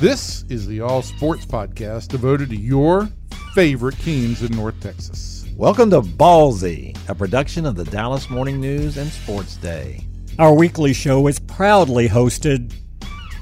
This 0.00 0.46
is 0.48 0.66
the 0.66 0.80
All 0.80 1.02
Sports 1.02 1.44
Podcast 1.44 2.08
devoted 2.08 2.48
to 2.48 2.56
your 2.56 3.10
favorite 3.52 3.98
teams 3.98 4.42
in 4.42 4.50
North 4.56 4.80
Texas. 4.80 5.46
Welcome 5.58 5.90
to 5.90 6.00
Ballsy, 6.00 6.96
a 7.06 7.14
production 7.14 7.66
of 7.66 7.76
the 7.76 7.84
Dallas 7.84 8.30
Morning 8.30 8.58
News 8.62 8.96
and 8.96 9.10
Sports 9.10 9.56
Day. 9.56 10.06
Our 10.38 10.54
weekly 10.54 10.94
show 10.94 11.26
is 11.26 11.38
proudly 11.38 12.08
hosted. 12.08 12.72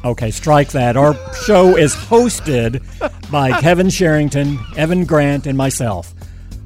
Okay, 0.04 0.32
strike 0.32 0.72
that. 0.72 0.96
Our 0.96 1.14
show 1.44 1.76
is 1.76 1.94
hosted 1.94 2.82
by 3.30 3.52
Kevin 3.60 3.88
Sherrington, 3.88 4.58
Evan 4.76 5.04
Grant, 5.04 5.46
and 5.46 5.56
myself. 5.56 6.12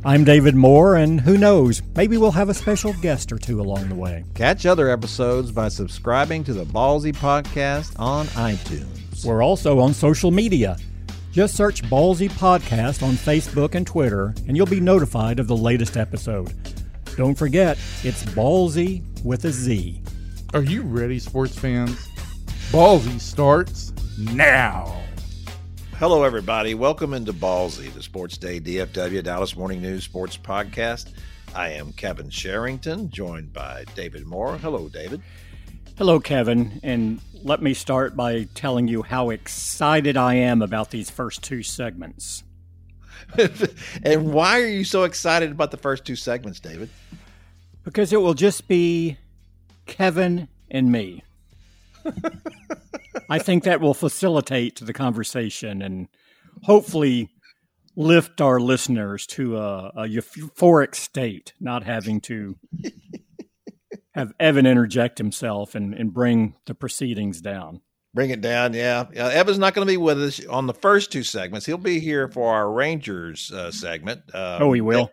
I'm 0.07 0.25
David 0.25 0.55
Moore, 0.55 0.97
and 0.97 1.21
who 1.21 1.37
knows, 1.37 1.83
maybe 1.95 2.17
we'll 2.17 2.31
have 2.31 2.49
a 2.49 2.55
special 2.55 2.95
guest 3.03 3.31
or 3.31 3.37
two 3.37 3.61
along 3.61 3.91
the 3.91 3.95
way. 3.95 4.25
Catch 4.33 4.65
other 4.65 4.89
episodes 4.89 5.53
by 5.53 5.69
subscribing 5.69 6.45
to 6.45 6.55
the 6.55 6.65
Ballsy 6.65 7.15
Podcast 7.15 8.01
on 8.01 8.25
iTunes. 8.29 9.02
We're 9.25 9.43
also 9.43 9.79
on 9.79 9.95
social 9.95 10.31
media. 10.31 10.77
Just 11.31 11.55
search 11.55 11.83
Ballsy 11.85 12.29
Podcast 12.31 13.03
on 13.03 13.15
Facebook 13.15 13.75
and 13.75 13.87
Twitter, 13.87 14.35
and 14.49 14.57
you'll 14.57 14.67
be 14.67 14.81
notified 14.81 15.39
of 15.39 15.47
the 15.47 15.57
latest 15.57 15.97
episode. 15.97 16.53
Don't 17.17 17.37
forget, 17.37 17.79
it's 18.03 18.25
Ballsy 18.25 19.03
with 19.25 19.45
a 19.45 19.51
Z. 19.51 20.03
Are 20.55 20.63
you 20.63 20.83
ready, 20.83 21.19
sports 21.19 21.59
fans? 21.59 22.09
Ballsy 22.71 23.21
starts 23.21 23.93
now. 24.19 25.01
Hello, 25.95 26.25
everybody. 26.25 26.75
Welcome 26.75 27.15
into 27.15 27.33
Ballsy, 27.33 27.93
the 27.95 28.03
Sports 28.03 28.37
Day 28.37 28.59
DFW 28.59 29.23
Dallas 29.23 29.57
Morning 29.57 29.81
News 29.81 30.05
Sports 30.05 30.37
Podcast. 30.37 31.13
I 31.55 31.69
am 31.71 31.93
Kevin 31.93 32.29
Sherrington, 32.29 33.09
joined 33.09 33.53
by 33.53 33.85
David 33.95 34.27
Moore. 34.27 34.59
Hello, 34.59 34.89
David. 34.89 35.23
Hello, 35.97 36.19
Kevin, 36.19 36.81
and 36.83 37.21
let 37.45 37.61
me 37.61 37.75
start 37.75 38.17
by 38.17 38.45
telling 38.55 38.89
you 38.89 39.03
how 39.03 39.31
excited 39.31 40.17
I 40.17 40.35
am 40.35 40.63
about 40.63 40.91
these 40.91 41.11
first 41.11 41.43
two 41.43 41.63
segments. 41.63 42.45
and 44.03 44.33
why 44.33 44.61
are 44.61 44.67
you 44.67 44.85
so 44.85 45.05
excited 45.05 45.51
about 45.51 45.71
the 45.71 45.77
first 45.77 46.05
two 46.05 46.17
segments, 46.17 46.61
David? 46.61 46.89
Because 47.85 48.13
it 48.13 48.21
will 48.21 48.35
just 48.35 48.69
be 48.69 49.17
Kevin 49.87 50.49
and 50.71 50.93
me. 50.93 51.25
I 53.29 53.39
think 53.39 53.65
that 53.65 53.81
will 53.81 53.95
facilitate 53.95 54.81
the 54.81 54.93
conversation 54.93 55.83
and 55.83 56.09
hopefully 56.63 57.31
lift 57.97 58.41
our 58.41 58.61
listeners 58.61 59.27
to 59.27 59.59
a, 59.59 59.93
a 59.97 60.03
euphoric 60.03 60.95
state, 60.95 61.53
not 61.61 61.83
having 61.85 62.21
to 62.23 62.57
have 64.15 64.33
Evan 64.39 64.67
interject 64.67 65.19
himself 65.19 65.75
and, 65.75 65.95
and 65.95 66.13
bring 66.13 66.55
the 66.67 66.75
proceedings 66.75 67.41
down. 67.41 67.81
Bring 68.15 68.31
it 68.31 68.43
down, 68.43 68.75
yeah. 68.75 69.07
Uh, 69.17 69.29
Evan's 69.29 69.59
not 69.59 69.73
going 69.73 69.87
to 69.87 69.91
be 69.91 69.97
with 69.97 70.23
us 70.23 70.45
on 70.47 70.67
the 70.67 70.75
first 70.75 71.11
two 71.11 71.23
segments. 71.23 71.65
He'll 71.65 71.79
be 71.79 71.99
here 71.99 72.29
for 72.29 72.53
our 72.53 72.71
Rangers 72.71 73.51
uh, 73.51 73.71
segment. 73.71 74.21
Um, 74.35 74.63
oh, 74.63 74.73
he 74.73 74.83
will. 74.83 75.11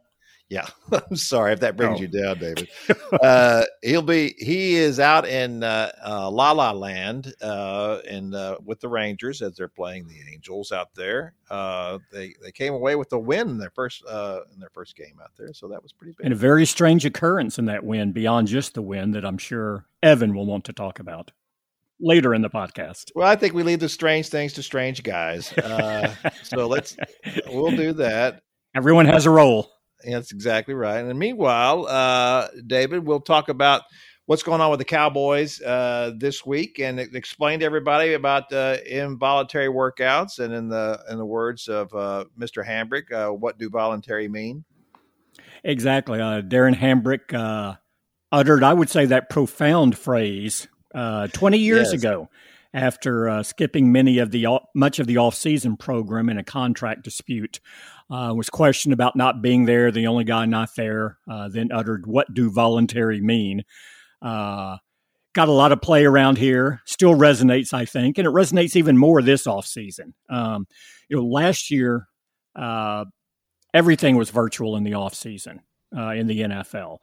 Yeah, 0.50 0.68
I'm 0.92 1.16
sorry 1.16 1.54
if 1.54 1.60
that 1.60 1.78
brings 1.78 2.00
you 2.00 2.08
down, 2.08 2.40
David. 2.40 2.70
uh, 3.22 3.66
he'll 3.84 4.02
be 4.02 4.34
he 4.40 4.76
is 4.76 5.00
out 5.00 5.28
in 5.28 5.64
uh, 5.64 5.92
uh, 6.04 6.30
La 6.32 6.52
La 6.52 6.72
Land 6.72 7.36
uh, 7.40 8.00
and 8.10 8.34
uh, 8.34 8.58
with 8.66 8.80
the 8.80 8.88
Rangers 8.88 9.44
as 9.44 9.56
they're 9.56 9.68
playing 9.68 10.08
the 10.08 10.18
Angels 10.34 10.72
out 10.72 10.96
there. 10.96 11.36
Uh, 11.52 12.00
they 12.12 12.34
they 12.42 12.52
came 12.52 12.74
away 12.74 12.96
with 12.96 13.14
a 13.14 13.20
win 13.20 13.48
in 13.48 13.58
their 13.60 13.70
first 13.70 14.04
uh, 14.08 14.40
in 14.52 14.60
their 14.60 14.72
first 14.74 14.96
game 14.96 15.20
out 15.22 15.32
there, 15.38 15.54
so 15.54 15.68
that 15.68 15.84
was 15.84 15.94
pretty 15.94 16.16
big. 16.18 16.26
And 16.26 16.34
a 16.34 16.38
very 16.38 16.66
strange 16.66 17.06
occurrence 17.06 17.60
in 17.60 17.66
that 17.66 17.84
win, 17.84 18.12
beyond 18.12 18.48
just 18.48 18.74
the 18.74 18.82
win, 18.82 19.12
that 19.12 19.24
I'm 19.24 19.38
sure 19.38 19.86
Evan 20.02 20.34
will 20.34 20.48
want 20.48 20.66
to 20.66 20.74
talk 20.74 20.98
about 20.98 21.32
later 22.00 22.34
in 22.34 22.42
the 22.42 22.50
podcast. 22.50 23.12
Well, 23.14 23.28
I 23.28 23.36
think 23.36 23.54
we 23.54 23.62
leave 23.62 23.82
the 23.82 23.90
strange 23.90 24.30
things 24.30 24.54
to 24.54 24.64
strange 24.64 25.04
guys. 25.04 25.54
Uh, 25.54 26.16
so 26.42 26.66
let's 26.66 26.98
we'll 27.48 27.76
do 27.76 27.94
that. 27.94 28.42
Everyone 28.76 29.06
has 29.06 29.28
a 29.28 29.30
role. 29.30 29.72
That's 30.04 30.32
exactly 30.32 30.74
right. 30.74 31.00
And 31.00 31.20
meanwhile, 31.20 31.86
uh, 31.88 32.48
David, 32.66 33.06
we'll 33.06 33.20
talk 33.20 33.50
about 33.50 33.84
what's 34.30 34.44
going 34.44 34.62
on 34.62 34.70
with 34.70 34.78
the 34.78 34.86
Cowboys 34.86 35.60
uh, 35.60 36.12
this 36.16 36.46
week 36.46 36.78
and 36.78 37.00
explain 37.00 37.62
to 37.62 37.66
everybody 37.66 38.14
about 38.14 38.54
uh, 38.54 38.78
involuntary 38.86 39.70
workouts. 39.70 40.38
And 40.38 40.54
in 40.54 40.70
the 40.70 41.04
in 41.10 41.18
the 41.18 41.26
words 41.26 41.68
of 41.68 41.92
uh, 41.96 42.26
Mr. 42.38 42.64
Hambrick, 42.64 43.12
uh, 43.12 43.34
what 43.34 43.58
do 43.58 43.72
voluntary 43.72 44.28
mean? 44.28 44.64
Exactly. 45.64 46.22
Uh, 46.22 46.44
Darren 46.44 46.76
Hambrick 46.76 47.34
uh, 47.34 47.78
uttered, 48.32 48.64
I 48.64 48.72
would 48.72 48.92
say, 48.92 49.08
that 49.08 49.32
profound 49.32 49.98
phrase 49.98 50.68
20 50.94 51.58
years 51.58 51.92
yes. 51.92 51.94
ago 51.94 52.30
after 52.72 53.42
skipping 53.44 53.92
many 53.92 54.20
of 54.20 54.30
the 54.30 54.46
much 54.76 55.00
of 55.00 55.08
the 55.08 55.18
off-season 55.18 55.76
program 55.76 56.30
in 56.30 56.38
a 56.38 56.44
contract 56.44 57.04
dispute. 57.04 57.60
Uh, 58.12 58.34
was 58.36 58.50
questioned 58.50 58.94
about 58.94 59.16
not 59.16 59.42
being 59.42 59.66
there, 59.66 59.92
the 59.92 60.08
only 60.08 60.24
guy 60.24 60.46
not 60.46 60.70
there, 60.76 61.20
uh, 61.30 61.48
then 61.48 61.72
uttered, 61.72 62.08
What 62.08 62.34
do 62.34 62.50
voluntary 62.50 63.22
mean? 63.22 63.64
Uh, 64.20 64.78
got 65.34 65.48
a 65.48 65.52
lot 65.54 65.72
of 65.72 65.82
play 65.82 66.06
around 66.06 66.38
here, 66.38 66.82
still 66.86 67.14
resonates, 67.14 67.74
I 67.74 67.86
think, 67.86 68.18
and 68.18 68.28
it 68.28 68.34
resonates 68.34 68.76
even 68.76 68.98
more 68.98 69.22
this 69.22 69.46
offseason. 69.46 70.14
Um, 70.30 70.68
you 71.08 71.18
know, 71.18 71.26
last 71.26 71.70
year, 71.70 72.08
uh, 72.56 73.06
everything 73.74 74.16
was 74.16 74.32
virtual 74.32 74.76
in 74.76 74.84
the 74.84 74.92
offseason 74.92 75.60
uh, 75.96 76.10
in 76.10 76.28
the 76.28 76.42
NFL. 76.42 76.98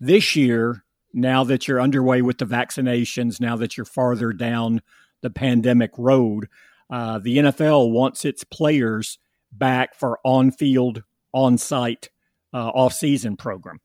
This 0.00 0.36
year, 0.36 0.84
now 1.12 1.44
that 1.44 1.68
you're 1.68 1.80
underway 1.80 2.22
with 2.22 2.38
the 2.38 2.46
vaccinations, 2.46 3.40
now 3.40 3.56
that 3.56 3.76
you're 3.76 3.86
farther 3.86 4.32
down 4.32 4.82
the 5.22 5.30
pandemic 5.30 5.90
road, 5.98 6.48
uh, 6.90 7.18
the 7.18 7.38
NFL 7.38 7.90
wants 7.90 8.24
its 8.24 8.44
players 8.44 9.18
back 9.58 9.94
for 9.94 10.18
on 10.24 10.50
field, 10.50 11.02
on 11.32 11.58
site, 11.58 12.10
uh, 12.52 12.68
off 12.68 12.92
season 12.92 13.36
program. 13.36 13.80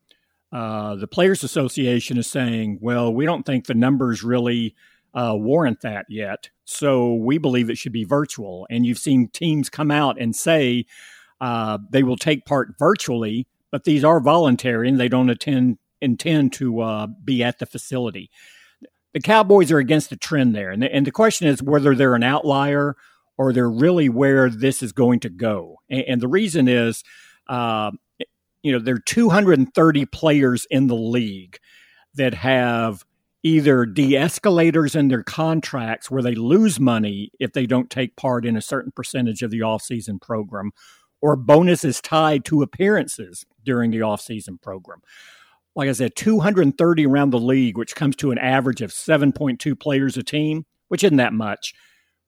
Uh, 0.51 0.95
the 0.95 1.07
Players 1.07 1.43
Association 1.43 2.17
is 2.17 2.27
saying, 2.27 2.79
well, 2.81 3.13
we 3.13 3.25
don't 3.25 3.45
think 3.45 3.65
the 3.65 3.73
numbers 3.73 4.23
really 4.23 4.75
uh, 5.13 5.33
warrant 5.35 5.81
that 5.81 6.05
yet. 6.09 6.49
So 6.65 7.13
we 7.13 7.37
believe 7.37 7.69
it 7.69 7.77
should 7.77 7.91
be 7.91 8.03
virtual. 8.03 8.67
And 8.69 8.85
you've 8.85 8.97
seen 8.97 9.29
teams 9.29 9.69
come 9.69 9.91
out 9.91 10.19
and 10.19 10.35
say 10.35 10.85
uh, 11.39 11.77
they 11.89 12.03
will 12.03 12.17
take 12.17 12.45
part 12.45 12.75
virtually, 12.77 13.47
but 13.71 13.83
these 13.83 14.03
are 14.03 14.19
voluntary 14.19 14.89
and 14.89 14.99
they 14.99 15.09
don't 15.09 15.29
attend, 15.29 15.77
intend 16.01 16.53
to 16.53 16.81
uh, 16.81 17.07
be 17.07 17.43
at 17.43 17.59
the 17.59 17.65
facility. 17.65 18.29
The 19.13 19.21
Cowboys 19.21 19.71
are 19.71 19.79
against 19.79 20.09
the 20.09 20.15
trend 20.15 20.55
there. 20.55 20.69
And 20.69 20.83
the, 20.83 20.93
and 20.93 21.05
the 21.05 21.11
question 21.11 21.47
is 21.47 21.61
whether 21.61 21.95
they're 21.95 22.15
an 22.15 22.23
outlier 22.23 22.95
or 23.41 23.52
they're 23.52 23.68
really 23.68 24.07
where 24.07 24.52
this 24.52 24.84
is 24.84 24.91
going 24.91 25.19
to 25.19 25.29
go. 25.29 25.78
And, 25.90 26.03
and 26.07 26.22
the 26.22 26.28
reason 26.28 26.68
is, 26.68 27.03
uh, 27.50 27.90
you 28.62 28.72
know, 28.72 28.78
there 28.78 28.94
are 28.94 29.03
230 29.03 30.06
players 30.06 30.68
in 30.69 30.85
the 30.85 30.96
league 30.96 31.57
that 32.13 32.35
have 32.35 33.03
either 33.41 33.88
de-escalators 33.88 34.96
in 34.96 35.07
their 35.07 35.24
contracts 35.24 36.12
where 36.12 36.22
they 36.22 36.35
lose 36.35 36.79
money 36.79 37.31
if 37.40 37.53
they 37.53 37.66
don't 37.66 37.90
take 37.90 38.16
part 38.16 38.46
in 38.46 38.56
a 38.56 38.62
certain 38.62 38.91
percentage 38.91 39.41
of 39.41 39.50
the 39.50 39.63
off-season 39.63 40.19
program 40.19 40.69
or 41.19 41.35
bonuses 41.35 42.00
tied 42.00 42.46
to 42.46 42.62
appearances 42.62 43.44
during 43.66 43.90
the 43.90 44.03
off-season 44.03 44.59
program 44.59 45.00
like 45.75 45.90
i 45.90 45.91
said 45.91 46.16
230 46.16 47.08
around 47.08 47.31
the 47.31 47.40
league 47.40 47.79
which 47.79 47.96
comes 47.96 48.16
to 48.16 48.29
an 48.29 48.38
average 48.38 48.84
of 48.84 48.91
7.2 48.91 49.79
players 49.79 50.18
a 50.18 50.23
team 50.23 50.63
which 50.90 51.03
isn't 51.03 51.18
that 51.18 51.34
much 51.34 51.73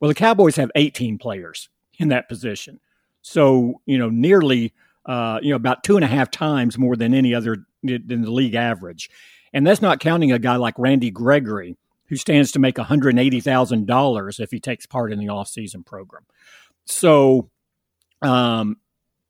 well, 0.03 0.09
the 0.09 0.15
Cowboys 0.15 0.57
have 0.57 0.69
18 0.75 1.17
players 1.17 1.69
in 1.97 2.09
that 2.09 2.27
position. 2.27 2.81
So, 3.21 3.79
you 3.85 3.97
know, 3.97 4.09
nearly, 4.09 4.73
uh, 5.05 5.39
you 5.41 5.51
know, 5.51 5.55
about 5.55 5.85
two 5.85 5.95
and 5.95 6.03
a 6.03 6.09
half 6.09 6.29
times 6.29 6.77
more 6.77 6.97
than 6.97 7.13
any 7.13 7.33
other 7.33 7.65
than 7.81 8.21
the 8.21 8.29
league 8.29 8.53
average. 8.53 9.09
And 9.53 9.65
that's 9.65 9.81
not 9.81 10.01
counting 10.01 10.33
a 10.33 10.39
guy 10.39 10.57
like 10.57 10.77
Randy 10.77 11.09
Gregory, 11.09 11.77
who 12.07 12.17
stands 12.17 12.51
to 12.51 12.59
make 12.59 12.75
$180,000 12.75 14.39
if 14.41 14.51
he 14.51 14.59
takes 14.59 14.85
part 14.85 15.13
in 15.13 15.19
the 15.19 15.27
offseason 15.27 15.85
program. 15.85 16.25
So, 16.83 17.49
um, 18.21 18.75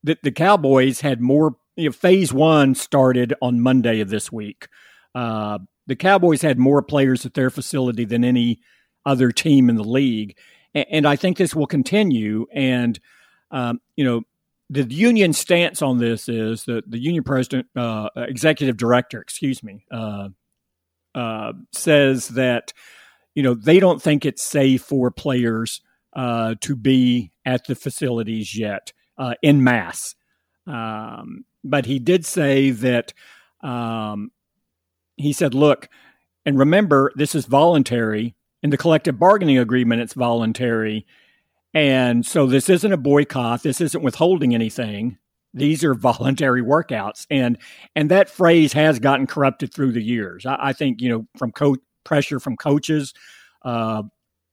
the, 0.04 0.18
the 0.24 0.32
Cowboys 0.32 1.02
had 1.02 1.22
more, 1.22 1.56
you 1.76 1.90
know, 1.90 1.92
phase 1.92 2.34
one 2.34 2.74
started 2.74 3.36
on 3.44 3.62
Monday 3.62 4.00
of 4.00 4.10
this 4.10 4.32
week. 4.32 4.68
Uh, 5.14 5.60
the 5.86 5.96
Cowboys 5.96 6.42
had 6.42 6.58
more 6.58 6.82
players 6.82 7.28
at 7.28 7.36
their 7.36 7.52
facility 7.52 8.06
than 8.06 8.24
any 8.24 8.60
other 9.06 9.32
team 9.32 9.70
in 9.70 9.76
the 9.76 9.84
league 9.84 10.36
and 10.74 11.08
I 11.08 11.16
think 11.16 11.38
this 11.38 11.56
will 11.56 11.68
continue. 11.68 12.48
And 12.52 13.00
um, 13.52 13.82
you 13.96 14.04
know, 14.04 14.24
the 14.70 14.84
union 14.84 15.34
stance 15.34 15.82
on 15.82 16.00
this 16.00 16.28
is 16.28 16.66
that 16.66 16.90
the 16.90 16.98
union 16.98 17.24
president, 17.24 17.68
uh, 17.76 18.10
executive 18.16 18.78
director, 18.78 19.22
excuse 19.22 19.62
me, 19.64 19.86
uh, 19.92 20.30
uh, 21.14 21.54
says 21.72 22.30
that 22.30 22.74
you 23.36 23.44
know 23.44 23.54
they 23.54 23.80
don't 23.80 24.02
think 24.02 24.26
it's 24.26 24.44
safe 24.44 24.82
for 24.82 25.12
players 25.12 25.82
uh, 26.14 26.56
to 26.62 26.76
be 26.76 27.32
at 27.46 27.66
the 27.68 27.76
facilities 27.76 28.58
yet 28.58 28.94
uh, 29.18 29.36
in 29.42 29.64
mass. 29.64 30.16
Um, 30.66 31.46
but 31.64 31.86
he 31.86 32.00
did 32.00 32.26
say 32.26 32.72
that 32.72 33.14
um, 33.62 34.32
he 35.18 35.34
said, 35.34 35.54
"Look, 35.54 35.90
and 36.46 36.58
remember, 36.58 37.12
this 37.16 37.36
is 37.36 37.46
voluntary." 37.46 38.36
In 38.64 38.70
the 38.70 38.78
collective 38.78 39.20
bargaining 39.20 39.58
agreement, 39.58 40.02
it's 40.02 40.14
voluntary. 40.14 41.06
And 41.74 42.26
so 42.26 42.48
this 42.48 42.70
isn't 42.70 42.94
a 42.94 42.98
boycott. 42.98 43.62
This 43.62 43.82
isn't 43.82 44.04
withholding 44.04 44.56
anything. 44.56 45.18
These 45.54 45.84
are 45.84 45.94
voluntary 45.94 46.64
workouts, 46.64 47.28
and 47.30 47.60
and 47.96 48.10
that 48.10 48.30
phrase 48.30 48.74
has 48.74 48.98
gotten 48.98 49.28
corrupted 49.28 49.72
through 49.72 49.92
the 49.92 50.02
years. 50.02 50.48
I, 50.48 50.58
I 50.60 50.74
think 50.74 51.00
you 51.00 51.10
know 51.10 51.28
from 51.38 51.52
co- 51.52 51.78
pressure 52.04 52.40
from 52.40 52.58
coaches, 52.58 53.14
uh, 53.64 54.02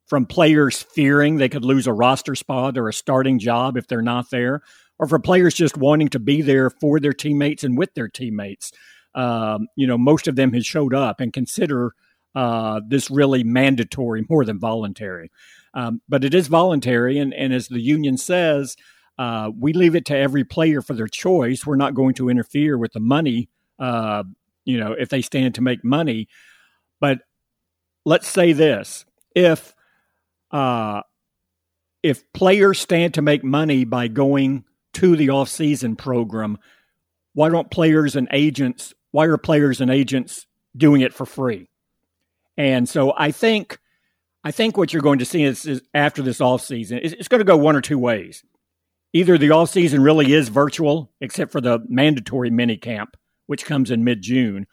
from 0.06 0.26
players 0.26 0.82
fearing 0.82 1.36
they 1.36 1.48
could 1.48 1.64
lose 1.64 1.86
a 1.86 1.92
roster 1.92 2.34
spot 2.34 2.76
or 2.76 2.88
a 2.88 2.92
starting 2.92 3.38
job 3.38 3.78
if 3.78 3.86
they're 3.86 4.02
not 4.02 4.28
there, 4.30 4.60
or 4.98 5.06
for 5.06 5.18
players 5.18 5.54
just 5.54 5.78
wanting 5.78 6.08
to 6.08 6.18
be 6.18 6.42
there 6.42 6.68
for 6.68 7.00
their 7.00 7.14
teammates 7.14 7.64
and 7.64 7.78
with 7.78 7.94
their 7.94 8.08
teammates. 8.08 8.72
Um, 9.14 9.68
you 9.76 9.86
know, 9.86 9.96
most 9.96 10.28
of 10.28 10.36
them 10.36 10.52
have 10.52 10.66
showed 10.66 10.92
up 10.94 11.20
and 11.20 11.32
consider 11.32 11.94
uh, 12.34 12.80
this 12.86 13.10
really 13.10 13.44
mandatory 13.44 14.24
more 14.28 14.44
than 14.44 14.58
voluntary. 14.58 15.30
Um, 15.74 16.00
but 16.08 16.24
it 16.24 16.34
is 16.34 16.48
voluntary, 16.48 17.18
and, 17.18 17.32
and 17.32 17.52
as 17.52 17.68
the 17.68 17.80
union 17.80 18.16
says, 18.16 18.76
uh, 19.18 19.50
we 19.56 19.72
leave 19.72 19.94
it 19.94 20.06
to 20.06 20.16
every 20.16 20.44
player 20.44 20.82
for 20.82 20.94
their 20.94 21.06
choice. 21.06 21.64
We're 21.64 21.76
not 21.76 21.94
going 21.94 22.14
to 22.14 22.28
interfere 22.28 22.76
with 22.76 22.92
the 22.92 23.00
money, 23.00 23.48
uh, 23.78 24.24
you 24.64 24.78
know, 24.80 24.92
if 24.92 25.08
they 25.10 25.22
stand 25.22 25.54
to 25.56 25.60
make 25.60 25.84
money. 25.84 26.28
But 27.00 27.20
let's 28.04 28.26
say 28.26 28.52
this: 28.52 29.04
if 29.34 29.74
uh, 30.50 31.02
if 32.02 32.24
players 32.32 32.80
stand 32.80 33.14
to 33.14 33.22
make 33.22 33.44
money 33.44 33.84
by 33.84 34.08
going 34.08 34.64
to 34.94 35.14
the 35.14 35.30
off-season 35.30 35.94
program, 35.94 36.58
why 37.32 37.48
don't 37.48 37.70
players 37.70 38.16
and 38.16 38.26
agents? 38.32 38.92
Why 39.12 39.26
are 39.26 39.38
players 39.38 39.80
and 39.80 39.90
agents 39.90 40.46
doing 40.76 41.00
it 41.00 41.14
for 41.14 41.26
free? 41.26 41.69
And 42.60 42.86
so 42.86 43.14
I 43.16 43.30
think 43.30 43.78
I 44.44 44.50
think 44.50 44.76
what 44.76 44.92
you're 44.92 45.00
going 45.00 45.20
to 45.20 45.24
see 45.24 45.44
is, 45.44 45.64
is 45.64 45.80
after 45.94 46.20
this 46.20 46.40
offseason, 46.40 47.00
it's, 47.02 47.14
it's 47.14 47.28
going 47.28 47.38
to 47.38 47.44
go 47.44 47.56
one 47.56 47.74
or 47.74 47.80
two 47.80 47.98
ways. 47.98 48.44
Either 49.14 49.38
the 49.38 49.48
offseason 49.48 50.04
really 50.04 50.34
is 50.34 50.50
virtual, 50.50 51.10
except 51.22 51.52
for 51.52 51.62
the 51.62 51.80
mandatory 51.88 52.50
mini 52.50 52.76
camp, 52.76 53.16
which 53.46 53.64
comes 53.64 53.90
in 53.90 54.04
mid 54.04 54.20
June, 54.20 54.66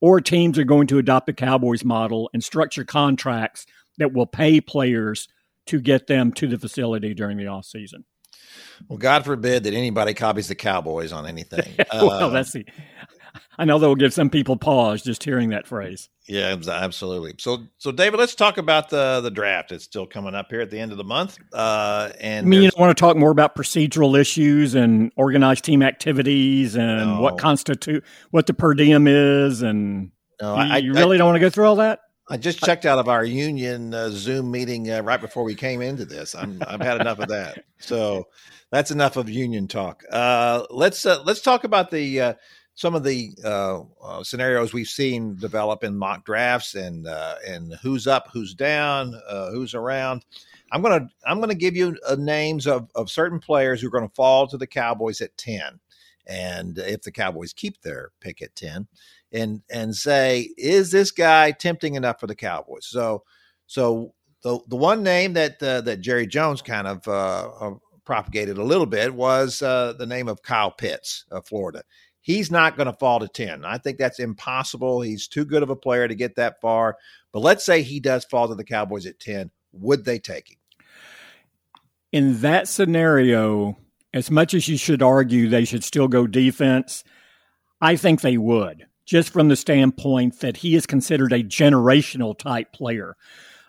or 0.00 0.20
teams 0.20 0.56
are 0.56 0.64
going 0.64 0.86
to 0.86 0.98
adopt 0.98 1.26
the 1.26 1.32
Cowboys 1.32 1.84
model 1.84 2.30
and 2.32 2.44
structure 2.44 2.84
contracts 2.84 3.66
that 3.98 4.12
will 4.12 4.26
pay 4.26 4.60
players 4.60 5.26
to 5.66 5.80
get 5.80 6.06
them 6.06 6.30
to 6.34 6.46
the 6.46 6.58
facility 6.60 7.12
during 7.12 7.38
the 7.38 7.44
offseason. 7.44 8.04
Well, 8.86 8.98
God 8.98 9.24
forbid 9.24 9.64
that 9.64 9.74
anybody 9.74 10.14
copies 10.14 10.46
the 10.46 10.54
Cowboys 10.54 11.10
on 11.10 11.26
anything. 11.26 11.74
well, 11.92 12.10
uh, 12.10 12.28
that's 12.28 12.52
the. 12.52 12.64
I 13.58 13.64
know 13.64 13.80
that 13.80 13.88
will 13.88 13.96
give 13.96 14.14
some 14.14 14.30
people 14.30 14.56
pause 14.56 15.02
just 15.02 15.24
hearing 15.24 15.48
that 15.50 15.66
phrase. 15.66 16.08
Yeah, 16.28 16.56
absolutely. 16.68 17.34
So, 17.38 17.64
so 17.78 17.90
David, 17.90 18.20
let's 18.20 18.36
talk 18.36 18.56
about 18.56 18.90
the 18.90 19.20
the 19.20 19.30
draft. 19.30 19.72
It's 19.72 19.84
still 19.84 20.06
coming 20.06 20.36
up 20.36 20.46
here 20.50 20.60
at 20.60 20.70
the 20.70 20.78
end 20.78 20.92
of 20.92 20.98
the 20.98 21.04
month. 21.04 21.36
Uh, 21.52 22.10
and 22.20 22.46
I 22.46 22.48
mean, 22.48 22.62
you 22.62 22.70
want 22.78 22.96
to 22.96 23.00
talk 23.00 23.16
more 23.16 23.32
about 23.32 23.56
procedural 23.56 24.18
issues 24.18 24.76
and 24.76 25.10
organized 25.16 25.64
team 25.64 25.82
activities 25.82 26.76
and 26.76 27.14
no. 27.14 27.20
what 27.20 27.38
constitute 27.38 28.04
what 28.30 28.46
the 28.46 28.54
per 28.54 28.74
diem 28.74 29.08
is, 29.08 29.62
and 29.62 30.12
no, 30.40 30.54
you, 30.54 30.72
I, 30.72 30.76
you 30.78 30.92
really 30.94 31.16
I, 31.16 31.18
don't 31.18 31.26
want 31.26 31.36
to 31.36 31.40
go 31.40 31.50
through 31.50 31.66
all 31.66 31.76
that. 31.76 32.00
I 32.28 32.36
just 32.36 32.60
checked 32.60 32.86
out 32.86 32.98
of 32.98 33.08
our 33.08 33.24
union 33.24 33.92
uh, 33.92 34.10
Zoom 34.10 34.50
meeting 34.50 34.90
uh, 34.90 35.02
right 35.02 35.20
before 35.20 35.42
we 35.42 35.56
came 35.56 35.82
into 35.82 36.04
this. 36.04 36.34
I'm, 36.34 36.62
I've 36.66 36.80
had 36.80 37.00
enough 37.00 37.18
of 37.18 37.28
that. 37.28 37.64
So 37.78 38.28
that's 38.70 38.90
enough 38.90 39.16
of 39.16 39.28
union 39.28 39.68
talk. 39.68 40.04
Uh, 40.10 40.64
let's 40.70 41.04
uh, 41.04 41.22
let's 41.24 41.42
talk 41.42 41.64
about 41.64 41.90
the 41.90 42.20
uh, 42.20 42.34
some 42.74 42.94
of 42.94 43.04
the 43.04 43.32
uh, 43.44 43.80
uh, 44.02 44.24
scenarios 44.24 44.72
we've 44.72 44.88
seen 44.88 45.36
develop 45.36 45.84
in 45.84 45.96
mock 45.96 46.24
drafts 46.24 46.74
and 46.74 47.06
uh, 47.06 47.36
and 47.46 47.74
who's 47.82 48.06
up, 48.06 48.28
who's 48.32 48.54
down, 48.54 49.14
uh, 49.28 49.50
who's 49.50 49.74
around. 49.74 50.24
I'm 50.72 50.80
gonna 50.80 51.08
I'm 51.26 51.40
gonna 51.40 51.54
give 51.54 51.76
you 51.76 51.96
uh, 52.06 52.16
names 52.18 52.66
of 52.66 52.88
of 52.94 53.10
certain 53.10 53.38
players 53.38 53.80
who 53.80 53.88
are 53.88 53.92
going 53.92 54.08
to 54.08 54.14
fall 54.14 54.46
to 54.46 54.56
the 54.56 54.66
Cowboys 54.66 55.20
at 55.20 55.36
ten, 55.36 55.78
and 56.26 56.78
if 56.78 57.02
the 57.02 57.12
Cowboys 57.12 57.52
keep 57.52 57.80
their 57.82 58.10
pick 58.20 58.40
at 58.40 58.54
ten, 58.54 58.86
and 59.32 59.62
and 59.70 59.94
say 59.94 60.48
is 60.56 60.90
this 60.90 61.10
guy 61.10 61.50
tempting 61.50 61.94
enough 61.94 62.20
for 62.20 62.26
the 62.26 62.34
Cowboys? 62.34 62.86
So 62.86 63.22
so 63.66 64.14
the 64.42 64.60
the 64.68 64.76
one 64.76 65.02
name 65.02 65.34
that 65.34 65.62
uh, 65.62 65.82
that 65.82 66.00
Jerry 66.00 66.26
Jones 66.26 66.62
kind 66.62 66.88
of 66.88 67.80
propagated 68.06 68.56
a 68.56 68.64
little 68.64 68.86
bit 68.86 69.14
was 69.14 69.58
the 69.58 70.06
name 70.08 70.28
of 70.28 70.42
Kyle 70.42 70.70
Pitts 70.70 71.26
of 71.30 71.46
Florida 71.46 71.82
he's 72.22 72.50
not 72.50 72.76
going 72.76 72.86
to 72.86 72.92
fall 72.94 73.20
to 73.20 73.28
10. 73.28 73.64
I 73.64 73.78
think 73.78 73.98
that's 73.98 74.18
impossible. 74.18 75.02
He's 75.02 75.28
too 75.28 75.44
good 75.44 75.62
of 75.62 75.70
a 75.70 75.76
player 75.76 76.08
to 76.08 76.14
get 76.14 76.36
that 76.36 76.60
far. 76.60 76.96
But 77.32 77.40
let's 77.40 77.64
say 77.64 77.82
he 77.82 78.00
does 78.00 78.24
fall 78.24 78.48
to 78.48 78.54
the 78.54 78.64
Cowboys 78.64 79.06
at 79.06 79.20
10. 79.20 79.50
Would 79.72 80.04
they 80.04 80.18
take 80.18 80.50
him? 80.50 80.56
In 82.12 82.40
that 82.40 82.68
scenario, 82.68 83.76
as 84.14 84.30
much 84.30 84.54
as 84.54 84.68
you 84.68 84.76
should 84.76 85.02
argue 85.02 85.48
they 85.48 85.64
should 85.64 85.84
still 85.84 86.08
go 86.08 86.26
defense, 86.26 87.04
I 87.80 87.96
think 87.96 88.20
they 88.20 88.36
would, 88.36 88.86
just 89.06 89.30
from 89.30 89.48
the 89.48 89.56
standpoint 89.56 90.40
that 90.40 90.58
he 90.58 90.76
is 90.76 90.86
considered 90.86 91.32
a 91.32 91.42
generational 91.42 92.38
type 92.38 92.72
player. 92.72 93.16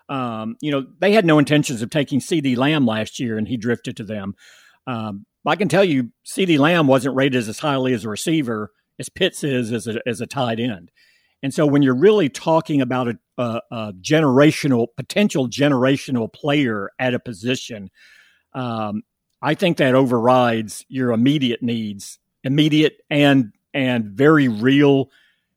Um, 0.09 0.57
you 0.61 0.71
know, 0.71 0.85
they 1.00 1.13
had 1.13 1.25
no 1.25 1.39
intentions 1.39 1.81
of 1.81 1.89
taking 1.89 2.19
CeeDee 2.19 2.57
Lamb 2.57 2.85
last 2.85 3.19
year, 3.19 3.38
and 3.38 3.47
he 3.47 3.55
drifted 3.55 3.97
to 3.97 4.03
them. 4.03 4.35
Um, 4.85 5.25
I 5.45 5.56
can 5.56 5.68
tell 5.68 5.84
you, 5.84 6.12
CeeDee 6.25 6.60
Lamb 6.60 6.88
wasn't 6.88 7.16
rated 7.16 7.48
as 7.48 7.60
highly 7.60 7.94
as 7.94 8.06
a 8.06 8.10
receiver 8.10 8.72
as 9.00 9.10
Pitts 9.10 9.44
is 9.44 9.72
as 9.72 9.88
a, 9.88 10.00
as 10.07 10.22
a 10.22 10.28
tight 10.28 10.60
end. 10.60 10.92
And 11.42 11.54
so 11.54 11.66
when 11.66 11.81
you're 11.81 11.95
really 11.95 12.30
talking 12.30 12.81
about 12.81 13.10
a, 13.10 13.18
a, 13.38 13.62
a 13.72 13.94
generational, 13.94 14.88
potential 14.95 15.50
generational 15.50 16.31
player 16.31 16.90
at 17.00 17.13
a 17.13 17.19
position, 17.19 17.90
um, 18.54 19.04
I 19.42 19.56
think 19.56 19.78
that 19.78 19.95
overrides 19.95 20.86
your 20.88 21.12
immediate 21.12 21.62
needs, 21.62 22.19
immediate 22.44 22.98
and 23.10 23.51
and 23.74 24.06
very 24.06 24.48
real 24.48 25.10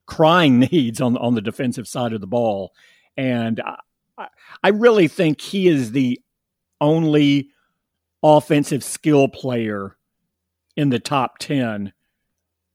crying 0.07 0.59
needs 0.73 1.01
on 1.01 1.17
on 1.19 1.35
the 1.35 1.43
defensive 1.43 1.87
side 1.87 2.13
of 2.13 2.21
the 2.21 2.27
ball. 2.27 2.73
And 3.17 3.61
I, 4.19 4.27
I 4.63 4.69
really 4.71 5.07
think 5.07 5.41
he 5.41 5.69
is 5.69 5.93
the 5.93 6.21
only 6.81 7.51
offensive 8.23 8.83
skill 8.83 9.29
player 9.29 9.97
in 10.77 10.91
the 10.91 10.99
top 10.99 11.39
10 11.39 11.93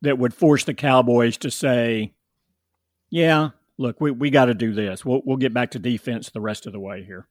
that 0.01 0.17
would 0.17 0.33
force 0.33 0.63
the 0.63 0.73
Cowboys 0.73 1.37
to 1.37 1.51
say, 1.51 2.13
yeah, 3.09 3.49
look, 3.77 4.01
we, 4.01 4.11
we 4.11 4.29
got 4.29 4.45
to 4.45 4.53
do 4.53 4.73
this. 4.73 5.05
We'll, 5.05 5.21
we'll 5.25 5.37
get 5.37 5.53
back 5.53 5.71
to 5.71 5.79
defense 5.79 6.29
the 6.29 6.41
rest 6.41 6.65
of 6.65 6.73
the 6.73 6.79
way 6.79 7.03
here. 7.03 7.27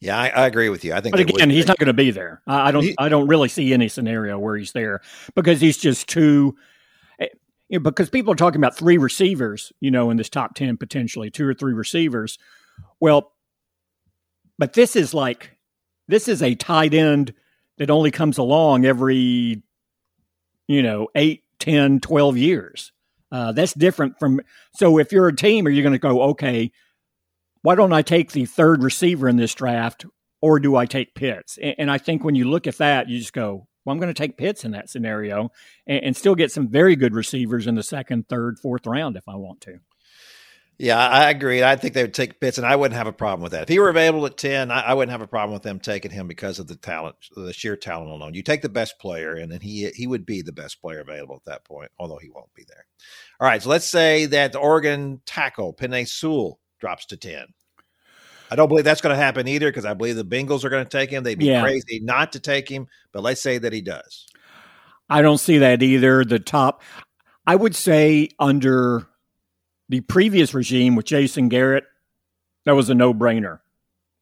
Yeah, 0.00 0.18
I, 0.18 0.28
I 0.28 0.46
agree 0.46 0.68
with 0.68 0.84
you. 0.84 0.94
I 0.94 1.00
think, 1.00 1.12
but 1.12 1.20
again, 1.20 1.50
he's 1.50 1.66
not 1.66 1.78
going 1.78 1.86
to 1.88 1.92
be 1.92 2.10
there. 2.10 2.42
I, 2.46 2.68
I 2.68 2.70
don't, 2.72 2.82
he, 2.82 2.94
I 2.98 3.08
don't 3.08 3.28
really 3.28 3.48
see 3.48 3.72
any 3.72 3.88
scenario 3.88 4.38
where 4.38 4.56
he's 4.56 4.72
there 4.72 5.00
because 5.34 5.60
he's 5.60 5.78
just 5.78 6.08
too. 6.08 6.56
Eh, 7.20 7.28
you 7.68 7.78
know, 7.78 7.82
because 7.82 8.10
people 8.10 8.32
are 8.32 8.36
talking 8.36 8.60
about 8.60 8.76
three 8.76 8.98
receivers, 8.98 9.72
you 9.80 9.90
know, 9.90 10.10
in 10.10 10.16
this 10.16 10.28
top 10.28 10.54
ten 10.54 10.76
potentially 10.76 11.30
two 11.30 11.46
or 11.46 11.54
three 11.54 11.72
receivers. 11.72 12.38
Well, 12.98 13.32
but 14.58 14.72
this 14.72 14.96
is 14.96 15.14
like 15.14 15.53
this 16.08 16.28
is 16.28 16.42
a 16.42 16.54
tight 16.54 16.94
end 16.94 17.34
that 17.78 17.90
only 17.90 18.10
comes 18.10 18.38
along 18.38 18.84
every, 18.84 19.62
you 20.68 20.82
know, 20.82 21.08
eight, 21.14 21.44
10, 21.58 22.00
12 22.00 22.36
years. 22.36 22.92
Uh, 23.32 23.52
that's 23.52 23.72
different 23.72 24.18
from. 24.18 24.40
So 24.74 24.98
if 24.98 25.10
you're 25.10 25.28
a 25.28 25.34
team, 25.34 25.66
are 25.66 25.70
you 25.70 25.82
going 25.82 25.92
to 25.92 25.98
go, 25.98 26.22
okay, 26.30 26.70
why 27.62 27.74
don't 27.74 27.92
I 27.92 28.02
take 28.02 28.32
the 28.32 28.44
third 28.44 28.82
receiver 28.82 29.28
in 29.28 29.36
this 29.36 29.54
draft 29.54 30.04
or 30.40 30.60
do 30.60 30.76
I 30.76 30.86
take 30.86 31.14
Pitts? 31.14 31.58
And, 31.60 31.74
and 31.78 31.90
I 31.90 31.98
think 31.98 32.22
when 32.22 32.34
you 32.34 32.48
look 32.48 32.66
at 32.66 32.78
that, 32.78 33.08
you 33.08 33.18
just 33.18 33.32
go, 33.32 33.66
well, 33.84 33.92
I'm 33.92 33.98
going 33.98 34.12
to 34.12 34.14
take 34.14 34.36
Pitts 34.36 34.64
in 34.64 34.72
that 34.72 34.88
scenario 34.88 35.50
and, 35.86 36.04
and 36.04 36.16
still 36.16 36.34
get 36.34 36.52
some 36.52 36.68
very 36.68 36.96
good 36.96 37.14
receivers 37.14 37.66
in 37.66 37.74
the 37.74 37.82
second, 37.82 38.28
third, 38.28 38.58
fourth 38.58 38.86
round 38.86 39.16
if 39.16 39.28
I 39.28 39.36
want 39.36 39.60
to. 39.62 39.78
Yeah, 40.76 40.98
I 40.98 41.30
agree. 41.30 41.62
I 41.62 41.76
think 41.76 41.94
they 41.94 42.02
would 42.02 42.14
take 42.14 42.40
Pitts, 42.40 42.58
and 42.58 42.66
I 42.66 42.74
wouldn't 42.74 42.96
have 42.96 43.06
a 43.06 43.12
problem 43.12 43.42
with 43.42 43.52
that. 43.52 43.62
If 43.62 43.68
he 43.68 43.78
were 43.78 43.88
available 43.88 44.26
at 44.26 44.36
10, 44.36 44.72
I, 44.72 44.80
I, 44.80 44.94
wouldn't 44.94 45.12
have 45.12 45.20
a 45.20 45.26
problem 45.26 45.54
with 45.54 45.62
them 45.62 45.78
taking 45.78 46.10
him 46.10 46.26
because 46.26 46.58
of 46.58 46.66
the 46.66 46.74
talent, 46.74 47.14
the 47.36 47.52
sheer 47.52 47.76
talent 47.76 48.10
alone. 48.10 48.34
You 48.34 48.42
take 48.42 48.62
the 48.62 48.68
best 48.68 48.98
player, 48.98 49.34
and 49.34 49.52
then 49.52 49.60
he 49.60 49.88
he 49.94 50.08
would 50.08 50.26
be 50.26 50.42
the 50.42 50.52
best 50.52 50.80
player 50.80 51.00
available 51.00 51.36
at 51.36 51.44
that 51.44 51.64
point, 51.64 51.92
although 51.98 52.18
he 52.18 52.28
won't 52.28 52.52
be 52.54 52.64
there. 52.66 52.86
All 53.38 53.46
right, 53.46 53.62
so 53.62 53.68
let's 53.68 53.88
say 53.88 54.26
that 54.26 54.52
the 54.52 54.58
Oregon 54.58 55.20
tackle, 55.26 55.74
Penei 55.74 56.08
Sewell, 56.08 56.58
drops 56.80 57.06
to 57.06 57.16
10. 57.16 57.46
I 58.50 58.56
don't 58.56 58.68
believe 58.68 58.84
that's 58.84 59.00
going 59.00 59.16
to 59.16 59.22
happen 59.22 59.48
either 59.48 59.68
because 59.68 59.84
I 59.84 59.94
believe 59.94 60.16
the 60.16 60.24
Bengals 60.24 60.64
are 60.64 60.70
going 60.70 60.84
to 60.84 60.90
take 60.90 61.10
him. 61.10 61.22
They'd 61.22 61.38
be 61.38 61.46
yeah. 61.46 61.62
crazy 61.62 62.00
not 62.00 62.32
to 62.32 62.40
take 62.40 62.68
him, 62.68 62.88
but 63.12 63.22
let's 63.22 63.40
say 63.40 63.58
that 63.58 63.72
he 63.72 63.80
does. 63.80 64.26
I 65.08 65.22
don't 65.22 65.38
see 65.38 65.58
that 65.58 65.82
either. 65.82 66.24
The 66.24 66.38
top, 66.38 66.82
I 67.46 67.56
would 67.56 67.74
say 67.74 68.28
under 68.38 69.06
the 69.88 70.00
previous 70.00 70.54
regime 70.54 70.96
with 70.96 71.06
Jason 71.06 71.48
Garrett, 71.48 71.84
that 72.64 72.72
was 72.72 72.88
a 72.90 72.94
no-brainer. 72.94 73.60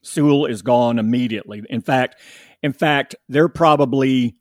Sewell 0.02 0.46
is 0.46 0.62
gone 0.62 0.98
immediately. 0.98 1.62
In 1.70 1.80
fact, 1.80 2.16
in 2.62 2.72
fact, 2.72 3.14
they're 3.28 3.48
probably 3.48 4.36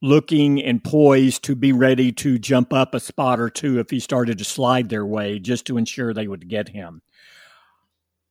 looking 0.00 0.60
and 0.60 0.82
poised 0.82 1.44
to 1.44 1.54
be 1.54 1.72
ready 1.72 2.10
to 2.10 2.36
jump 2.36 2.72
up 2.72 2.92
a 2.92 3.00
spot 3.00 3.38
or 3.38 3.48
two 3.48 3.78
if 3.78 3.90
he 3.90 4.00
started 4.00 4.38
to 4.38 4.44
slide 4.44 4.88
their 4.88 5.06
way 5.06 5.38
just 5.38 5.64
to 5.66 5.78
ensure 5.78 6.12
they 6.12 6.26
would 6.26 6.48
get 6.48 6.68
him. 6.68 7.02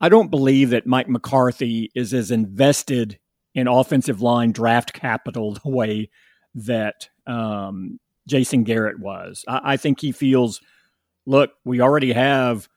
I 0.02 0.10
don't 0.10 0.32
believe 0.32 0.72
that 0.72 0.86
Mike 0.86 1.08
McCarthy 1.08 1.90
is 1.96 2.14
as 2.14 2.32
invested 2.32 3.20
in 3.54 3.68
offensive 3.68 4.22
line 4.22 4.52
draft 4.52 4.92
capital 4.92 5.54
the 5.54 5.70
way 5.70 6.10
that 6.56 7.08
um, 7.26 8.00
Jason 8.28 8.64
Garrett 8.64 9.00
was. 9.00 9.46
I, 9.48 9.62
I 9.64 9.78
think 9.78 10.02
he 10.02 10.12
feels, 10.12 10.60
look, 11.26 11.52
we 11.64 11.82
already 11.82 12.14
have 12.14 12.68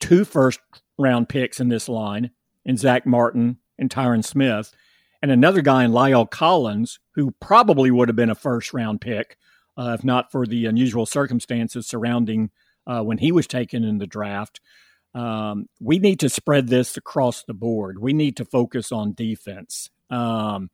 two 0.00 0.24
first 0.24 0.60
round 0.98 1.28
picks 1.28 1.60
in 1.60 1.68
this 1.68 1.88
line, 1.88 2.30
in 2.64 2.76
Zach 2.76 3.06
Martin 3.06 3.58
and 3.78 3.90
Tyron 3.90 4.24
Smith, 4.24 4.74
and 5.20 5.30
another 5.30 5.62
guy 5.62 5.84
in 5.84 5.92
La'el 5.92 6.30
Collins, 6.30 6.98
who 7.14 7.32
probably 7.40 7.90
would 7.90 8.08
have 8.08 8.16
been 8.16 8.30
a 8.30 8.34
first 8.34 8.72
round 8.72 9.00
pick 9.00 9.36
uh, 9.76 9.96
if 9.98 10.04
not 10.04 10.30
for 10.30 10.46
the 10.46 10.66
unusual 10.66 11.06
circumstances 11.06 11.86
surrounding 11.86 12.50
uh, 12.86 13.02
when 13.02 13.18
he 13.18 13.32
was 13.32 13.46
taken 13.46 13.84
in 13.84 13.98
the 13.98 14.06
draft. 14.06 14.60
Um, 15.14 15.66
we 15.80 15.98
need 15.98 16.20
to 16.20 16.28
spread 16.28 16.68
this 16.68 16.96
across 16.96 17.44
the 17.44 17.54
board. 17.54 17.98
We 17.98 18.12
need 18.12 18.36
to 18.38 18.44
focus 18.44 18.92
on 18.92 19.14
defense. 19.14 19.90
Um, 20.10 20.70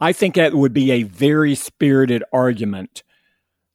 I 0.00 0.12
think 0.12 0.34
that 0.34 0.54
would 0.54 0.72
be 0.72 0.90
a 0.90 1.02
very 1.04 1.54
spirited 1.54 2.24
argument. 2.32 3.02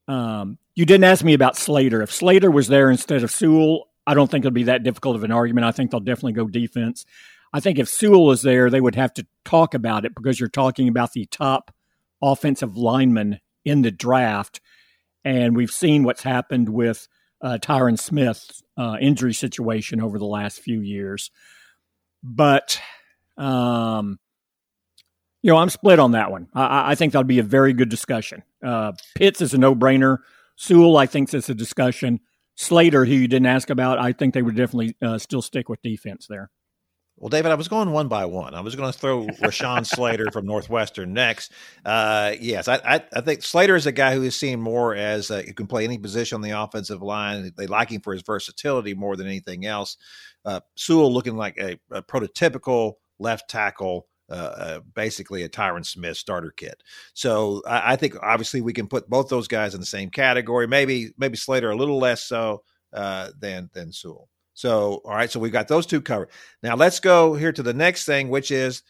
Um, 0.09 0.57
you 0.73 0.85
didn't 0.85 1.03
ask 1.03 1.23
me 1.23 1.35
about 1.35 1.55
Slater. 1.55 2.01
If 2.01 2.11
Slater 2.11 2.49
was 2.49 2.67
there 2.67 2.89
instead 2.89 3.23
of 3.23 3.31
Sewell, 3.31 3.89
I 4.07 4.15
don't 4.15 4.29
think 4.29 4.43
it'll 4.43 4.53
be 4.53 4.63
that 4.63 4.83
difficult 4.83 5.15
of 5.15 5.23
an 5.23 5.31
argument. 5.31 5.65
I 5.65 5.71
think 5.71 5.91
they'll 5.91 5.99
definitely 5.99 6.33
go 6.33 6.47
defense. 6.47 7.05
I 7.53 7.59
think 7.59 7.77
if 7.77 7.87
Sewell 7.87 8.31
is 8.31 8.41
there, 8.41 8.69
they 8.69 8.81
would 8.81 8.95
have 8.95 9.13
to 9.15 9.27
talk 9.45 9.75
about 9.75 10.05
it 10.05 10.15
because 10.15 10.39
you're 10.39 10.49
talking 10.49 10.87
about 10.87 11.13
the 11.13 11.27
top 11.27 11.71
offensive 12.21 12.75
lineman 12.75 13.39
in 13.63 13.83
the 13.83 13.91
draft. 13.91 14.61
And 15.23 15.55
we've 15.55 15.71
seen 15.71 16.03
what's 16.03 16.23
happened 16.23 16.69
with 16.69 17.07
uh, 17.41 17.59
Tyron 17.61 17.99
Smith's 17.99 18.63
uh, 18.77 18.97
injury 18.99 19.33
situation 19.33 20.01
over 20.01 20.17
the 20.17 20.25
last 20.25 20.59
few 20.59 20.81
years. 20.81 21.29
But, 22.23 22.81
um, 23.37 24.17
you 25.43 25.51
know, 25.51 25.57
I'm 25.57 25.69
split 25.69 25.99
on 25.99 26.11
that 26.11 26.31
one. 26.31 26.47
I, 26.53 26.91
I 26.91 26.95
think 26.95 27.13
that'll 27.13 27.27
be 27.27 27.39
a 27.39 27.43
very 27.43 27.73
good 27.73 27.89
discussion. 27.89 28.43
Uh, 28.63 28.93
Pitts 29.15 29.41
is 29.41 29.53
a 29.53 29.57
no 29.57 29.75
brainer. 29.75 30.19
Sewell, 30.55 30.97
I 30.97 31.05
think, 31.05 31.33
is 31.33 31.49
a 31.49 31.55
discussion. 31.55 32.19
Slater, 32.55 33.05
who 33.05 33.13
you 33.13 33.27
didn't 33.27 33.45
ask 33.45 33.69
about, 33.69 33.99
I 33.99 34.11
think 34.11 34.33
they 34.33 34.41
would 34.41 34.55
definitely 34.55 34.95
uh, 35.01 35.17
still 35.17 35.41
stick 35.41 35.69
with 35.69 35.81
defense 35.81 36.27
there. 36.27 36.51
Well, 37.19 37.29
David, 37.29 37.51
I 37.51 37.55
was 37.55 37.67
going 37.67 37.91
one 37.91 38.07
by 38.07 38.25
one. 38.25 38.53
I 38.53 38.61
was 38.61 38.77
going 38.77 38.91
to 38.91 38.97
throw 38.97 39.27
Rashawn 39.27 39.85
Slater 39.95 40.31
from 40.31 40.45
Northwestern 40.45 41.13
next. 41.13 41.51
Uh, 41.83 42.33
yes, 42.39 42.69
I, 42.69 42.75
I, 42.75 43.03
I, 43.13 43.21
think 43.21 43.43
Slater 43.43 43.75
is 43.75 43.85
a 43.85 43.91
guy 43.91 44.13
who 44.13 44.23
is 44.23 44.37
seen 44.37 44.61
more 44.61 44.95
as 44.95 45.29
uh, 45.29 45.41
he 45.45 45.51
can 45.51 45.67
play 45.67 45.83
any 45.83 45.97
position 45.97 46.35
on 46.35 46.41
the 46.41 46.51
offensive 46.51 47.01
line. 47.01 47.51
They 47.57 47.67
like 47.67 47.89
him 47.89 47.99
for 47.99 48.13
his 48.13 48.21
versatility 48.21 48.93
more 48.93 49.17
than 49.17 49.27
anything 49.27 49.65
else. 49.65 49.97
Uh, 50.45 50.61
Sewell 50.75 51.13
looking 51.13 51.35
like 51.35 51.57
a, 51.57 51.77
a 51.91 52.01
prototypical 52.01 52.93
left 53.19 53.49
tackle. 53.49 54.07
Uh, 54.29 54.33
uh, 54.33 54.79
basically 54.93 55.41
a 55.41 55.49
Tyron 55.49 55.83
Smith 55.83 56.15
starter 56.15 56.53
kit. 56.55 56.83
So 57.15 57.63
I, 57.65 57.93
I, 57.93 57.95
think 57.95 58.13
obviously 58.21 58.61
we 58.61 58.73
can 58.73 58.85
put 58.85 59.09
both 59.09 59.27
those 59.27 59.47
guys 59.47 59.73
in 59.73 59.79
the 59.79 59.87
same 59.87 60.11
category. 60.11 60.67
Maybe 60.67 61.13
maybe 61.17 61.35
Slater 61.35 61.71
a 61.71 61.75
little 61.75 61.97
less 61.97 62.23
so 62.25 62.61
uh, 62.93 63.31
than 63.39 63.71
than 63.73 63.91
Sewell. 63.91 64.29
So, 64.53 65.01
all 65.05 65.15
right, 65.15 65.31
so 65.31 65.39
we've 65.39 65.53
got 65.53 65.67
those 65.67 65.85
two 65.85 66.01
covered. 66.01 66.29
Now 66.61 66.75
let's 66.75 66.99
go 66.99 67.33
here 67.33 67.53
to 67.53 67.63
the 67.63 67.73
next 67.73 68.05
thing, 68.05 68.29
which 68.29 68.51
is 68.51 68.83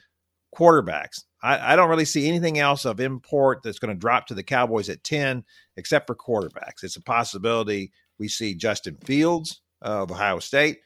quarterbacks. 0.53 1.24
I, 1.43 1.74
I 1.74 1.75
don't 1.75 1.89
really 1.89 2.05
see 2.05 2.27
anything 2.27 2.60
else 2.60 2.86
of 2.86 3.00
import 3.00 3.60
that's 3.63 3.79
going 3.79 3.93
to 3.93 4.00
drop 4.00 4.27
to 4.27 4.34
the 4.34 4.43
Cowboys 4.43 4.89
at 4.89 5.03
10, 5.03 5.43
except 5.77 6.08
for 6.08 6.15
quarterbacks. 6.15 6.84
It's 6.84 6.96
a 6.96 7.01
possibility 7.01 7.91
we 8.17 8.27
see 8.27 8.55
Justin 8.55 8.98
Fields 9.05 9.62
of 9.81 10.12
Ohio 10.12 10.39
State, 10.39 10.79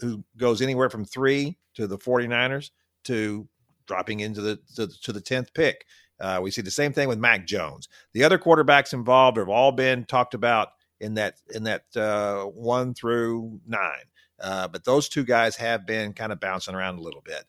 who 0.00 0.24
goes 0.36 0.60
anywhere 0.60 0.90
from 0.90 1.04
three 1.04 1.56
to 1.74 1.86
the 1.86 1.98
49ers 1.98 2.70
to 3.04 3.48
dropping 3.86 4.20
into 4.20 4.40
the 4.40 4.58
to, 4.76 4.88
to 5.02 5.12
the 5.12 5.20
10th 5.20 5.54
pick. 5.54 5.86
Uh, 6.20 6.40
we 6.42 6.50
see 6.50 6.62
the 6.62 6.70
same 6.70 6.92
thing 6.92 7.08
with 7.08 7.18
Mac 7.18 7.46
Jones. 7.46 7.88
The 8.12 8.24
other 8.24 8.38
quarterbacks 8.38 8.92
involved 8.92 9.36
have 9.36 9.48
all 9.48 9.72
been 9.72 10.04
talked 10.04 10.34
about 10.34 10.68
in 11.00 11.14
that 11.14 11.34
in 11.54 11.64
that 11.64 11.84
uh, 11.96 12.44
one 12.44 12.94
through 12.94 13.60
nine. 13.66 14.04
Uh, 14.40 14.68
but 14.68 14.84
those 14.84 15.08
two 15.08 15.24
guys 15.24 15.56
have 15.56 15.86
been 15.86 16.12
kind 16.12 16.32
of 16.32 16.40
bouncing 16.40 16.74
around 16.74 16.98
a 16.98 17.02
little 17.02 17.22
bit. 17.24 17.44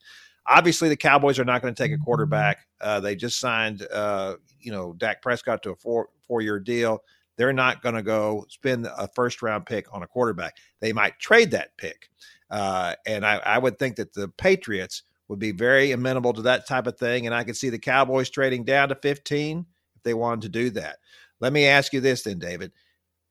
Obviously, 0.48 0.90
the 0.90 0.96
Cowboys 0.96 1.40
are 1.40 1.46
not 1.46 1.62
going 1.62 1.74
to 1.74 1.84
take 1.84 1.92
a 1.92 1.98
quarterback. 1.98 2.68
Uh, 2.80 3.00
they 3.00 3.16
just 3.16 3.40
signed, 3.40 3.86
uh, 3.92 4.36
you 4.60 4.72
know, 4.72 4.94
Dak 4.94 5.22
Prescott 5.22 5.64
to 5.64 5.72
a 5.72 5.76
four 5.76 6.10
four 6.28 6.42
year 6.42 6.60
deal. 6.60 7.04
They're 7.38 7.54
not 7.54 7.82
going 7.82 7.96
to 7.96 8.04
go 8.04 8.46
spend 8.50 8.86
a 8.86 9.10
first 9.16 9.42
round 9.42 9.66
pick 9.66 9.94
on 9.94 10.04
a 10.04 10.08
quarterback. 10.08 10.56
They 10.80 10.94
might 10.94 11.20
trade 11.20 11.52
that 11.52 11.76
pick, 11.78 12.10
uh, 12.50 12.96
and 13.06 13.26
I, 13.26 13.38
I 13.38 13.58
would 13.58 13.80
think 13.80 13.96
that 13.98 14.14
the 14.14 14.28
Patriots 14.28 15.04
would 15.28 15.40
be 15.40 15.52
very 15.52 15.92
amenable 15.92 16.34
to 16.34 16.44
that 16.44 16.68
type 16.68 16.88
of 16.88 16.98
thing. 16.98 17.26
And 17.26 17.34
I 17.34 17.44
could 17.44 17.58
see 17.58 17.70
the 17.70 17.80
Cowboys 17.80 18.30
trading 18.30 18.64
down 18.64 18.90
to 18.90 18.96
15 18.96 19.66
if 19.96 20.04
they 20.04 20.14
wanted 20.14 20.42
to 20.44 20.50
do 20.50 20.70
that. 20.72 20.98
Let 21.40 21.54
me 21.54 21.66
ask 21.66 21.94
you 21.94 22.02
this 22.02 22.24
then, 22.24 22.40
David. 22.40 22.72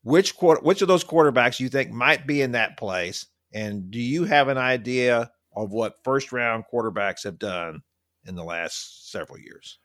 Which 0.02 0.36
quarter, 0.36 0.60
which 0.62 0.82
of 0.82 0.88
those 0.88 1.04
quarterbacks 1.04 1.60
you 1.60 1.68
think 1.68 1.90
might 1.90 2.26
be 2.26 2.42
in 2.42 2.52
that 2.52 2.76
place? 2.76 3.26
And 3.52 3.90
do 3.90 4.00
you 4.00 4.24
have 4.24 4.48
an 4.48 4.58
idea 4.58 5.30
of 5.56 5.70
what 5.70 6.02
first 6.02 6.32
round 6.32 6.64
quarterbacks 6.72 7.24
have 7.24 7.38
done 7.38 7.82
in 8.26 8.34
the 8.34 8.44
last 8.44 9.10
several 9.10 9.38
years? 9.38 9.78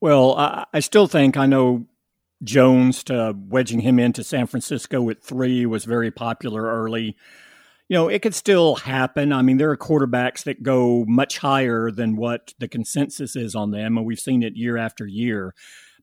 Well, 0.00 0.36
I, 0.36 0.64
I 0.72 0.80
still 0.80 1.06
think 1.06 1.36
I 1.36 1.46
know 1.46 1.86
Jones 2.42 3.04
to 3.04 3.36
wedging 3.48 3.80
him 3.80 3.98
into 3.98 4.24
San 4.24 4.46
Francisco 4.46 5.08
at 5.10 5.22
three 5.22 5.66
was 5.66 5.84
very 5.84 6.10
popular 6.10 6.62
early. 6.62 7.16
You 7.92 7.98
know, 7.98 8.08
it 8.08 8.22
could 8.22 8.34
still 8.34 8.76
happen. 8.76 9.34
I 9.34 9.42
mean, 9.42 9.58
there 9.58 9.70
are 9.70 9.76
quarterbacks 9.76 10.44
that 10.44 10.62
go 10.62 11.04
much 11.06 11.36
higher 11.36 11.90
than 11.90 12.16
what 12.16 12.54
the 12.58 12.66
consensus 12.66 13.36
is 13.36 13.54
on 13.54 13.70
them, 13.70 13.98
and 13.98 14.06
we've 14.06 14.18
seen 14.18 14.42
it 14.42 14.56
year 14.56 14.78
after 14.78 15.06
year. 15.06 15.54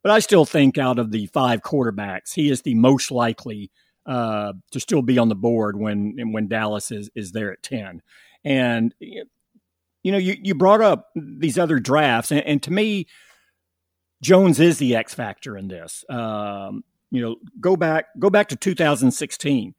But 0.03 0.11
I 0.11 0.19
still 0.19 0.45
think 0.45 0.77
out 0.77 0.99
of 0.99 1.09
the 1.09 1.25
five 1.25 1.63
quarterbacks, 1.63 2.35
he 2.35 2.51
is 2.51 2.61
the 2.61 2.75
most 2.75 3.09
likely 3.09 3.71
uh, 4.05 4.53
to 4.69 4.79
still 4.79 5.01
be 5.01 5.17
on 5.17 5.29
the 5.29 5.35
board 5.35 5.79
when 5.79 6.31
when 6.31 6.47
Dallas 6.47 6.91
is 6.91 7.09
is 7.15 7.31
there 7.31 7.51
at 7.51 7.63
ten. 7.63 8.03
And 8.43 8.93
you 8.99 9.25
know, 10.11 10.19
you 10.19 10.35
you 10.39 10.53
brought 10.53 10.81
up 10.81 11.09
these 11.15 11.57
other 11.57 11.79
drafts, 11.79 12.29
and, 12.29 12.41
and 12.41 12.61
to 12.61 12.71
me, 12.71 13.07
Jones 14.21 14.59
is 14.59 14.77
the 14.77 14.95
X 14.95 15.15
factor 15.15 15.57
in 15.57 15.69
this. 15.69 16.05
Um, 16.07 16.83
you 17.09 17.23
know, 17.23 17.37
go 17.59 17.75
back 17.75 18.09
go 18.19 18.29
back 18.29 18.49
to 18.49 18.55
2016. 18.55 19.73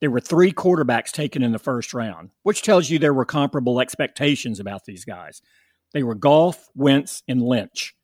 There 0.00 0.10
were 0.10 0.20
three 0.20 0.52
quarterbacks 0.52 1.10
taken 1.10 1.42
in 1.42 1.52
the 1.52 1.58
first 1.58 1.92
round, 1.92 2.30
which 2.42 2.62
tells 2.62 2.88
you 2.88 2.98
there 2.98 3.14
were 3.14 3.24
comparable 3.24 3.80
expectations 3.80 4.60
about 4.60 4.84
these 4.84 5.04
guys. 5.04 5.42
They 5.92 6.02
were 6.02 6.14
Goff, 6.14 6.68
Wentz, 6.74 7.22
and 7.26 7.42
Lynch. 7.42 7.94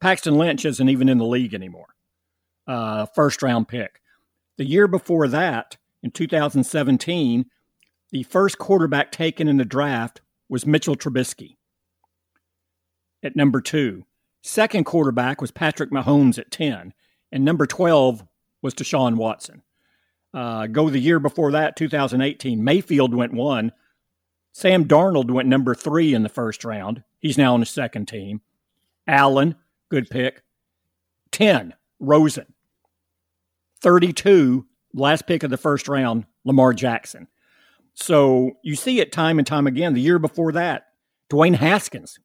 Paxton 0.00 0.36
Lynch 0.36 0.64
isn't 0.64 0.88
even 0.88 1.08
in 1.08 1.18
the 1.18 1.24
league 1.24 1.54
anymore. 1.54 1.94
Uh, 2.66 3.06
first 3.14 3.42
round 3.42 3.68
pick. 3.68 4.00
The 4.56 4.66
year 4.66 4.88
before 4.88 5.28
that, 5.28 5.76
in 6.02 6.10
2017, 6.10 7.46
the 8.10 8.22
first 8.24 8.58
quarterback 8.58 9.12
taken 9.12 9.48
in 9.48 9.56
the 9.56 9.64
draft 9.64 10.20
was 10.48 10.66
Mitchell 10.66 10.96
Trubisky 10.96 11.56
at 13.22 13.36
number 13.36 13.60
two. 13.60 14.04
Second 14.42 14.84
quarterback 14.84 15.40
was 15.40 15.50
Patrick 15.50 15.90
Mahomes 15.90 16.38
at 16.38 16.50
10, 16.50 16.94
and 17.32 17.44
number 17.44 17.66
12 17.66 18.24
was 18.62 18.74
Deshaun 18.74 19.16
Watson. 19.16 19.62
Uh, 20.34 20.66
go 20.66 20.90
the 20.90 20.98
year 20.98 21.18
before 21.18 21.52
that, 21.52 21.76
2018, 21.76 22.62
Mayfield 22.62 23.14
went 23.14 23.32
one. 23.32 23.72
Sam 24.52 24.86
Darnold 24.86 25.30
went 25.30 25.48
number 25.48 25.74
three 25.74 26.14
in 26.14 26.22
the 26.22 26.28
first 26.28 26.64
round. 26.64 27.02
He's 27.18 27.38
now 27.38 27.54
on 27.54 27.60
the 27.60 27.66
second 27.66 28.06
team. 28.06 28.40
Allen, 29.06 29.56
good 29.88 30.10
pick. 30.10 30.42
10, 31.32 31.74
Rosen. 32.00 32.46
32, 33.80 34.66
last 34.92 35.26
pick 35.26 35.42
of 35.42 35.50
the 35.50 35.56
first 35.56 35.88
round, 35.88 36.26
Lamar 36.44 36.72
Jackson. 36.74 37.28
So 37.94 38.52
you 38.62 38.76
see 38.76 39.00
it 39.00 39.12
time 39.12 39.38
and 39.38 39.46
time 39.46 39.66
again. 39.66 39.94
The 39.94 40.00
year 40.00 40.18
before 40.18 40.52
that, 40.52 40.86
Dwayne 41.30 41.56
Haskins 41.56 42.18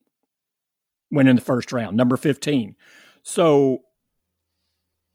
went 1.12 1.30
in 1.30 1.36
the 1.36 1.42
first 1.42 1.72
round, 1.72 1.96
number 1.96 2.18
15. 2.18 2.76
So 3.22 3.84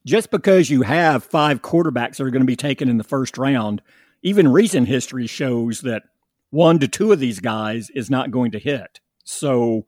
just 0.07 0.31
because 0.31 0.71
you 0.71 0.83
have 0.83 1.25
five 1.25 1.62
quarterbacks 1.62 2.17
that 2.17 2.25
are 2.25 2.31
going 2.31 2.43
to 2.43 2.47
be 2.47 2.57
taken 2.57 2.88
in 2.88 2.99
the 2.99 3.05
first 3.05 3.38
round, 3.38 3.83
even 4.23 4.49
recent 4.49 4.88
history 4.88 5.26
shows 5.26 5.81
that 5.83 6.02
one 6.50 6.78
to 6.78 6.88
two 6.88 7.12
of 7.12 7.21
these 7.21 7.40
guys 7.40 7.90
is 7.90 8.11
not 8.11 8.31
going 8.31 8.52
to 8.52 8.59
hit. 8.59 9.00
So, 9.25 9.87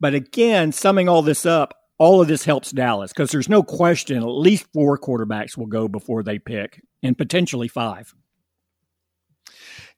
but 0.00 0.14
again, 0.14 0.72
summing 0.72 1.08
all 1.08 1.22
this 1.22 1.44
up, 1.44 1.74
all 1.98 2.22
of 2.22 2.28
this 2.28 2.44
helps 2.44 2.70
Dallas 2.70 3.12
because 3.12 3.30
there's 3.30 3.48
no 3.48 3.62
question 3.62 4.18
at 4.18 4.24
least 4.24 4.66
four 4.72 4.96
quarterbacks 4.98 5.56
will 5.56 5.66
go 5.66 5.88
before 5.88 6.22
they 6.22 6.38
pick, 6.38 6.82
and 7.02 7.18
potentially 7.18 7.68
five. 7.68 8.14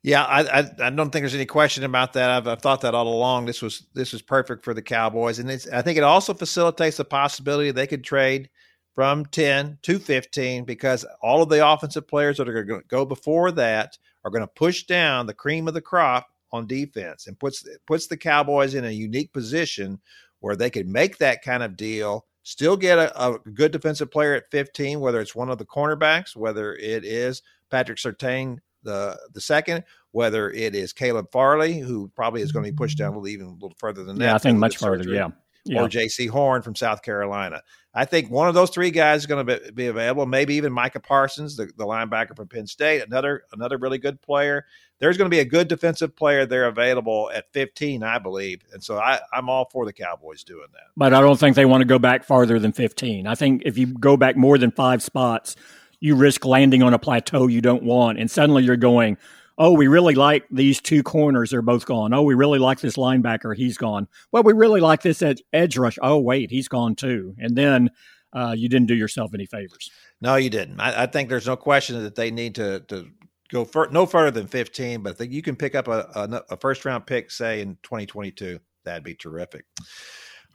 Yeah, 0.03 0.23
I, 0.23 0.61
I, 0.61 0.69
I 0.79 0.89
don't 0.89 1.11
think 1.11 1.21
there's 1.21 1.35
any 1.35 1.45
question 1.45 1.83
about 1.83 2.13
that. 2.13 2.31
I've, 2.31 2.47
I've, 2.47 2.61
thought 2.61 2.81
that 2.81 2.95
all 2.95 3.07
along. 3.07 3.45
This 3.45 3.61
was 3.61 3.85
this 3.93 4.13
was 4.13 4.23
perfect 4.23 4.65
for 4.65 4.73
the 4.73 4.81
Cowboys, 4.81 5.37
and 5.37 5.49
I 5.71 5.83
think 5.83 5.97
it 5.97 6.03
also 6.03 6.33
facilitates 6.33 6.97
the 6.97 7.05
possibility 7.05 7.69
they 7.69 7.85
could 7.85 8.03
trade 8.03 8.49
from 8.95 9.25
ten 9.27 9.77
to 9.83 9.99
fifteen 9.99 10.63
because 10.63 11.05
all 11.21 11.41
of 11.41 11.49
the 11.49 11.65
offensive 11.65 12.07
players 12.07 12.37
that 12.37 12.49
are 12.49 12.63
going 12.63 12.81
to 12.81 12.87
go 12.87 13.05
before 13.05 13.51
that 13.51 13.97
are 14.23 14.31
going 14.31 14.43
to 14.43 14.47
push 14.47 14.83
down 14.83 15.25
the 15.25 15.33
cream 15.33 15.67
of 15.67 15.73
the 15.73 15.81
crop 15.81 16.27
on 16.51 16.67
defense 16.67 17.27
and 17.27 17.39
puts 17.39 17.65
puts 17.87 18.07
the 18.07 18.17
Cowboys 18.17 18.75
in 18.75 18.85
a 18.85 18.91
unique 18.91 19.31
position 19.33 19.99
where 20.39 20.55
they 20.55 20.69
could 20.69 20.87
make 20.87 21.17
that 21.17 21.43
kind 21.43 21.63
of 21.63 21.77
deal, 21.77 22.25
still 22.43 22.75
get 22.75 22.97
a, 22.97 23.25
a 23.29 23.39
good 23.53 23.71
defensive 23.71 24.11
player 24.11 24.33
at 24.33 24.49
15, 24.51 24.99
whether 24.99 25.21
it's 25.21 25.35
one 25.35 25.49
of 25.49 25.59
the 25.59 25.65
cornerbacks, 25.65 26.35
whether 26.35 26.73
it 26.73 27.05
is 27.05 27.41
Patrick 27.69 27.99
Surtain 27.99 28.59
the 28.83 29.17
the 29.33 29.41
second, 29.41 29.83
whether 30.11 30.49
it 30.51 30.75
is 30.75 30.91
Caleb 30.91 31.31
Farley, 31.31 31.79
who 31.79 32.09
probably 32.15 32.41
is 32.41 32.51
going 32.51 32.65
to 32.65 32.71
be 32.71 32.75
pushed 32.75 32.97
down 32.97 33.13
a 33.13 33.19
little 33.19 33.27
even 33.27 33.47
a 33.47 33.53
little 33.53 33.75
further 33.77 34.03
than 34.03 34.17
that. 34.17 34.25
Yeah, 34.25 34.35
I 34.35 34.37
think 34.39 34.57
much 34.57 34.77
further. 34.77 35.07
Yeah. 35.09 35.29
Yeah. 35.63 35.81
Or 35.81 35.87
Jaycee 35.87 36.29
Horn 36.29 36.63
from 36.63 36.75
South 36.75 37.03
Carolina. 37.03 37.61
I 37.93 38.05
think 38.05 38.31
one 38.31 38.47
of 38.47 38.53
those 38.53 38.69
three 38.69 38.89
guys 38.89 39.21
is 39.21 39.25
going 39.25 39.45
to 39.45 39.59
be, 39.59 39.71
be 39.71 39.87
available. 39.87 40.25
Maybe 40.25 40.55
even 40.55 40.71
Micah 40.71 40.99
Parsons, 40.99 41.57
the, 41.57 41.65
the 41.65 41.85
linebacker 41.85 42.35
from 42.35 42.47
Penn 42.47 42.65
State, 42.65 43.01
another 43.01 43.43
another 43.51 43.77
really 43.77 43.97
good 43.97 44.21
player. 44.21 44.65
There's 44.99 45.17
going 45.17 45.29
to 45.29 45.35
be 45.35 45.39
a 45.39 45.45
good 45.45 45.67
defensive 45.67 46.15
player 46.15 46.45
there 46.45 46.65
available 46.65 47.29
at 47.33 47.51
15, 47.51 48.03
I 48.03 48.17
believe, 48.19 48.61
and 48.71 48.83
so 48.83 48.97
I, 48.97 49.19
I'm 49.33 49.49
all 49.49 49.65
for 49.71 49.85
the 49.85 49.93
Cowboys 49.93 50.43
doing 50.43 50.67
that. 50.73 50.83
But 50.95 51.13
I 51.13 51.21
don't 51.21 51.39
think 51.39 51.55
they 51.55 51.65
want 51.65 51.81
to 51.81 51.85
go 51.85 51.99
back 51.99 52.23
farther 52.23 52.59
than 52.59 52.71
15. 52.71 53.27
I 53.27 53.35
think 53.35 53.63
if 53.65 53.77
you 53.77 53.87
go 53.87 54.15
back 54.15 54.37
more 54.37 54.57
than 54.57 54.71
five 54.71 55.03
spots, 55.03 55.55
you 55.99 56.15
risk 56.15 56.45
landing 56.45 56.83
on 56.83 56.93
a 56.93 56.99
plateau 56.99 57.47
you 57.47 57.61
don't 57.61 57.83
want, 57.83 58.19
and 58.19 58.31
suddenly 58.31 58.63
you're 58.63 58.77
going 58.77 59.17
oh, 59.61 59.73
we 59.73 59.87
really 59.87 60.15
like 60.15 60.43
these 60.49 60.81
two 60.81 61.03
corners. 61.03 61.51
They're 61.51 61.61
both 61.61 61.85
gone. 61.85 62.15
Oh, 62.15 62.23
we 62.23 62.33
really 62.33 62.57
like 62.57 62.79
this 62.79 62.97
linebacker. 62.97 63.55
He's 63.55 63.77
gone. 63.77 64.07
Well, 64.31 64.41
we 64.41 64.53
really 64.53 64.81
like 64.81 65.03
this 65.03 65.21
edge, 65.21 65.43
edge 65.53 65.77
rush. 65.77 65.99
Oh, 66.01 66.17
wait, 66.17 66.49
he's 66.49 66.67
gone 66.67 66.95
too. 66.95 67.35
And 67.37 67.55
then 67.55 67.91
uh, 68.33 68.55
you 68.57 68.69
didn't 68.69 68.87
do 68.87 68.95
yourself 68.95 69.35
any 69.35 69.45
favors. 69.45 69.91
No, 70.19 70.35
you 70.35 70.49
didn't. 70.49 70.79
I, 70.79 71.03
I 71.03 71.05
think 71.05 71.29
there's 71.29 71.45
no 71.45 71.55
question 71.55 72.01
that 72.01 72.15
they 72.15 72.31
need 72.31 72.55
to, 72.55 72.79
to 72.87 73.07
go 73.49 73.63
for, 73.63 73.87
no 73.91 74.07
further 74.07 74.31
than 74.31 74.47
15, 74.47 75.03
but 75.03 75.21
you 75.31 75.43
can 75.43 75.55
pick 75.55 75.75
up 75.75 75.87
a, 75.87 76.09
a, 76.15 76.53
a 76.53 76.57
first 76.57 76.83
round 76.83 77.05
pick, 77.05 77.29
say, 77.29 77.61
in 77.61 77.77
2022. 77.83 78.59
That'd 78.83 79.03
be 79.03 79.13
terrific. 79.13 79.65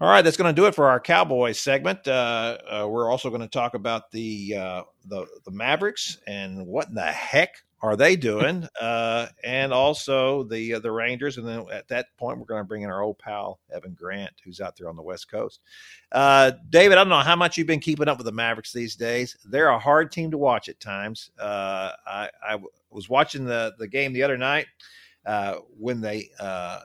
All 0.00 0.08
right, 0.08 0.22
that's 0.22 0.36
going 0.36 0.52
to 0.52 0.60
do 0.60 0.66
it 0.66 0.74
for 0.74 0.88
our 0.88 0.98
Cowboys 0.98 1.60
segment. 1.60 2.08
Uh, 2.08 2.58
uh, 2.68 2.88
we're 2.88 3.08
also 3.08 3.30
going 3.30 3.40
to 3.40 3.48
talk 3.48 3.74
about 3.74 4.10
the, 4.10 4.56
uh, 4.56 4.82
the 5.06 5.26
the 5.44 5.52
Mavericks 5.52 6.18
and 6.26 6.66
what 6.66 6.88
in 6.88 6.96
the 6.96 7.04
heck 7.04 7.62
are 7.86 7.96
they 7.96 8.16
doing? 8.16 8.66
uh, 8.80 9.26
and 9.44 9.72
also 9.72 10.44
the 10.44 10.74
uh, 10.74 10.78
the 10.78 10.90
Rangers. 10.90 11.38
And 11.38 11.46
then 11.46 11.66
at 11.72 11.88
that 11.88 12.06
point, 12.16 12.38
we're 12.38 12.46
going 12.46 12.60
to 12.60 12.66
bring 12.66 12.82
in 12.82 12.90
our 12.90 13.02
old 13.02 13.18
pal 13.18 13.60
Evan 13.72 13.94
Grant, 13.94 14.32
who's 14.44 14.60
out 14.60 14.76
there 14.76 14.88
on 14.88 14.96
the 14.96 15.02
West 15.02 15.30
Coast. 15.30 15.60
Uh, 16.12 16.52
David, 16.70 16.98
I 16.98 17.02
don't 17.02 17.08
know 17.08 17.18
how 17.20 17.36
much 17.36 17.56
you've 17.56 17.66
been 17.66 17.80
keeping 17.80 18.08
up 18.08 18.18
with 18.18 18.26
the 18.26 18.32
Mavericks 18.32 18.72
these 18.72 18.96
days. 18.96 19.36
They're 19.44 19.68
a 19.68 19.78
hard 19.78 20.12
team 20.12 20.30
to 20.30 20.38
watch 20.38 20.68
at 20.68 20.80
times. 20.80 21.30
Uh, 21.38 21.92
I, 22.06 22.28
was 22.90 23.08
watching 23.10 23.44
the 23.44 23.74
the 23.78 23.88
game 23.88 24.14
the 24.14 24.22
other 24.22 24.38
night 24.38 24.66
uh, 25.26 25.56
when 25.78 26.00
they 26.00 26.30
uh, 26.40 26.80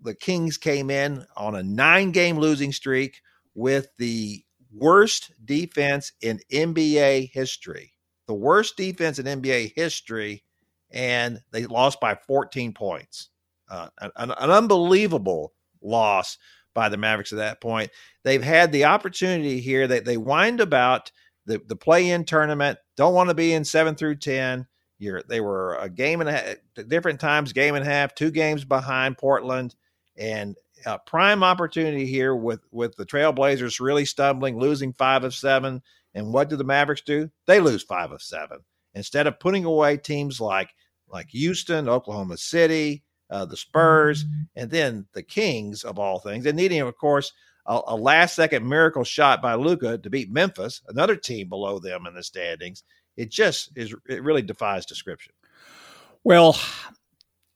the 0.00 0.14
Kings 0.14 0.56
came 0.56 0.90
in 0.90 1.26
on 1.36 1.56
a 1.56 1.62
nine 1.62 2.12
game 2.12 2.38
losing 2.38 2.72
streak 2.72 3.20
with 3.54 3.88
the 3.98 4.44
worst 4.72 5.32
defense 5.44 6.12
in 6.20 6.40
NBA 6.52 7.30
history 7.32 7.93
the 8.26 8.34
worst 8.34 8.76
defense 8.76 9.18
in 9.18 9.26
NBA 9.26 9.72
history, 9.74 10.44
and 10.90 11.40
they 11.50 11.66
lost 11.66 12.00
by 12.00 12.14
14 12.14 12.72
points. 12.72 13.30
Uh, 13.68 13.88
an, 14.00 14.10
an, 14.16 14.50
unbelievable 14.50 15.52
loss 15.82 16.38
by 16.74 16.88
the 16.88 16.96
Mavericks 16.96 17.32
at 17.32 17.38
that 17.38 17.60
point. 17.60 17.90
They've 18.22 18.42
had 18.42 18.72
the 18.72 18.84
opportunity 18.84 19.60
here. 19.60 19.86
that 19.86 20.04
they 20.04 20.18
wind 20.18 20.60
about 20.60 21.10
the, 21.46 21.60
the 21.66 21.76
play 21.76 22.10
in 22.10 22.24
tournament, 22.24 22.78
don't 22.96 23.14
want 23.14 23.30
to 23.30 23.34
be 23.34 23.52
in 23.52 23.64
seven 23.64 23.94
through 23.94 24.16
10. 24.16 24.66
You're, 24.98 25.22
they 25.28 25.40
were 25.40 25.76
a 25.76 25.88
game 25.88 26.20
and 26.20 26.30
a 26.30 26.32
half, 26.32 26.56
different 26.88 27.20
times, 27.20 27.52
game 27.52 27.74
and 27.74 27.84
a 27.84 27.90
half, 27.90 28.14
two 28.14 28.30
games 28.30 28.64
behind 28.64 29.18
Portland, 29.18 29.74
and 30.16 30.56
a 30.86 30.98
prime 30.98 31.42
opportunity 31.42 32.06
here 32.06 32.36
with 32.36 32.60
with 32.70 32.94
the 32.96 33.06
Trailblazers 33.06 33.80
really 33.80 34.04
stumbling, 34.04 34.58
losing 34.58 34.92
five 34.92 35.24
of 35.24 35.34
seven, 35.34 35.82
and 36.14 36.32
what 36.32 36.48
do 36.48 36.56
the 36.56 36.64
Mavericks 36.64 37.02
do? 37.02 37.30
They 37.46 37.60
lose 37.60 37.82
five 37.82 38.12
of 38.12 38.22
seven. 38.22 38.60
Instead 38.94 39.26
of 39.26 39.40
putting 39.40 39.64
away 39.64 39.96
teams 39.96 40.40
like 40.40 40.70
like 41.08 41.30
Houston, 41.30 41.88
Oklahoma 41.88 42.36
City, 42.36 43.04
uh, 43.30 43.44
the 43.44 43.56
Spurs, 43.56 44.24
and 44.56 44.70
then 44.70 45.06
the 45.12 45.22
Kings 45.22 45.84
of 45.84 45.98
all 45.98 46.18
things, 46.18 46.46
and 46.46 46.56
needing, 46.56 46.80
of 46.80 46.96
course, 46.96 47.32
a, 47.66 47.80
a 47.88 47.96
last 47.96 48.34
second 48.36 48.66
miracle 48.68 49.04
shot 49.04 49.42
by 49.42 49.54
Luka 49.54 49.98
to 49.98 50.10
beat 50.10 50.30
Memphis, 50.30 50.82
another 50.88 51.16
team 51.16 51.48
below 51.48 51.78
them 51.78 52.06
in 52.06 52.14
the 52.14 52.22
standings. 52.22 52.82
It 53.16 53.30
just 53.30 53.70
is. 53.76 53.94
It 54.08 54.22
really 54.22 54.42
defies 54.42 54.86
description. 54.86 55.32
Well, 56.24 56.58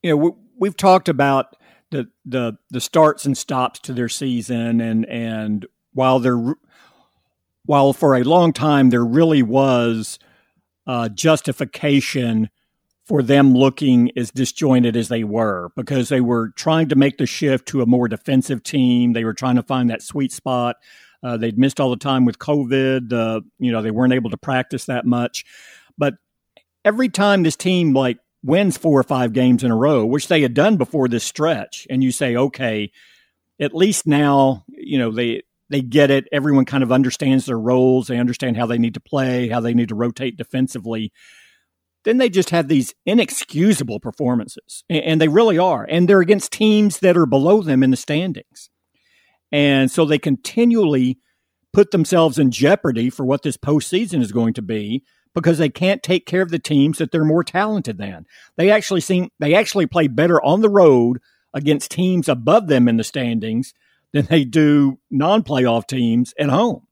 you 0.03 0.11
know, 0.11 0.37
we, 0.57 0.67
have 0.67 0.77
talked 0.77 1.09
about 1.09 1.55
the 1.91 2.07
the 2.25 2.57
the 2.69 2.81
starts 2.81 3.25
and 3.25 3.37
stops 3.37 3.79
to 3.81 3.93
their 3.93 4.09
season, 4.09 4.79
and 4.79 5.05
and 5.07 5.65
while 5.93 6.19
they're 6.19 6.55
while 7.69 7.93
for 7.93 8.15
a 8.15 8.23
long 8.23 8.51
time 8.51 8.89
there 8.89 9.05
really 9.05 9.43
was 9.43 10.17
uh, 10.87 11.07
justification 11.07 12.49
for 13.05 13.21
them 13.21 13.53
looking 13.53 14.09
as 14.17 14.31
disjointed 14.31 14.97
as 14.97 15.07
they 15.07 15.23
were 15.23 15.69
because 15.75 16.09
they 16.09 16.19
were 16.19 16.49
trying 16.55 16.89
to 16.89 16.95
make 16.95 17.19
the 17.19 17.27
shift 17.27 17.67
to 17.67 17.83
a 17.83 17.85
more 17.85 18.07
defensive 18.07 18.63
team. 18.63 19.13
They 19.13 19.23
were 19.23 19.35
trying 19.35 19.57
to 19.57 19.61
find 19.61 19.91
that 19.91 20.01
sweet 20.01 20.31
spot. 20.31 20.77
Uh, 21.21 21.37
they'd 21.37 21.59
missed 21.59 21.79
all 21.79 21.91
the 21.91 21.97
time 21.97 22.25
with 22.25 22.39
COVID. 22.39 23.13
Uh, 23.13 23.41
you 23.59 23.71
know, 23.71 23.83
they 23.83 23.91
weren't 23.91 24.13
able 24.13 24.31
to 24.31 24.37
practice 24.37 24.85
that 24.85 25.05
much. 25.05 25.45
But 25.95 26.15
every 26.83 27.09
time 27.09 27.43
this 27.43 27.55
team 27.55 27.93
like 27.93 28.17
wins 28.41 28.77
four 28.77 28.99
or 28.99 29.03
five 29.03 29.31
games 29.31 29.63
in 29.63 29.69
a 29.69 29.77
row, 29.77 30.03
which 30.07 30.27
they 30.27 30.41
had 30.41 30.55
done 30.55 30.77
before 30.77 31.07
this 31.07 31.23
stretch, 31.23 31.85
and 31.87 32.03
you 32.03 32.11
say, 32.11 32.35
okay, 32.35 32.91
at 33.59 33.75
least 33.75 34.07
now, 34.07 34.65
you 34.69 34.97
know, 34.97 35.11
they 35.11 35.43
they 35.69 35.81
get 35.81 36.09
it. 36.09 36.27
Everyone 36.31 36.65
kind 36.65 36.83
of 36.83 36.91
understands 36.91 37.45
their 37.45 37.59
roles. 37.59 38.07
They 38.07 38.17
understand 38.17 38.57
how 38.57 38.65
they 38.65 38.77
need 38.77 38.95
to 38.95 38.99
play, 38.99 39.49
how 39.49 39.59
they 39.59 39.73
need 39.73 39.89
to 39.89 39.95
rotate 39.95 40.37
defensively. 40.37 41.11
Then 42.05 42.17
they 42.17 42.29
just 42.29 42.49
have 42.51 42.67
these 42.67 42.93
inexcusable 43.05 43.99
performances, 43.99 44.83
and 44.89 45.19
they 45.19 45.27
really 45.27 45.57
are. 45.57 45.85
And 45.89 46.07
they're 46.07 46.21
against 46.21 46.51
teams 46.51 46.99
that 46.99 47.17
are 47.17 47.25
below 47.25 47.61
them 47.61 47.83
in 47.83 47.91
the 47.91 47.97
standings. 47.97 48.69
And 49.51 49.91
so 49.91 50.05
they 50.05 50.19
continually 50.19 51.19
put 51.73 51.91
themselves 51.91 52.39
in 52.39 52.51
jeopardy 52.51 53.09
for 53.09 53.25
what 53.25 53.43
this 53.43 53.57
postseason 53.57 54.21
is 54.21 54.31
going 54.31 54.53
to 54.53 54.61
be 54.61 55.03
because 55.35 55.57
they 55.57 55.69
can't 55.69 56.01
take 56.01 56.25
care 56.25 56.41
of 56.41 56.49
the 56.49 56.59
teams 56.59 56.97
that 56.97 57.11
they're 57.11 57.23
more 57.23 57.43
talented 57.43 57.97
than. 57.97 58.25
They 58.57 58.71
actually 58.71 59.01
seem 59.01 59.29
they 59.39 59.53
actually 59.53 59.85
play 59.85 60.07
better 60.07 60.43
on 60.43 60.61
the 60.61 60.69
road 60.69 61.19
against 61.53 61.91
teams 61.91 62.27
above 62.29 62.67
them 62.67 62.87
in 62.87 62.97
the 62.97 63.03
standings 63.03 63.73
than 64.13 64.25
they 64.25 64.43
do 64.43 64.99
non 65.09 65.43
playoff 65.43 65.87
teams 65.87 66.33
at 66.39 66.49
home. 66.49 66.87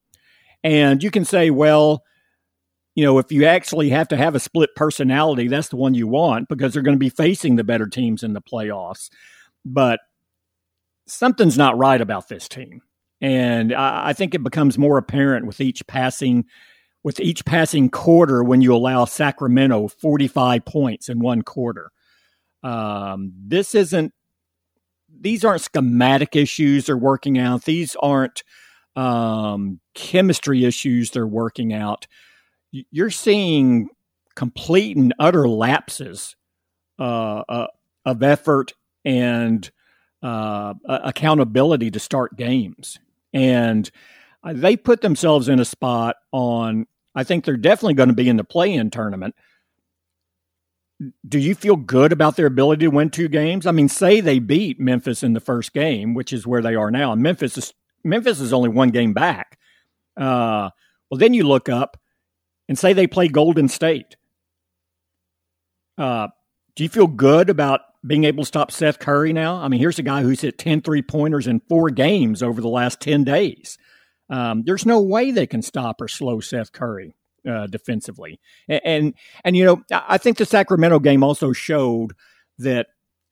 And 0.63 1.01
you 1.01 1.11
can 1.11 1.25
say, 1.25 1.49
well, 1.49 2.03
you 2.95 3.03
know, 3.03 3.19
if 3.19 3.31
you 3.31 3.45
actually 3.45 3.89
have 3.89 4.07
to 4.07 4.17
have 4.17 4.35
a 4.35 4.39
split 4.39 4.71
personality, 4.75 5.47
that's 5.47 5.69
the 5.69 5.75
one 5.75 5.93
you 5.93 6.07
want 6.07 6.49
because 6.49 6.73
they're 6.73 6.81
going 6.81 6.95
to 6.95 6.99
be 6.99 7.09
facing 7.09 7.55
the 7.55 7.63
better 7.63 7.87
teams 7.87 8.23
in 8.23 8.33
the 8.33 8.41
playoffs. 8.41 9.09
But 9.63 9.99
something's 11.07 11.57
not 11.57 11.77
right 11.77 12.01
about 12.01 12.27
this 12.27 12.47
team. 12.47 12.81
And 13.21 13.73
I, 13.73 14.09
I 14.09 14.13
think 14.13 14.33
it 14.33 14.43
becomes 14.43 14.77
more 14.77 14.97
apparent 14.97 15.45
with 15.45 15.61
each 15.61 15.85
passing 15.87 16.45
with 17.03 17.19
each 17.19 17.45
passing 17.45 17.89
quarter 17.89 18.43
when 18.43 18.61
you 18.61 18.75
allow 18.75 19.05
Sacramento 19.05 19.87
45 19.87 20.65
points 20.65 21.07
in 21.07 21.19
one 21.19 21.41
quarter. 21.41 21.91
Um, 22.63 23.31
this 23.37 23.75
isn't 23.75 24.11
these 25.19 25.43
aren't 25.45 25.61
schematic 25.61 26.35
issues 26.35 26.85
they're 26.85 26.97
working 26.97 27.37
out. 27.37 27.65
These 27.65 27.95
aren't 28.01 28.43
um, 28.95 29.79
chemistry 29.93 30.65
issues 30.65 31.11
they're 31.11 31.27
working 31.27 31.73
out. 31.73 32.07
You're 32.71 33.09
seeing 33.09 33.89
complete 34.35 34.97
and 34.97 35.13
utter 35.19 35.47
lapses 35.47 36.35
uh, 36.99 37.43
uh, 37.49 37.67
of 38.05 38.23
effort 38.23 38.73
and 39.05 39.69
uh, 40.21 40.73
accountability 40.87 41.91
to 41.91 41.99
start 41.99 42.35
games. 42.35 42.99
And 43.33 43.89
uh, 44.43 44.53
they 44.55 44.75
put 44.77 45.01
themselves 45.01 45.49
in 45.49 45.59
a 45.59 45.65
spot 45.65 46.17
on, 46.31 46.87
I 47.15 47.23
think 47.23 47.45
they're 47.45 47.57
definitely 47.57 47.93
going 47.95 48.09
to 48.09 48.15
be 48.15 48.29
in 48.29 48.37
the 48.37 48.43
play 48.43 48.73
in 48.73 48.89
tournament 48.89 49.35
do 51.27 51.37
you 51.37 51.53
feel 51.53 51.75
good 51.75 52.11
about 52.11 52.35
their 52.35 52.47
ability 52.47 52.85
to 52.85 52.91
win 52.91 53.09
two 53.09 53.27
games? 53.27 53.65
I 53.67 53.71
mean, 53.71 53.89
say 53.89 54.19
they 54.19 54.39
beat 54.39 54.79
Memphis 54.79 55.23
in 55.23 55.33
the 55.33 55.39
first 55.39 55.73
game, 55.73 56.13
which 56.13 56.33
is 56.33 56.47
where 56.47 56.61
they 56.61 56.75
are 56.75 56.89
now. 56.89 57.11
And 57.11 57.21
Memphis 57.21 57.57
is 57.57 57.73
Memphis 58.03 58.39
is 58.39 58.53
only 58.53 58.69
one 58.69 58.89
game 58.89 59.13
back. 59.13 59.59
Uh, 60.15 60.69
well, 61.09 61.19
then 61.19 61.33
you 61.33 61.43
look 61.43 61.69
up 61.69 61.97
and 62.67 62.77
say 62.77 62.93
they 62.93 63.07
play 63.07 63.27
Golden 63.27 63.67
State. 63.67 64.15
Uh, 65.97 66.27
do 66.75 66.83
you 66.83 66.89
feel 66.89 67.07
good 67.07 67.49
about 67.49 67.81
being 68.05 68.23
able 68.23 68.43
to 68.43 68.47
stop 68.47 68.71
Steph 68.71 68.99
Curry 68.99 69.33
now? 69.33 69.55
I 69.55 69.67
mean, 69.67 69.79
here's 69.79 69.99
a 69.99 70.03
guy 70.03 70.21
who's 70.21 70.41
hit 70.41 70.57
10 70.57 70.81
three 70.81 71.01
pointers 71.01 71.47
in 71.47 71.59
four 71.67 71.89
games 71.89 72.41
over 72.41 72.61
the 72.61 72.69
last 72.69 72.99
10 73.01 73.23
days. 73.23 73.77
Um, 74.29 74.63
there's 74.65 74.85
no 74.85 75.01
way 75.01 75.31
they 75.31 75.47
can 75.47 75.61
stop 75.61 76.01
or 76.01 76.07
slow 76.07 76.39
Steph 76.39 76.71
Curry 76.71 77.15
uh, 77.47 77.67
defensively. 77.67 78.39
And, 78.67 78.81
and, 78.83 79.13
and 79.43 79.57
you 79.57 79.65
know, 79.65 79.83
I 79.91 80.17
think 80.17 80.37
the 80.37 80.45
Sacramento 80.45 80.99
game 80.99 81.23
also 81.23 81.53
showed 81.53 82.13
that 82.59 82.87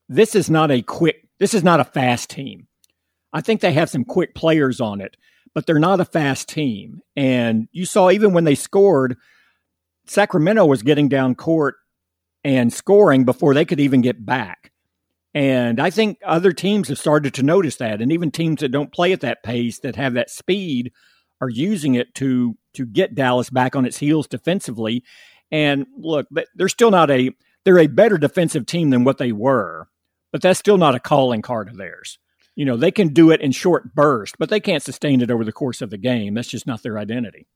this 0.08 0.36
is 0.36 0.50
not 0.50 0.72
a 0.72 0.82
quick, 0.82 1.28
this 1.40 1.54
is 1.54 1.64
not 1.64 1.80
a 1.80 1.86
fast 1.86 2.30
team. 2.30 2.68
I 3.34 3.42
think 3.42 3.62
they 3.62 3.74
have 3.74 3.90
some 3.90 4.06
quick 4.06 4.34
players 4.34 4.80
on 4.80 5.02
it, 5.02 5.18
but 5.54 5.66
they're 5.66 5.80
not 5.80 6.00
a 6.00 6.06
fast 6.06 6.48
team. 6.48 7.02
And 7.16 7.68
you 7.72 7.86
saw 7.86 8.10
even 8.12 8.34
when 8.34 8.46
they 8.46 8.56
scored, 8.56 9.18
Sacramento 10.08 10.66
was 10.66 10.84
getting 10.84 11.10
down 11.10 11.36
court 11.36 11.76
and 12.44 12.72
scoring 12.72 13.26
before 13.26 13.54
they 13.54 13.66
could 13.66 13.80
even 13.80 14.02
get 14.02 14.26
back. 14.26 14.72
And 15.34 15.82
I 15.82 15.90
think 15.90 16.20
other 16.26 16.54
teams 16.54 16.88
have 16.88 16.98
started 16.98 17.34
to 17.34 17.44
notice 17.44 17.76
that. 17.78 18.02
And 18.02 18.12
even 18.12 18.32
teams 18.32 18.62
that 18.62 18.72
don't 18.72 18.94
play 18.94 19.12
at 19.12 19.22
that 19.22 19.44
pace, 19.44 19.80
that 19.80 19.98
have 19.98 20.14
that 20.14 20.30
speed, 20.30 20.94
are 21.42 21.50
using 21.50 21.96
it 21.96 22.14
to 22.16 22.58
to 22.74 22.86
get 22.86 23.16
Dallas 23.16 23.50
back 23.50 23.76
on 23.76 23.86
its 23.86 23.98
heels 23.98 24.28
defensively. 24.28 25.04
And 25.52 25.86
look, 25.98 26.28
they're 26.56 26.70
still 26.70 26.92
not 26.92 27.12
a 27.12 27.32
they're 27.64 27.80
a 27.80 27.88
better 27.88 28.18
defensive 28.18 28.66
team 28.66 28.90
than 28.90 29.04
what 29.04 29.18
they 29.18 29.32
were, 29.32 29.88
but 30.32 30.42
that's 30.42 30.60
still 30.60 30.78
not 30.78 30.96
a 30.96 31.00
calling 31.00 31.42
card 31.42 31.70
of 31.70 31.78
theirs. 31.78 32.20
You 32.56 32.66
know, 32.66 32.78
they 32.78 32.92
can 32.92 33.10
do 33.10 33.32
it 33.32 33.42
in 33.42 33.52
short 33.52 33.94
bursts, 33.96 34.36
but 34.40 34.50
they 34.50 34.60
can't 34.60 34.84
sustain 34.84 35.22
it 35.22 35.32
over 35.32 35.44
the 35.44 35.52
course 35.52 35.82
of 35.82 35.90
the 35.90 35.98
game. 35.98 36.34
That's 36.34 36.48
just 36.48 36.68
not 36.68 36.84
their 36.84 36.98
identity. 36.98 37.48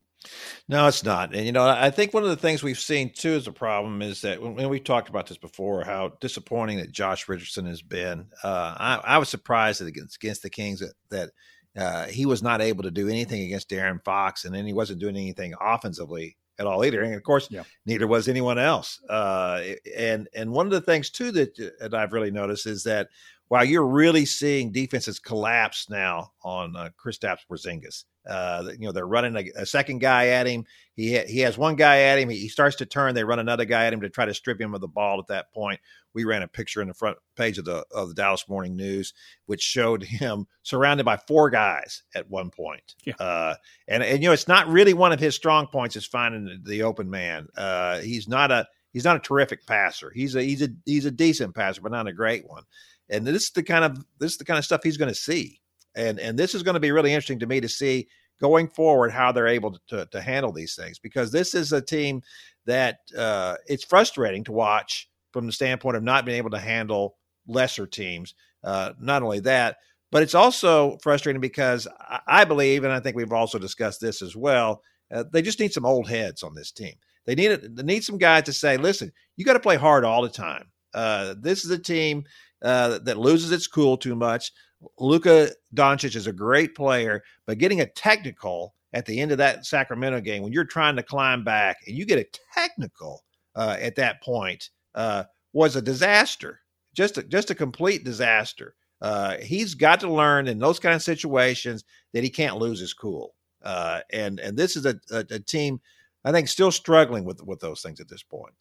No, 0.68 0.88
it's 0.88 1.04
not. 1.04 1.34
And 1.34 1.46
you 1.46 1.52
know, 1.54 1.66
I 1.66 1.90
think 1.90 2.14
one 2.14 2.24
of 2.24 2.30
the 2.30 2.36
things 2.36 2.62
we've 2.62 2.80
seen 2.80 3.14
too 3.14 3.34
as 3.34 3.48
a 3.48 3.54
problem 3.54 4.02
is 4.02 4.22
that 4.22 4.42
when, 4.42 4.68
we've 4.70 4.84
talked 4.84 5.10
about 5.10 5.28
this 5.28 5.38
before, 5.38 5.84
how 5.84 6.14
disappointing 6.20 6.78
that 6.78 6.92
Josh 6.92 7.30
Richardson 7.30 7.66
has 7.66 7.82
been. 7.82 8.28
Uh, 8.44 8.76
I, 8.78 9.02
I, 9.04 9.18
was 9.18 9.30
surprised 9.30 9.80
that 9.80 9.88
against, 9.88 10.18
against 10.18 10.44
the 10.44 10.50
Kings 10.50 10.82
that, 10.82 10.94
that 11.10 11.30
uh, 11.78 12.06
he 12.06 12.26
was 12.26 12.42
not 12.42 12.62
able 12.62 12.84
to 12.84 12.92
do 12.92 13.08
anything 13.08 13.44
against 13.44 13.70
De'Aaron 13.70 14.04
Fox, 14.04 14.46
and 14.46 14.54
then 14.54 14.66
he 14.66 14.74
wasn't 14.74 15.00
doing 15.00 15.16
anything 15.16 15.54
offensively 15.60 16.38
at 16.58 16.68
all 16.68 16.84
either. 16.84 17.02
And 17.02 17.16
of 17.16 17.24
course, 17.24 17.48
yeah. 17.50 17.64
neither 17.86 18.08
was 18.08 18.28
anyone 18.28 18.60
else. 18.60 19.00
Uh, 19.10 19.62
and 19.98 20.28
and 20.36 20.52
one 20.52 20.66
of 20.66 20.72
the 20.72 20.82
things 20.82 21.10
too 21.10 21.32
that, 21.32 21.56
that 21.80 21.94
I've 21.94 22.14
really 22.14 22.32
noticed 22.32 22.68
is 22.68 22.84
that 22.84 23.08
while 23.50 23.66
you're 23.66 23.86
really 23.86 24.26
seeing 24.26 24.72
defenses 24.72 25.20
collapse 25.20 25.90
now 25.90 26.32
on 26.44 26.76
uh, 26.76 26.90
Kristaps 27.04 27.40
Porzingis. 27.50 28.06
Uh, 28.30 28.70
you 28.74 28.86
know, 28.86 28.92
they're 28.92 29.08
running 29.08 29.36
a, 29.36 29.62
a, 29.62 29.66
second 29.66 30.00
guy 30.00 30.28
at 30.28 30.46
him. 30.46 30.66
He 30.94 31.16
ha- 31.16 31.26
he 31.28 31.40
has 31.40 31.58
one 31.58 31.76
guy 31.76 32.02
at 32.02 32.20
him. 32.20 32.30
He, 32.30 32.38
he, 32.38 32.48
starts 32.48 32.76
to 32.76 32.86
turn. 32.86 33.16
They 33.16 33.24
run 33.24 33.40
another 33.40 33.66
guy 33.66 33.86
at 33.86 33.94
him 33.94 34.02
to 34.02 34.10
try 34.10 34.26
to 34.26 34.34
strip 34.36 34.62
him 34.62 34.76
of 34.76 34.82
the 34.82 34.88
ball. 34.88 35.20
At 35.20 35.28
that 35.28 35.52
point, 35.52 35.80
we 36.14 36.26
ran 36.26 36.44
a 36.44 36.48
picture 36.48 36.82
in 36.82 36.90
the 36.90 36.94
front 36.94 37.18
page 37.36 37.58
of 37.58 37.66
the 37.66 37.86
of 37.92 38.10
the 38.10 38.14
Dallas 38.14 38.48
Morning 38.48 38.76
News, 38.76 39.14
which 39.48 39.62
showed 39.62 40.04
him 40.04 40.46
surrounded 40.62 41.06
by 41.06 41.18
four 41.18 41.50
guys 41.50 42.04
at 42.14 42.30
one 42.30 42.52
point. 42.52 42.96
Yeah. 43.04 43.16
Uh, 43.16 43.56
and 43.88 44.04
and 44.04 44.22
you 44.22 44.30
know, 44.30 44.34
it's 44.34 44.48
not 44.48 44.68
really 44.68 44.94
one 44.94 45.14
of 45.14 45.20
his 45.20 45.34
strong 45.34 45.66
points 45.66 45.96
is 45.96 46.06
finding 46.06 46.46
the, 46.46 46.70
the 46.70 46.84
open 46.84 47.10
man. 47.10 47.48
Uh, 47.58 48.00
he's 48.00 48.28
not 48.28 48.52
a 48.52 48.68
he's 48.94 49.06
not 49.06 49.16
a 49.16 49.20
terrific 49.20 49.66
passer. 49.66 50.12
He's 50.14 50.36
a 50.36 50.44
he's 50.44 50.62
a 50.62 50.70
he's 50.86 51.06
a 51.06 51.12
decent 51.12 51.56
passer, 51.56 51.82
but 51.82 51.92
not 51.92 52.08
a 52.08 52.14
great 52.14 52.48
one. 52.48 52.64
And 53.10 53.26
this 53.26 53.44
is 53.44 53.52
the 53.52 53.64
kind 53.64 53.84
of 53.84 54.06
this 54.20 54.34
is 54.34 54.38
the 54.38 54.46
kind 54.46 54.58
of 54.58 54.66
stuff 54.66 54.82
he's 54.84 54.98
going 54.98 55.10
to 55.10 55.16
see. 55.16 55.62
And 55.96 56.20
and 56.20 56.38
this 56.38 56.54
is 56.54 56.64
going 56.64 56.76
to 56.76 56.80
be 56.80 56.92
really 56.92 57.12
interesting 57.14 57.40
to 57.40 57.48
me 57.48 57.62
to 57.62 57.70
see 57.70 58.08
going 58.40 58.68
forward 58.70 59.12
how 59.12 59.32
they're 59.32 59.48
able 59.48 59.72
to, 59.72 59.80
to, 59.88 60.06
to 60.06 60.22
handle 60.22 60.52
these 60.52 60.76
things 60.76 60.98
because 60.98 61.32
this 61.32 61.54
is 61.54 61.74
a 61.74 61.82
team 61.82 62.22
that 62.66 63.00
uh, 63.18 63.56
it's 63.68 63.84
frustrating 63.84 64.44
to 64.46 64.52
watch 64.52 65.10
from 65.34 65.46
the 65.46 65.52
standpoint 65.52 65.98
of 65.98 66.04
not 66.04 66.26
being 66.26 66.38
able 66.38 66.50
to 66.50 66.60
handle 66.60 67.18
lesser 67.48 67.86
teams. 67.86 68.34
Uh, 68.64 68.94
not 69.00 69.24
only 69.24 69.40
that, 69.40 69.78
but 70.12 70.24
it's 70.24 70.36
also 70.36 70.98
frustrating 71.04 71.42
because 71.42 71.88
I 72.28 72.46
believe, 72.46 72.84
and 72.84 72.92
I 72.92 73.00
think 73.00 73.16
we've 73.16 73.32
also 73.32 73.60
discussed 73.60 74.02
this 74.02 74.22
as 74.22 74.36
well. 74.36 74.82
Uh, 75.14 75.24
they 75.32 75.42
just 75.42 75.60
need 75.60 75.74
some 75.74 75.86
old 75.86 76.10
heads 76.10 76.44
on 76.44 76.56
this 76.56 76.72
team. 76.72 76.94
They 77.26 77.36
need 77.36 77.76
they 77.76 77.84
need 77.84 78.04
some 78.04 78.18
guys 78.18 78.44
to 78.44 78.54
say, 78.54 78.78
"Listen, 78.78 79.12
you 79.38 79.46
got 79.46 79.54
to 79.54 79.60
play 79.60 79.76
hard 79.76 80.04
all 80.04 80.24
the 80.24 80.30
time." 80.30 80.72
Uh, 80.94 81.36
this 81.40 81.64
is 81.64 81.72
a 81.72 81.78
team 81.78 82.24
uh, 82.62 83.00
that 83.00 83.18
loses 83.18 83.52
its 83.52 83.68
cool 83.68 83.98
too 83.98 84.16
much. 84.16 84.52
Luka 84.98 85.50
Doncic 85.76 86.16
is 86.16 86.28
a 86.28 86.34
great 86.34 86.76
player, 86.76 87.24
but 87.46 87.58
getting 87.58 87.82
a 87.82 87.86
technical 87.86 88.76
at 88.94 89.06
the 89.06 89.20
end 89.20 89.32
of 89.32 89.38
that 89.38 89.66
Sacramento 89.66 90.22
game 90.22 90.42
when 90.42 90.54
you're 90.54 90.66
trying 90.66 90.96
to 90.96 91.04
climb 91.04 91.44
back 91.44 91.78
and 91.86 91.96
you 91.96 92.06
get 92.06 92.20
a 92.20 92.40
technical 92.54 93.24
uh, 93.56 93.78
at 93.80 93.96
that 93.96 94.22
point 94.24 94.70
uh, 94.96 95.24
was 95.54 95.76
a 95.76 95.82
disaster, 95.82 96.62
just 96.94 97.18
a, 97.18 97.24
just 97.24 97.52
a 97.52 97.56
complete 97.56 98.04
disaster. 98.04 98.76
Uh, 99.02 99.38
he's 99.38 99.76
got 99.76 100.00
to 100.00 100.12
learn 100.12 100.48
in 100.48 100.60
those 100.60 100.80
kind 100.80 100.96
of 100.96 101.02
situations 101.02 101.84
that 102.14 102.24
he 102.24 102.30
can't 102.30 102.58
lose 102.58 102.80
his 102.80 102.94
cool. 102.94 103.36
Uh, 103.64 104.00
and 104.12 104.40
and 104.40 104.58
this 104.58 104.76
is 104.76 104.86
a, 104.86 105.00
a, 105.12 105.20
a 105.32 105.40
team 105.40 105.80
I 106.26 106.32
think 106.32 106.48
still 106.48 106.72
struggling 106.72 107.26
with 107.26 107.44
with 107.44 107.60
those 107.60 107.82
things 107.82 108.00
at 108.00 108.08
this 108.08 108.24
point. 108.24 108.54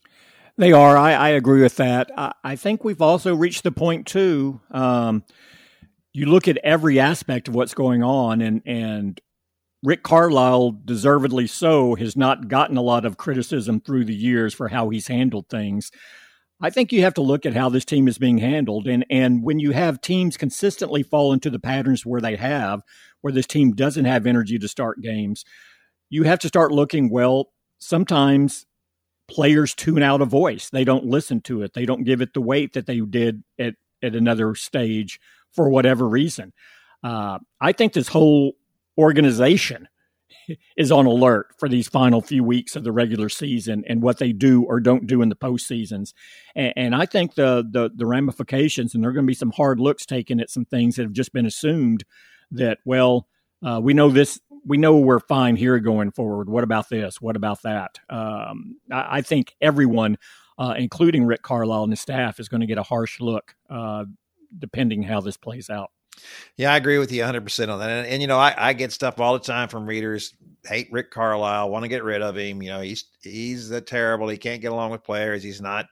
They 0.59 0.73
are. 0.73 0.97
I, 0.97 1.13
I 1.13 1.29
agree 1.31 1.63
with 1.63 1.77
that. 1.77 2.11
I, 2.17 2.33
I, 2.43 2.57
think 2.57 2.83
we've 2.83 3.01
also 3.01 3.35
reached 3.35 3.63
the 3.63 3.71
point 3.71 4.09
too. 4.09 4.61
Um, 4.73 5.23
you 6.13 6.27
look 6.27 6.49
at 6.49 6.59
every 6.59 6.99
aspect 6.99 7.47
of 7.47 7.55
what's 7.55 7.75
going 7.75 8.03
on, 8.03 8.41
and 8.41 8.61
and 8.67 9.21
Rick 9.85 10.03
Carlisle, 10.03 10.81
deservedly 10.85 11.47
so, 11.47 11.95
has 11.95 12.17
not 12.17 12.49
gotten 12.49 12.77
a 12.77 12.83
lot 12.83 13.05
of 13.05 13.17
criticism 13.17 13.81
through 13.81 14.07
the 14.07 14.15
years 14.15 14.53
for 14.53 14.67
how 14.67 14.89
he's 14.89 15.07
handled 15.07 15.49
things. 15.49 15.93
I 16.61 16.71
think 16.71 16.91
you 16.93 17.03
have 17.03 17.15
to 17.15 17.23
look 17.23 17.47
at 17.47 17.55
how 17.55 17.69
this 17.69 17.85
team 17.85 18.09
is 18.09 18.19
being 18.19 18.39
handled, 18.39 18.89
and 18.89 19.07
and 19.09 19.45
when 19.45 19.61
you 19.61 19.71
have 19.71 20.01
teams 20.01 20.37
consistently 20.37 21.05
fall 21.05 21.33
into 21.33 21.51
the 21.51 21.61
patterns 21.61 22.05
where 22.05 22.21
they 22.21 22.35
have, 22.35 22.83
where 23.21 23.33
this 23.33 23.47
team 23.47 23.77
doesn't 23.77 24.07
have 24.07 24.27
energy 24.27 24.59
to 24.59 24.67
start 24.67 25.01
games, 25.03 25.45
you 26.11 26.25
have 26.25 26.41
to 26.41 26.49
start 26.49 26.73
looking. 26.73 27.11
Well, 27.11 27.53
sometimes 27.79 28.67
players 29.29 29.75
tune 29.75 30.03
out 30.03 30.23
a 30.23 30.25
voice. 30.25 30.71
They 30.71 30.85
don't 30.85 31.05
listen 31.05 31.41
to 31.43 31.63
it. 31.63 31.75
They 31.75 31.87
don't 31.87 32.05
give 32.05 32.21
it 32.21 32.35
the 32.35 32.41
weight 32.41 32.73
that 32.73 32.87
they 32.87 33.01
did 33.01 33.45
at, 33.59 33.75
at 34.03 34.15
another 34.15 34.55
stage 34.55 35.21
for 35.53 35.69
whatever 35.69 36.09
reason. 36.09 36.53
Uh, 37.03 37.39
I 37.61 37.73
think 37.73 37.93
this 37.93 38.09
whole 38.09 38.55
organization 38.97 39.89
is 40.77 40.91
on 40.91 41.07
alert 41.07 41.49
for 41.59 41.69
these 41.69 41.89
final 41.89 42.21
few 42.21 42.43
weeks 42.43 42.75
of 42.75 42.85
the 42.85 42.93
regular 42.93 43.29
season 43.29 43.85
and 43.87 44.03
what 44.03 44.19
they 44.19 44.33
do 44.33 44.65
or 44.65 44.81
don't 44.81 45.07
do 45.07 45.23
in 45.23 45.29
the 45.29 45.37
postseasons. 45.37 46.13
And, 46.57 46.73
and 46.77 46.95
I 46.95 47.07
think 47.07 47.35
the, 47.35 47.67
the, 47.71 47.91
the 47.95 48.07
ramifications, 48.07 48.95
and 48.95 49.03
there 49.03 49.11
are 49.11 49.15
going 49.15 49.27
to 49.27 49.31
be 49.31 49.35
some 49.35 49.53
hard 49.53 49.79
looks 49.79 50.07
taken 50.07 50.41
at 50.41 50.51
some 50.51 50.65
things 50.65 50.97
that 50.97 51.03
have 51.03 51.13
just 51.13 51.33
been 51.33 51.47
assumed 51.47 52.05
that, 52.51 52.79
well, 52.85 53.29
uh, 53.65 53.81
we 53.83 53.93
know 53.93 54.09
this 54.09 54.41
we 54.69 54.77
know 54.77 54.99
we're 54.99 55.19
fine 55.19 55.57
here 55.57 55.79
going 55.81 56.11
forward. 56.11 56.49
What 56.49 56.63
about 56.63 56.89
this? 56.91 57.21
What 57.21 57.37
about 57.37 57.63
that? 57.63 57.99
Um, 58.11 58.77
I, 58.93 59.19
I, 59.19 59.23
think 59.23 59.57
everyone, 59.63 60.19
uh, 60.59 60.75
including 60.77 61.25
Rick 61.25 61.43
Carlisle 61.43 61.85
and 61.85 61.93
his 61.93 62.01
staff, 62.01 62.39
is 62.39 62.49
going 62.49 62.61
to 62.61 62.67
get 62.67 62.77
a 62.77 62.83
harsh 62.83 63.19
look 63.19 63.57
uh, 63.71 64.05
depending 64.59 65.03
how 65.03 65.21
this 65.21 65.39
plays 65.39 65.71
out. 65.71 65.91
Yeah, 66.57 66.73
I 66.73 66.77
agree 66.77 66.99
with 66.99 67.13
you 67.13 67.23
100% 67.23 67.69
on 67.69 67.79
that. 67.79 67.91
And, 67.91 68.07
and 68.07 68.23
you 68.23 68.29
know, 68.29 68.39
I, 68.39 68.55
I, 68.57 68.73
get 68.73 68.93
stuff 68.93 69.21
all 69.21 69.33
the 69.33 69.39
time 69.39 69.69
from 69.69 69.87
readers 69.87 70.35
hate 70.67 70.89
Rick 70.93 71.11
Carlisle, 71.11 71.71
want 71.71 71.85
to 71.85 71.89
get 71.89 72.05
rid 72.05 72.23
of 72.23 72.37
him. 72.37 72.63
You 72.63 72.71
know, 72.71 72.81
he's 72.81 73.05
he's 73.23 73.71
a 73.71 73.81
terrible. 73.81 74.29
He 74.29 74.37
can't 74.37 74.61
get 74.61 74.73
along 74.73 74.91
with 74.91 75.05
players. 75.05 75.43
He's 75.43 75.61
not 75.61 75.87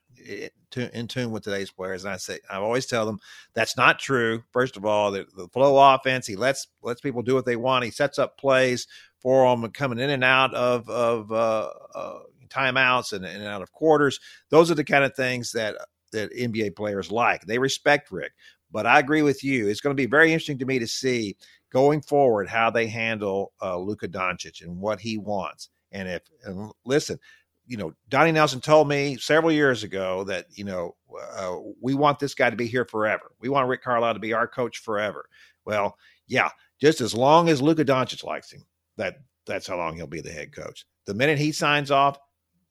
in 0.77 1.09
tune 1.09 1.31
with 1.31 1.45
today's 1.45 1.71
players. 1.71 2.05
And 2.05 2.13
I 2.13 2.17
say, 2.17 2.39
I 2.51 2.57
always 2.57 2.87
tell 2.87 3.07
them 3.07 3.19
that's 3.55 3.77
not 3.77 3.99
true. 3.99 4.43
First 4.53 4.77
of 4.77 4.85
all, 4.85 5.11
the, 5.11 5.27
the 5.37 5.49
flow 5.49 5.95
offense, 5.95 6.27
he 6.27 6.37
lets 6.37 6.69
lets 6.83 7.01
people 7.01 7.23
do 7.23 7.35
what 7.35 7.47
they 7.47 7.57
want. 7.57 7.85
He 7.85 7.91
sets 7.91 8.19
up 8.19 8.39
plays 8.39 8.87
for 9.21 9.49
them 9.49 9.71
coming 9.71 9.99
in 9.99 10.11
and 10.11 10.25
out 10.25 10.55
of 10.55 10.89
of 10.89 11.33
uh, 11.33 11.71
uh, 11.95 12.19
timeouts 12.49 13.13
and, 13.13 13.25
and 13.25 13.45
out 13.45 13.63
of 13.63 13.73
quarters. 13.73 14.21
Those 14.51 14.71
are 14.71 14.75
the 14.75 14.85
kind 14.85 15.05
of 15.05 15.15
things 15.15 15.53
that 15.53 15.77
that 16.13 16.33
NBA 16.33 16.77
players 16.77 17.11
like. 17.11 17.43
They 17.43 17.59
respect 17.59 18.11
Rick. 18.11 18.33
But 18.77 18.85
I 18.85 18.99
agree 18.99 19.23
with 19.23 19.43
you. 19.43 19.69
It's 19.69 19.81
going 19.81 19.97
to 19.97 20.03
be 20.03 20.05
very 20.05 20.35
interesting 20.35 20.59
to 20.59 20.67
me 20.67 20.79
to 20.81 20.87
see 20.87 21.35
going 21.73 22.03
forward 22.03 22.47
how 22.47 22.69
they 22.69 22.87
handle 22.87 23.55
uh, 23.63 23.79
Luka 23.79 24.07
Doncic 24.07 24.61
and 24.61 24.79
what 24.79 25.01
he 25.01 25.17
wants. 25.17 25.71
And 25.93 26.07
if 26.07 26.25
and 26.45 26.71
listen, 26.85 27.19
you 27.67 27.79
know, 27.79 27.95
Donnie 28.11 28.33
Nelson 28.33 28.61
told 28.61 28.87
me 28.87 29.17
several 29.17 29.51
years 29.51 29.83
ago 29.83 30.25
that, 30.25 30.49
you 30.51 30.65
know, 30.65 30.95
uh, 31.39 31.57
we 31.81 31.95
want 31.95 32.19
this 32.19 32.35
guy 32.35 32.51
to 32.51 32.57
be 32.57 32.67
here 32.67 32.85
forever. 32.85 33.33
We 33.41 33.49
want 33.49 33.67
Rick 33.67 33.83
Carlisle 33.83 34.13
to 34.13 34.21
be 34.21 34.35
our 34.35 34.47
coach 34.47 34.81
forever. 34.81 35.27
Well, 35.65 35.97
yeah, 36.27 36.51
just 36.79 37.01
as 37.01 37.15
long 37.15 37.49
as 37.49 37.63
Luka 37.63 37.83
Doncic 37.83 38.25
likes 38.25 38.53
him, 38.53 38.67
that 38.99 39.21
that's 39.47 39.67
how 39.67 39.79
long 39.79 39.97
he'll 39.97 40.07
be 40.07 40.21
the 40.21 40.31
head 40.31 40.55
coach. 40.55 40.85
The 41.07 41.15
minute 41.15 41.39
he 41.39 41.51
signs 41.51 41.91
off, 41.91 42.19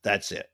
that's 0.04 0.32
it. 0.32 0.52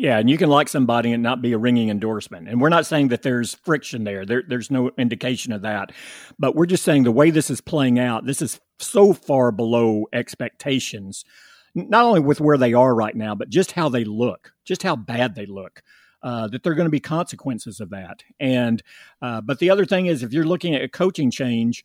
Yeah, 0.00 0.18
and 0.18 0.30
you 0.30 0.38
can 0.38 0.48
like 0.48 0.70
somebody 0.70 1.12
and 1.12 1.22
not 1.22 1.42
be 1.42 1.52
a 1.52 1.58
ringing 1.58 1.90
endorsement. 1.90 2.48
And 2.48 2.58
we're 2.58 2.70
not 2.70 2.86
saying 2.86 3.08
that 3.08 3.20
there's 3.20 3.56
friction 3.56 4.04
there. 4.04 4.24
there. 4.24 4.42
There's 4.48 4.70
no 4.70 4.90
indication 4.96 5.52
of 5.52 5.60
that. 5.60 5.92
But 6.38 6.56
we're 6.56 6.64
just 6.64 6.84
saying 6.84 7.02
the 7.02 7.12
way 7.12 7.28
this 7.28 7.50
is 7.50 7.60
playing 7.60 7.98
out, 7.98 8.24
this 8.24 8.40
is 8.40 8.60
so 8.78 9.12
far 9.12 9.52
below 9.52 10.06
expectations 10.10 11.26
not 11.74 12.06
only 12.06 12.20
with 12.20 12.40
where 12.40 12.56
they 12.56 12.72
are 12.72 12.94
right 12.94 13.14
now, 13.14 13.34
but 13.34 13.50
just 13.50 13.72
how 13.72 13.90
they 13.90 14.04
look, 14.04 14.54
just 14.64 14.82
how 14.82 14.96
bad 14.96 15.34
they 15.34 15.44
look. 15.44 15.82
Uh, 16.22 16.48
that 16.48 16.62
there 16.62 16.72
are 16.72 16.76
going 16.76 16.86
to 16.86 16.90
be 16.90 16.98
consequences 17.00 17.78
of 17.78 17.90
that. 17.90 18.22
And 18.40 18.82
uh, 19.20 19.42
but 19.42 19.58
the 19.58 19.68
other 19.68 19.84
thing 19.84 20.06
is, 20.06 20.22
if 20.22 20.32
you're 20.32 20.44
looking 20.44 20.74
at 20.74 20.82
a 20.82 20.88
coaching 20.88 21.30
change, 21.30 21.84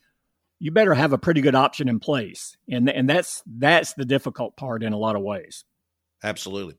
you 0.59 0.71
better 0.71 0.93
have 0.93 1.11
a 1.11 1.17
pretty 1.17 1.41
good 1.41 1.53
option 1.53 1.89
in 1.89 1.99
place, 1.99 2.55
and 2.69 2.89
and 2.89 3.09
that's 3.09 3.43
that's 3.45 3.93
the 3.93 4.05
difficult 4.05 4.55
part 4.55 4.83
in 4.83 4.93
a 4.93 4.97
lot 4.97 5.17
of 5.17 5.21
ways. 5.21 5.65
Absolutely. 6.23 6.75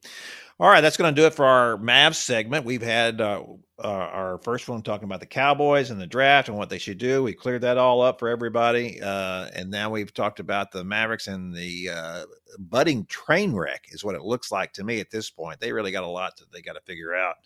All 0.58 0.70
right, 0.70 0.80
that's 0.80 0.96
going 0.96 1.14
to 1.14 1.20
do 1.20 1.26
it 1.26 1.34
for 1.34 1.44
our 1.44 1.76
Mavs 1.76 2.14
segment. 2.14 2.64
We've 2.64 2.80
had 2.80 3.20
uh, 3.20 3.42
uh, 3.78 3.86
our 3.86 4.38
first 4.38 4.66
one 4.68 4.80
talking 4.80 5.04
about 5.04 5.20
the 5.20 5.26
Cowboys 5.26 5.90
and 5.90 6.00
the 6.00 6.06
draft 6.06 6.48
and 6.48 6.56
what 6.56 6.70
they 6.70 6.78
should 6.78 6.96
do. 6.96 7.22
We 7.22 7.34
cleared 7.34 7.60
that 7.60 7.76
all 7.76 8.00
up 8.00 8.18
for 8.18 8.30
everybody, 8.30 8.98
uh, 9.02 9.48
and 9.54 9.70
now 9.70 9.90
we've 9.90 10.14
talked 10.14 10.40
about 10.40 10.72
the 10.72 10.82
Mavericks 10.82 11.26
and 11.26 11.54
the 11.54 11.90
uh, 11.90 12.22
budding 12.58 13.04
train 13.04 13.52
wreck 13.52 13.84
is 13.90 14.02
what 14.02 14.14
it 14.14 14.22
looks 14.22 14.50
like 14.50 14.72
to 14.74 14.84
me 14.84 14.98
at 14.98 15.10
this 15.10 15.28
point. 15.28 15.60
They 15.60 15.72
really 15.72 15.92
got 15.92 16.04
a 16.04 16.08
lot 16.08 16.38
that 16.38 16.50
they 16.50 16.62
got 16.62 16.72
to 16.72 16.80
figure 16.86 17.14
out. 17.14 17.36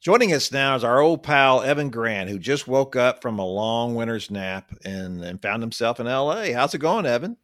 Joining 0.00 0.32
us 0.32 0.50
now 0.50 0.76
is 0.76 0.84
our 0.84 1.00
old 1.00 1.22
pal 1.22 1.60
Evan 1.60 1.90
Grant, 1.90 2.30
who 2.30 2.38
just 2.38 2.66
woke 2.66 2.96
up 2.96 3.20
from 3.20 3.38
a 3.38 3.46
long 3.46 3.94
winter's 3.94 4.30
nap 4.30 4.70
and, 4.82 5.22
and 5.22 5.42
found 5.42 5.62
himself 5.62 6.00
in 6.00 6.06
L.A. 6.06 6.52
How's 6.52 6.72
it 6.72 6.78
going, 6.78 7.04
Evan? 7.04 7.36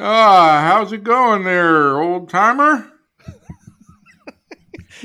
Ah, 0.00 0.66
how's 0.66 0.92
it 0.92 1.04
going 1.04 1.44
there, 1.44 2.00
old 2.00 2.30
timer? 2.30 2.91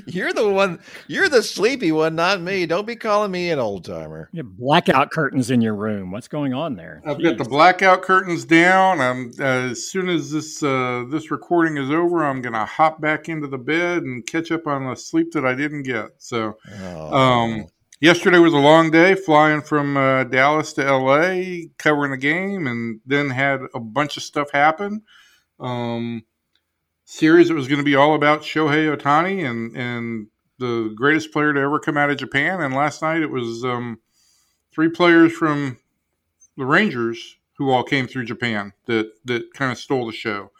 You're 0.05 0.33
the 0.33 0.49
one. 0.49 0.79
You're 1.07 1.29
the 1.29 1.43
sleepy 1.43 1.91
one, 1.91 2.15
not 2.15 2.41
me. 2.41 2.65
Don't 2.65 2.85
be 2.85 2.95
calling 2.95 3.31
me 3.31 3.49
an 3.49 3.59
old 3.59 3.85
timer. 3.85 4.29
You 4.31 4.43
have 4.43 4.57
blackout 4.57 5.11
curtains 5.11 5.51
in 5.51 5.61
your 5.61 5.75
room. 5.75 6.11
What's 6.11 6.27
going 6.27 6.53
on 6.53 6.75
there? 6.75 7.01
I've 7.05 7.17
Jeez. 7.17 7.23
got 7.23 7.37
the 7.37 7.49
blackout 7.49 8.01
curtains 8.03 8.45
down. 8.45 9.01
I'm 9.01 9.31
uh, 9.39 9.71
as 9.71 9.87
soon 9.87 10.09
as 10.09 10.31
this 10.31 10.61
uh, 10.63 11.05
this 11.09 11.31
recording 11.31 11.77
is 11.77 11.89
over, 11.89 12.23
I'm 12.23 12.41
gonna 12.41 12.65
hop 12.65 13.01
back 13.01 13.29
into 13.29 13.47
the 13.47 13.57
bed 13.57 14.03
and 14.03 14.25
catch 14.25 14.51
up 14.51 14.67
on 14.67 14.89
the 14.89 14.95
sleep 14.95 15.31
that 15.33 15.45
I 15.45 15.55
didn't 15.55 15.83
get. 15.83 16.09
So, 16.17 16.57
oh. 16.81 17.15
um, 17.15 17.67
yesterday 17.99 18.39
was 18.39 18.53
a 18.53 18.57
long 18.57 18.91
day, 18.91 19.15
flying 19.15 19.61
from 19.61 19.97
uh, 19.97 20.23
Dallas 20.25 20.73
to 20.73 20.85
L.A., 20.85 21.69
covering 21.77 22.11
the 22.11 22.17
game, 22.17 22.67
and 22.67 22.99
then 23.05 23.29
had 23.29 23.61
a 23.73 23.79
bunch 23.79 24.17
of 24.17 24.23
stuff 24.23 24.51
happen. 24.51 25.01
Um, 25.59 26.23
series 27.07 27.47
that 27.47 27.53
was 27.53 27.69
going 27.69 27.79
to 27.79 27.85
be 27.85 27.95
all 27.95 28.15
about 28.15 28.41
Shohei 28.41 28.93
Ohtani 28.95 29.49
and 29.49 29.75
and 29.75 30.27
the 30.59 30.91
greatest 30.93 31.31
player 31.31 31.53
to 31.53 31.59
ever 31.59 31.79
come 31.79 31.97
out 31.97 32.09
of 32.09 32.17
Japan. 32.17 32.61
And 32.61 32.75
last 32.75 33.01
night 33.01 33.21
it 33.21 33.31
was 33.31 33.63
um, 33.63 33.99
three 34.73 34.89
players 34.89 35.31
from 35.31 35.77
the 36.57 36.65
Rangers 36.65 37.37
who 37.57 37.71
all 37.71 37.83
came 37.83 38.07
through 38.07 38.25
Japan 38.25 38.73
that 38.85 39.11
that 39.25 39.53
kind 39.53 39.71
of 39.71 39.77
stole 39.77 40.05
the 40.05 40.13
show. 40.13 40.51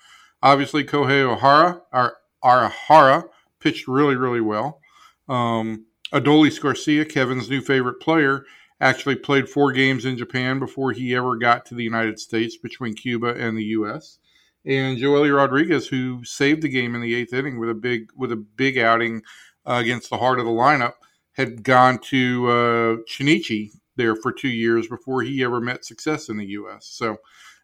Obviously, 0.42 0.84
Kohei 0.84 1.38
Ohara, 1.38 1.82
our 1.92 2.18
Arihara, 2.44 3.28
pitched 3.60 3.88
really 3.88 4.16
really 4.16 4.42
well. 4.42 4.80
Um, 5.28 5.86
Adolis 6.14 6.62
Garcia, 6.62 7.04
Kevin's 7.04 7.50
new 7.50 7.60
favorite 7.60 8.00
player, 8.00 8.46
actually 8.80 9.16
played 9.16 9.50
four 9.50 9.74
games 9.74 10.06
in 10.06 10.18
Japan 10.18 10.60
before 10.60 10.94
he 10.94 11.14
ever 11.14 11.36
got 11.36 11.66
to 11.66 11.76
the 11.76 11.84
United 11.84 12.18
States 12.18 12.56
between 12.56 12.94
Cuba 12.94 13.36
and 13.36 13.58
the 13.58 13.66
U.S 13.66 14.20
and 14.68 14.98
Joely 14.98 15.34
Rodriguez, 15.36 15.88
who 15.88 16.24
saved 16.26 16.62
the 16.62 16.70
game 16.70 16.94
in 16.94 17.02
the 17.02 17.16
eighth 17.16 17.34
inning 17.34 17.60
with 17.60 17.70
a 17.70 17.74
big 17.74 18.10
with 18.16 18.32
a 18.32 18.36
big 18.36 18.78
outing 18.78 19.24
uh, 19.66 19.80
against 19.82 20.10
the 20.10 20.18
heart 20.18 20.40
of 20.40 20.46
the 20.46 20.52
lineup, 20.52 20.94
had 21.34 21.64
gone 21.64 22.00
to 22.00 22.48
uh, 22.48 22.96
Chunichi 23.10 23.72
there 23.96 24.16
for 24.16 24.32
two 24.32 24.50
years 24.50 24.88
before 24.88 25.24
he 25.24 25.44
ever 25.44 25.62
met 25.62 25.86
success 25.86 26.30
in 26.30 26.38
the 26.38 26.46
U.S. 26.48 26.88
So. 26.88 27.18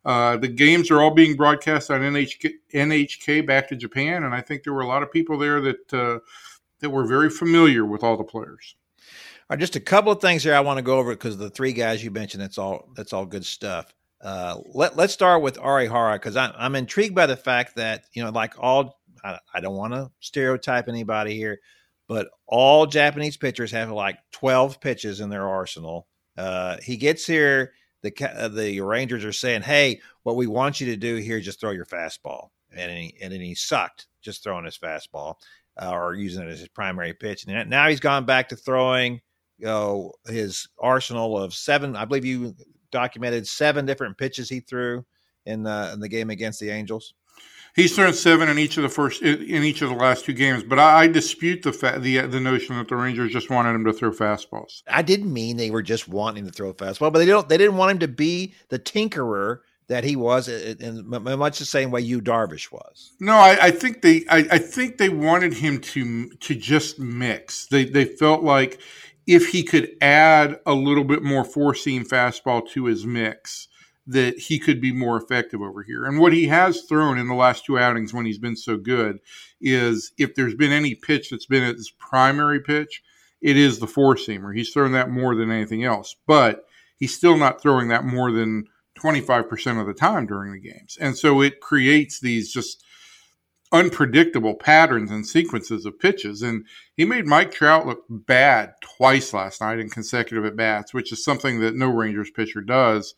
Uh, 0.06 0.36
the 0.36 0.50
games 0.50 0.92
are 0.92 1.02
all 1.02 1.12
being 1.12 1.34
broadcast 1.34 1.90
on 1.90 2.02
NHK, 2.02 2.52
NHK 2.74 3.48
back 3.48 3.70
to 3.70 3.76
Japan, 3.78 4.26
and 4.26 4.36
I 4.36 4.42
think 4.42 4.62
there 4.62 4.74
were 4.74 4.82
a 4.82 4.86
lot 4.86 5.02
of 5.02 5.10
people 5.10 5.38
there 5.38 5.62
that 5.62 5.94
uh, 5.94 6.20
that 6.80 6.90
were 6.90 7.06
very 7.06 7.30
familiar 7.30 7.86
with 7.86 8.04
all 8.04 8.18
the 8.18 8.24
players. 8.26 8.76
All 9.00 9.06
right, 9.52 9.60
just 9.60 9.78
a 9.78 9.80
couple 9.80 10.12
of 10.12 10.20
things 10.20 10.44
here 10.44 10.56
I 10.56 10.60
want 10.60 10.78
to 10.78 10.84
go 10.84 11.00
over 11.00 11.12
because 11.12 11.38
the 11.38 11.50
three 11.50 11.72
guys 11.72 12.04
you 12.04 12.12
mentioned, 12.12 12.44
that's 12.44 12.58
all 12.58 12.90
that's 12.98 13.14
all 13.14 13.26
good 13.26 13.46
stuff. 13.46 13.94
Uh, 14.24 14.60
let 14.74 14.96
let's 14.96 15.14
start 15.14 15.42
with 15.42 15.58
Arihara 15.58 16.16
because 16.16 16.38
I'm 16.38 16.54
I'm 16.58 16.76
intrigued 16.76 17.14
by 17.14 17.26
the 17.26 17.36
fact 17.36 17.76
that 17.76 18.06
you 18.14 18.24
know 18.24 18.30
like 18.30 18.54
all 18.58 19.02
I, 19.24 19.38
I 19.54 19.60
don't 19.60 19.76
want 19.76 19.94
to 19.94 20.10
stereotype 20.22 20.88
anybody 20.88 21.36
here, 21.36 21.60
but 22.08 22.30
all 22.48 22.86
Japanese 22.86 23.36
pitchers 23.36 23.72
have 23.72 23.92
like 23.92 24.18
12 24.32 24.80
pitches 24.80 25.20
in 25.20 25.30
their 25.30 25.48
arsenal. 25.48 26.08
Uh, 26.38 26.78
he 26.82 26.96
gets 26.96 27.26
here, 27.26 27.74
the 28.02 28.14
uh, 28.36 28.48
the 28.48 28.80
Rangers 28.80 29.26
are 29.26 29.34
saying, 29.34 29.62
"Hey, 29.62 30.00
what 30.24 30.38
we 30.38 30.48
want 30.48 30.80
you 30.80 30.88
to 30.88 30.98
do 30.98 31.18
here 31.18 31.38
is 31.38 31.46
just 31.46 31.60
throw 31.60 31.72
your 31.72 31.86
fastball," 31.86 32.50
and 32.76 32.92
he 32.92 33.18
and 33.22 33.34
then 33.34 33.42
he 33.42 33.56
sucked 33.56 34.08
just 34.22 34.42
throwing 34.42 34.64
his 34.64 34.78
fastball 34.78 35.36
uh, 35.82 35.92
or 35.92 36.16
using 36.16 36.48
it 36.48 36.50
as 36.50 36.60
his 36.60 36.70
primary 36.70 37.14
pitch. 37.14 37.46
And 37.46 37.70
now 37.70 37.90
he's 37.90 38.00
gone 38.00 38.26
back 38.26 38.50
to 38.50 38.56
throwing 38.56 39.22
you 39.58 39.66
know, 39.66 40.14
his 40.28 40.68
arsenal 40.80 41.38
of 41.38 41.54
seven. 41.54 41.96
I 41.96 42.06
believe 42.06 42.26
you 42.26 42.56
documented 42.94 43.46
seven 43.46 43.86
different 43.86 44.18
pitches 44.18 44.48
he 44.48 44.62
threw 44.62 45.04
in 45.46 45.64
the 45.64 45.92
in 45.94 46.00
the 46.00 46.08
game 46.08 46.30
against 46.30 46.62
the 46.62 46.70
Angels. 46.70 47.14
He's 47.76 47.96
thrown 47.96 48.14
seven 48.14 48.50
in 48.50 48.60
each 48.60 48.78
of 48.78 48.84
the 48.84 48.90
first 48.90 49.24
in 49.24 49.64
each 49.64 49.82
of 49.82 49.90
the 49.90 49.96
last 49.96 50.26
two 50.26 50.34
games, 50.34 50.64
but 50.64 50.78
I, 50.78 51.02
I 51.02 51.08
dispute 51.08 51.64
the 51.64 51.74
fa- 51.74 51.98
the 52.00 52.22
the 52.22 52.40
notion 52.40 52.78
that 52.78 52.88
the 52.88 52.96
Rangers 52.96 53.34
just 53.34 53.50
wanted 53.50 53.72
him 53.72 53.84
to 53.86 53.94
throw 53.94 54.12
fastballs. 54.12 54.84
I 54.88 55.02
didn't 55.02 55.34
mean 55.34 55.58
they 55.58 55.72
were 55.72 55.82
just 55.82 56.08
wanting 56.08 56.46
to 56.46 56.52
throw 56.52 56.70
a 56.70 56.74
fastball, 56.74 57.12
but 57.12 57.20
they 57.20 57.26
don't 57.26 57.50
they 57.50 57.58
didn't 57.58 57.78
want 57.78 57.92
him 57.92 58.00
to 58.00 58.08
be 58.08 58.54
the 58.70 58.78
tinkerer 58.78 59.60
that 59.88 60.04
he 60.04 60.16
was 60.16 60.48
in, 60.48 61.08
much 61.08 61.60
the 61.60 61.66
same 61.66 61.92
way 61.92 62.02
Yu 62.02 62.22
Darvish 62.22 62.72
was. 62.72 63.12
No, 63.20 63.34
I, 63.34 63.58
I 63.64 63.72
think 63.72 64.02
they 64.02 64.24
I, 64.30 64.48
I, 64.52 64.58
think 64.58 64.98
they 64.98 65.10
wanted 65.10 65.54
him 65.54 65.80
to 65.82 66.30
to 66.30 66.56
just 66.56 67.00
mix. 67.00 67.68
They 67.68 67.86
they 67.86 68.06
felt 68.06 68.44
like 68.44 68.80
if 69.26 69.50
he 69.50 69.64
could 69.64 69.90
add 70.02 70.60
a 70.66 70.74
little 70.74 71.04
bit 71.04 71.24
more 71.24 71.44
four 71.44 71.76
seam 71.76 72.04
fastball 72.04 72.68
to 72.70 72.86
his 72.86 73.06
mix, 73.06 73.68
that 74.06 74.38
he 74.38 74.60
could 74.60 74.82
be 74.82 74.92
more 74.92 75.18
effective 75.18 75.62
over 75.62 75.82
here. 75.82 76.06
And 76.06 76.20
what 76.20 76.34
he 76.34 76.48
has 76.48 76.84
thrown 76.84 77.18
in 77.18 77.28
the 77.28 77.36
last 77.36 77.66
two 77.66 77.80
outings 77.80 78.14
when 78.14 78.26
he's 78.26 78.38
been 78.38 78.56
so 78.56 78.78
good 78.78 79.20
is 79.62 80.12
if 80.18 80.36
there's 80.36 80.56
been 80.56 80.74
any 80.74 80.94
pitch 80.94 81.30
that's 81.30 81.46
been 81.46 81.64
his 81.64 81.90
primary 81.92 82.60
pitch, 82.60 83.02
it 83.42 83.56
is 83.56 83.80
the 83.80 83.88
four 83.88 84.16
seamer. 84.16 84.56
He's 84.56 84.72
thrown 84.72 84.92
that 84.94 85.10
more 85.10 85.36
than 85.36 85.52
anything 85.52 85.84
else, 85.84 86.16
but 86.28 86.66
he's 86.98 87.16
still 87.16 87.38
not 87.38 87.62
throwing 87.62 87.88
that 87.90 88.04
more 88.04 88.32
than 88.32 88.66
25% 89.00 89.80
of 89.80 89.88
the 89.88 89.94
time 89.94 90.26
during 90.26 90.52
the 90.52 90.60
games. 90.60 90.98
And 91.00 91.18
so 91.18 91.42
it 91.42 91.62
creates 91.62 92.20
these 92.20 92.52
just 92.52 92.84
unpredictable 93.74 94.54
patterns 94.54 95.12
and 95.12 95.26
sequences 95.26 95.86
of 95.86 96.00
pitches. 96.00 96.42
And 96.42 96.66
he 96.96 97.04
made 97.04 97.26
Mike 97.26 97.52
Trout 97.52 97.88
look 97.88 98.04
bad 98.08 98.74
twice 98.82 99.34
last 99.34 99.60
night 99.60 99.80
in 99.80 99.90
consecutive 99.90 100.46
at 100.46 100.56
bats, 100.56 100.94
which 100.94 101.12
is 101.12 101.24
something 101.24 101.60
that 101.60 101.76
no 101.76 101.90
Rangers 101.90 102.30
pitcher 102.30 102.62
does. 102.62 103.16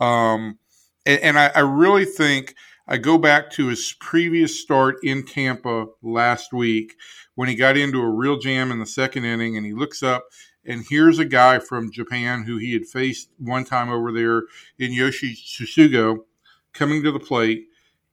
Um, 0.00 0.58
and, 1.04 1.20
and 1.20 1.38
I, 1.38 1.52
I 1.54 1.60
really 1.60 2.06
think 2.06 2.54
I 2.88 2.96
go 2.96 3.18
back 3.18 3.50
to 3.52 3.66
his 3.66 3.94
previous 4.00 4.58
start 4.58 4.96
in 5.02 5.26
Tampa 5.26 5.86
last 6.02 6.52
week 6.52 6.94
when 7.34 7.48
he 7.48 7.54
got 7.54 7.76
into 7.76 8.00
a 8.00 8.10
real 8.10 8.38
jam 8.38 8.72
in 8.72 8.78
the 8.78 8.86
second 8.86 9.26
inning 9.26 9.56
and 9.56 9.66
he 9.66 9.74
looks 9.74 10.02
up 10.02 10.24
and 10.68 10.84
here's 10.88 11.18
a 11.18 11.24
guy 11.24 11.58
from 11.58 11.90
Japan 11.90 12.44
who 12.44 12.58
he 12.58 12.74
had 12.74 12.86
faced 12.86 13.30
one 13.38 13.64
time 13.64 13.88
over 13.88 14.12
there 14.12 14.44
in 14.78 14.92
Yoshi 14.92 15.34
Tsutsugo 15.34 16.18
coming 16.74 17.02
to 17.02 17.10
the 17.10 17.18
plate. 17.20 17.68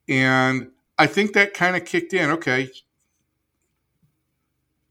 And 0.08 0.70
I 0.98 1.06
think 1.06 1.32
that 1.32 1.54
kind 1.54 1.76
of 1.76 1.84
kicked 1.84 2.12
in. 2.14 2.30
Okay, 2.30 2.70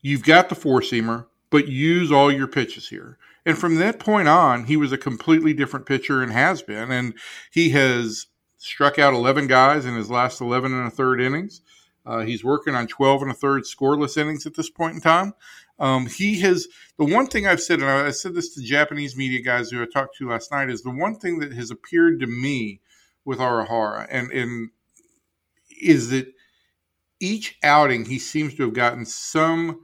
you've 0.02 0.24
got 0.24 0.50
the 0.50 0.56
four 0.56 0.82
seamer, 0.82 1.26
but 1.50 1.68
use 1.68 2.12
all 2.12 2.32
your 2.32 2.48
pitches 2.48 2.90
here. 2.90 3.18
And 3.46 3.58
from 3.58 3.76
that 3.76 4.00
point 4.00 4.28
on, 4.28 4.66
he 4.66 4.78
was 4.78 4.92
a 4.92 4.98
completely 4.98 5.54
different 5.54 5.86
pitcher 5.86 6.24
and 6.24 6.32
has 6.32 6.62
been. 6.62 6.92
And 6.92 7.14
he 7.52 7.70
has 7.70 8.28
struck 8.58 8.98
out 8.98 9.14
11 9.14 9.48
guys 9.48 9.86
in 9.86 9.96
his 9.96 10.10
last 10.10 10.42
11 10.42 10.74
and 10.74 10.88
a 10.88 10.92
third 10.92 11.22
innings. 11.22 11.62
Uh, 12.06 12.20
he's 12.20 12.44
working 12.44 12.76
on 12.76 12.88
12 12.88 13.24
and 13.24 13.32
a 13.32 13.36
third 13.36 13.64
scoreless 13.64 14.18
innings 14.18 14.46
at 14.46 14.56
this 14.56 14.70
point 14.70 14.96
in 14.96 15.02
time. 15.02 15.34
Um, 15.80 16.08
he 16.08 16.40
has 16.42 16.68
the 16.98 17.06
one 17.06 17.28
thing 17.28 17.46
I've 17.46 17.62
said, 17.62 17.80
and 17.80 17.90
I 17.90 18.12
said 18.12 18.34
this 18.34 18.54
to 18.56 18.62
Japanese 18.62 19.18
media 19.18 19.42
guys 19.42 19.70
who 19.70 19.82
I 19.82 19.86
talked 19.86 20.16
to 20.18 20.30
last 20.30 20.52
night, 20.52 20.70
is 20.70 20.84
the 20.84 20.92
one 20.92 21.16
thing 21.16 21.40
that 21.40 21.52
has 21.54 21.72
appeared 21.72 22.20
to 22.22 22.28
me 22.28 22.80
with 23.26 23.40
Arihara, 23.40 24.08
and 24.10 24.32
and 24.32 24.70
is 25.82 26.10
that 26.10 26.28
each 27.20 27.58
outing 27.64 28.06
he 28.06 28.20
seems 28.20 28.56
to 28.56 28.64
have 28.64 28.74
gotten 28.74 29.06
some 29.06 29.82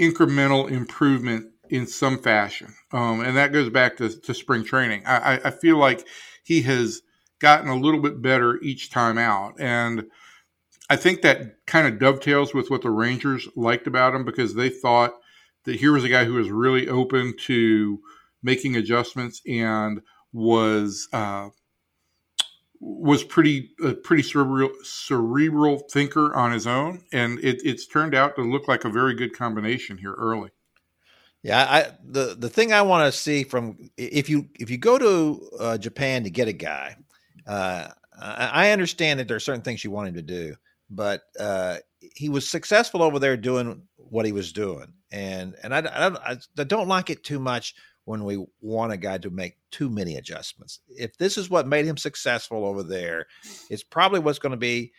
incremental 0.00 0.70
improvement 0.70 1.46
in 1.70 1.86
some 1.86 2.18
fashion. 2.18 2.74
Um, 2.92 3.20
and 3.20 3.36
that 3.36 3.52
goes 3.52 3.68
back 3.68 3.96
to, 3.98 4.08
to 4.08 4.34
spring 4.34 4.64
training. 4.64 5.02
I, 5.06 5.40
I, 5.44 5.50
feel 5.50 5.76
like 5.76 6.06
he 6.42 6.62
has 6.62 7.02
gotten 7.40 7.68
a 7.68 7.76
little 7.76 8.00
bit 8.00 8.22
better 8.22 8.58
each 8.62 8.90
time 8.90 9.18
out. 9.18 9.54
And 9.60 10.06
I 10.88 10.96
think 10.96 11.22
that 11.22 11.66
kind 11.66 11.86
of 11.86 11.98
dovetails 11.98 12.54
with 12.54 12.70
what 12.70 12.82
the 12.82 12.90
Rangers 12.90 13.46
liked 13.54 13.86
about 13.86 14.14
him 14.14 14.24
because 14.24 14.54
they 14.54 14.70
thought 14.70 15.12
that 15.64 15.76
here 15.76 15.92
was 15.92 16.04
a 16.04 16.08
guy 16.08 16.24
who 16.24 16.34
was 16.34 16.50
really 16.50 16.88
open 16.88 17.34
to 17.40 18.00
making 18.42 18.76
adjustments 18.76 19.42
and 19.46 20.00
was 20.32 21.08
uh, 21.12 21.48
was 22.80 23.24
pretty 23.24 23.70
a 23.82 23.92
pretty 23.92 24.22
cerebral 24.22 24.70
cerebral 24.82 25.78
thinker 25.90 26.34
on 26.34 26.52
his 26.52 26.66
own, 26.66 27.02
and 27.12 27.38
it, 27.40 27.60
it's 27.64 27.86
turned 27.86 28.14
out 28.14 28.36
to 28.36 28.42
look 28.42 28.68
like 28.68 28.84
a 28.84 28.90
very 28.90 29.14
good 29.14 29.36
combination 29.36 29.98
here 29.98 30.14
early. 30.14 30.50
Yeah, 31.42 31.66
I 31.68 31.92
the 32.04 32.36
the 32.38 32.48
thing 32.48 32.72
I 32.72 32.82
want 32.82 33.12
to 33.12 33.18
see 33.18 33.44
from 33.44 33.90
if 33.96 34.28
you 34.28 34.48
if 34.58 34.70
you 34.70 34.78
go 34.78 34.98
to 34.98 35.50
uh, 35.58 35.78
Japan 35.78 36.24
to 36.24 36.30
get 36.30 36.48
a 36.48 36.52
guy, 36.52 36.96
uh, 37.46 37.88
I 38.20 38.70
understand 38.70 39.20
that 39.20 39.28
there 39.28 39.36
are 39.36 39.40
certain 39.40 39.62
things 39.62 39.84
you 39.84 39.90
want 39.90 40.08
him 40.08 40.14
to 40.14 40.22
do, 40.22 40.54
but 40.90 41.22
uh, 41.38 41.76
he 42.14 42.28
was 42.28 42.48
successful 42.48 43.02
over 43.02 43.18
there 43.18 43.36
doing 43.36 43.82
what 43.96 44.26
he 44.26 44.32
was 44.32 44.52
doing, 44.52 44.92
and 45.10 45.54
and 45.62 45.74
I, 45.74 45.80
I, 45.80 46.36
I 46.58 46.64
don't 46.64 46.88
like 46.88 47.10
it 47.10 47.24
too 47.24 47.38
much 47.38 47.74
when 48.08 48.24
we 48.24 48.42
want 48.62 48.90
a 48.90 48.96
guy 48.96 49.18
to 49.18 49.28
make 49.28 49.58
too 49.70 49.90
many 49.90 50.16
adjustments. 50.16 50.80
If 50.88 51.18
this 51.18 51.36
is 51.36 51.50
what 51.50 51.66
made 51.66 51.84
him 51.84 51.98
successful 51.98 52.64
over 52.64 52.82
there, 52.82 53.26
it's 53.68 53.82
probably 53.82 54.20
what's 54.20 54.38
going 54.38 54.52
to 54.52 54.56
be 54.56 54.92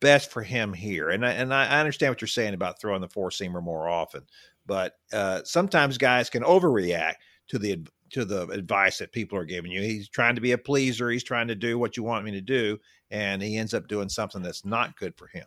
best 0.00 0.30
for 0.30 0.40
him 0.40 0.72
here. 0.72 1.10
And 1.10 1.26
I, 1.26 1.32
and 1.32 1.52
I 1.52 1.80
understand 1.80 2.12
what 2.12 2.20
you're 2.20 2.28
saying 2.28 2.54
about 2.54 2.80
throwing 2.80 3.00
the 3.00 3.08
four 3.08 3.30
seamer 3.30 3.60
more 3.60 3.88
often, 3.88 4.22
but 4.66 4.94
uh, 5.12 5.40
sometimes 5.44 5.98
guys 5.98 6.30
can 6.30 6.44
overreact 6.44 7.16
to 7.48 7.58
the 7.58 7.84
to 8.10 8.24
the 8.24 8.46
advice 8.48 8.98
that 8.98 9.10
people 9.10 9.36
are 9.36 9.44
giving 9.44 9.72
you. 9.72 9.80
He's 9.80 10.08
trying 10.08 10.36
to 10.36 10.40
be 10.40 10.52
a 10.52 10.58
pleaser. 10.58 11.10
He's 11.10 11.24
trying 11.24 11.48
to 11.48 11.56
do 11.56 11.76
what 11.76 11.96
you 11.96 12.04
want 12.04 12.24
me 12.24 12.30
to 12.30 12.40
do, 12.40 12.78
and 13.10 13.42
he 13.42 13.56
ends 13.56 13.74
up 13.74 13.88
doing 13.88 14.08
something 14.08 14.42
that's 14.42 14.64
not 14.64 14.96
good 14.96 15.16
for 15.16 15.26
him. 15.26 15.46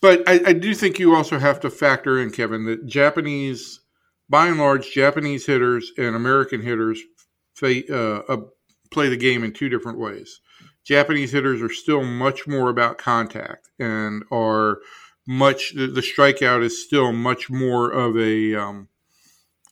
But 0.00 0.26
I, 0.26 0.40
I 0.46 0.52
do 0.54 0.74
think 0.74 0.98
you 0.98 1.14
also 1.14 1.38
have 1.38 1.60
to 1.60 1.70
factor 1.70 2.22
in, 2.22 2.30
Kevin, 2.30 2.64
that 2.64 2.86
Japanese, 2.86 3.80
by 4.28 4.48
and 4.48 4.58
large, 4.58 4.92
Japanese 4.92 5.46
hitters 5.46 5.92
and 5.96 6.14
American 6.14 6.60
hitters 6.60 7.00
uh, 7.62 7.66
uh, 7.96 8.40
play 8.90 9.08
the 9.08 9.16
game 9.16 9.44
in 9.44 9.52
two 9.52 9.68
different 9.68 9.98
ways. 9.98 10.40
Japanese 10.84 11.32
hitters 11.32 11.60
are 11.60 11.72
still 11.72 12.02
much 12.02 12.46
more 12.46 12.70
about 12.70 12.98
contact 12.98 13.68
and 13.78 14.24
are 14.30 14.78
much 15.26 15.74
the, 15.74 15.86
the 15.86 16.00
strikeout 16.00 16.62
is 16.62 16.82
still 16.82 17.12
much 17.12 17.50
more 17.50 17.90
of 17.90 18.16
a 18.16 18.54
um, 18.54 18.88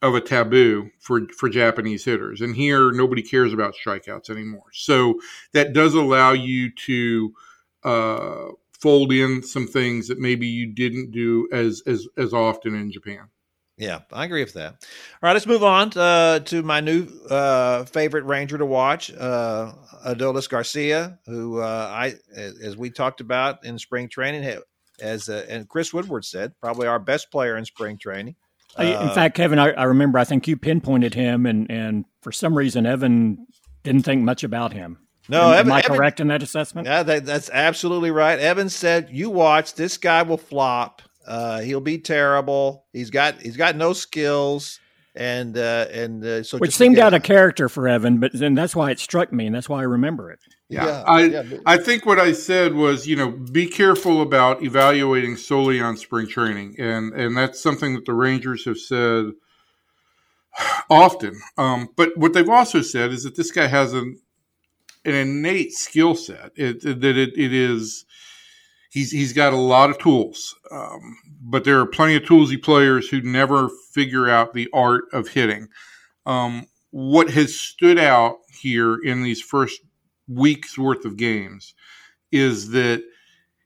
of 0.03 0.15
a 0.15 0.21
taboo 0.21 0.91
for 1.01 1.27
for 1.39 1.49
Japanese 1.49 2.05
hitters. 2.05 2.41
And 2.41 2.55
here 2.55 2.93
nobody 2.93 3.23
cares 3.23 3.53
about 3.53 3.75
strikeouts 3.75 4.29
anymore. 4.29 4.71
So 4.73 5.19
that 5.53 5.73
does 5.73 5.95
allow 5.95 6.33
you 6.33 6.71
to 6.71 7.35
uh, 7.83 8.49
fold 8.79 9.13
in 9.13 9.43
some 9.43 9.67
things 9.67 10.09
that 10.09 10.19
maybe 10.19 10.47
you 10.47 10.67
didn't 10.67 11.13
do 11.13 11.49
as 11.51 11.83
as 11.87 12.07
as 12.19 12.35
often 12.35 12.75
in 12.75 12.93
Japan. 12.93 13.29
Yeah, 13.79 14.01
I 14.11 14.25
agree 14.25 14.43
with 14.43 14.55
that. 14.55 14.73
All 14.73 14.79
right, 15.23 15.35
let's 15.35 15.47
move 15.47 15.63
on 15.63 15.91
to, 15.91 16.01
uh, 16.01 16.39
to 16.41 16.63
my 16.63 16.81
new 16.81 17.09
uh, 17.29 17.85
favorite 17.85 18.25
Ranger 18.25 18.57
to 18.57 18.65
watch, 18.65 19.13
uh, 19.13 19.73
Adolis 20.07 20.49
Garcia, 20.49 21.19
who 21.27 21.61
uh, 21.61 21.91
I, 21.93 22.15
as 22.35 22.77
we 22.77 22.91
talked 22.91 23.21
about 23.21 23.65
in 23.67 23.79
spring 23.79 24.09
training, 24.09 24.61
as 25.01 25.29
uh, 25.29 25.45
and 25.49 25.69
Chris 25.69 25.93
Woodward 25.93 26.25
said, 26.25 26.55
probably 26.61 26.87
our 26.87 26.99
best 26.99 27.31
player 27.31 27.59
in 27.59 27.67
spring 27.67 27.99
training. 27.99 28.37
in 28.79 28.87
uh, 28.87 29.15
fact, 29.15 29.37
Kevin, 29.37 29.59
I, 29.59 29.73
I, 29.73 29.85
remember 29.85 30.19
I 30.19 30.25
think 30.25 30.49
you 30.49 30.57
pinpointed 30.57 31.13
him, 31.13 31.45
and 31.45 31.71
and 31.71 32.07
for 32.23 32.33
some 32.33 32.57
reason 32.57 32.87
Evan 32.87 33.47
didn't 33.83 34.05
think 34.05 34.23
much 34.23 34.43
about 34.43 34.73
him. 34.73 34.99
No, 35.29 35.49
am, 35.49 35.53
Evan, 35.53 35.67
am 35.67 35.73
I 35.73 35.79
Evan, 35.81 35.97
correct 35.97 36.21
in 36.21 36.29
that 36.29 36.43
assessment? 36.43 36.87
Yeah, 36.87 37.03
that, 37.03 37.27
that's 37.27 37.51
absolutely 37.51 38.11
right. 38.11 38.39
Evan 38.39 38.71
said, 38.71 39.09
"You 39.11 39.29
watch, 39.29 39.75
this 39.75 39.99
guy 39.99 40.23
will 40.23 40.39
flop." 40.39 41.03
Uh, 41.27 41.61
he'll 41.61 41.81
be 41.81 41.99
terrible. 41.99 42.85
He's 42.93 43.11
got 43.11 43.41
he's 43.41 43.57
got 43.57 43.77
no 43.77 43.93
skills, 43.93 44.81
and 45.15 45.57
uh, 45.57 45.87
and 45.91 46.25
uh, 46.25 46.43
so 46.43 46.59
which 46.59 46.75
seemed 46.75 46.99
out 46.99 47.15
of 47.15 47.23
character 47.23 47.69
for 47.69 47.89
Evan, 47.89 48.21
but 48.21 48.33
then 48.33 48.55
that's 48.55 48.77
why 48.77 48.91
it 48.91 48.99
struck 48.99 49.33
me, 49.33 49.47
and 49.47 49.55
that's 49.55 49.69
why 49.69 49.81
I 49.81 49.85
remember 49.85 50.31
it. 50.31 50.41
Yeah, 50.69 50.87
yeah 50.87 51.05
I 51.07 51.21
yeah, 51.25 51.43
but, 51.43 51.61
I 51.67 51.79
think 51.79 52.07
what 52.07 52.19
I 52.19 52.33
said 52.33 52.75
was 52.75 53.07
you 53.07 53.17
know 53.17 53.31
be 53.31 53.67
careful 53.67 54.23
about 54.23 54.63
evaluating 54.63 55.37
solely 55.37 55.81
on 55.81 55.97
spring 55.97 56.29
training, 56.29 56.77
and 56.79 57.13
and 57.15 57.37
that's 57.37 57.61
something 57.61 57.95
that 57.95 58.05
the 58.05 58.15
Rangers 58.15 58.65
have 58.65 58.79
said 58.79 59.33
often. 60.91 61.41
Um, 61.59 61.89
but 61.97 62.17
what 62.17 62.33
they've 62.33 62.49
also 62.49 62.83
said 62.83 63.11
is 63.11 63.25
that 63.25 63.37
this 63.37 63.51
guy 63.51 63.67
has 63.67 63.93
an 63.93 64.21
an 65.05 65.15
innate 65.15 65.73
skill 65.73 66.15
set. 66.15 66.53
It, 66.57 66.83
that 66.83 67.17
it, 67.17 67.39
it 67.39 67.53
is 67.53 68.05
he's 68.97 69.11
he's 69.11 69.35
got 69.35 69.53
a 69.53 69.57
lot 69.57 69.91
of 69.91 69.99
tools, 69.99 70.55
um, 70.71 71.19
but 71.43 71.65
there 71.65 71.79
are 71.79 71.87
plenty 71.87 72.17
of 72.17 72.23
toolsy 72.23 72.61
players 72.61 73.07
who 73.11 73.21
never 73.21 73.69
figure 73.93 74.27
out 74.27 74.55
the 74.55 74.71
art 74.73 75.05
of 75.13 75.29
hitting. 75.29 75.69
Um, 76.25 76.67
what 76.91 77.29
has 77.31 77.55
stood 77.55 77.99
out 77.99 78.39
here 78.59 78.97
in 78.97 79.23
these 79.23 79.43
first 79.43 79.83
weeks 80.27 80.79
worth 80.79 81.05
of 81.05 81.19
games 81.19 81.75
is 82.33 82.71
that 82.71 83.05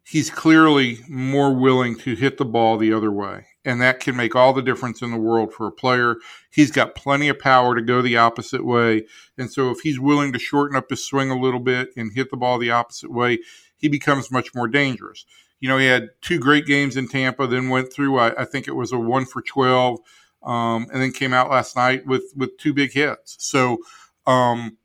he's 0.04 0.30
clearly 0.30 0.98
more 1.08 1.54
willing 1.54 1.96
to 1.98 2.16
hit 2.16 2.36
the 2.36 2.44
ball 2.44 2.76
the 2.76 2.92
other 2.92 3.12
way. 3.12 3.46
And 3.64 3.80
that 3.82 4.00
can 4.00 4.16
make 4.16 4.34
all 4.34 4.52
the 4.52 4.62
difference 4.62 5.00
in 5.02 5.12
the 5.12 5.18
world 5.18 5.52
for 5.52 5.66
a 5.66 5.72
player. 5.72 6.16
He's 6.50 6.70
got 6.70 6.94
plenty 6.94 7.28
of 7.28 7.38
power 7.38 7.76
to 7.76 7.82
go 7.82 8.02
the 8.02 8.16
opposite 8.16 8.64
way. 8.64 9.06
And 9.38 9.52
so 9.52 9.70
if 9.70 9.80
he's 9.80 10.00
willing 10.00 10.32
to 10.32 10.38
shorten 10.38 10.76
up 10.76 10.90
his 10.90 11.04
swing 11.04 11.30
a 11.30 11.38
little 11.38 11.60
bit 11.60 11.90
and 11.96 12.10
hit 12.12 12.30
the 12.30 12.38
ball 12.38 12.58
the 12.58 12.70
opposite 12.70 13.12
way, 13.12 13.38
he 13.80 13.88
becomes 13.88 14.30
much 14.30 14.54
more 14.54 14.68
dangerous. 14.68 15.24
You 15.60 15.68
know, 15.68 15.78
he 15.78 15.86
had 15.86 16.10
two 16.22 16.38
great 16.38 16.66
games 16.66 16.96
in 16.96 17.08
Tampa, 17.08 17.46
then 17.46 17.68
went 17.68 17.92
through, 17.92 18.18
I, 18.18 18.42
I 18.42 18.44
think 18.44 18.68
it 18.68 18.76
was 18.76 18.92
a 18.92 18.98
one 18.98 19.26
for 19.26 19.42
12, 19.42 20.00
um, 20.42 20.86
and 20.92 21.02
then 21.02 21.12
came 21.12 21.34
out 21.34 21.50
last 21.50 21.76
night 21.76 22.06
with, 22.06 22.32
with 22.36 22.56
two 22.56 22.72
big 22.72 22.92
hits. 22.92 23.36
So, 23.38 23.78
um, 24.26 24.78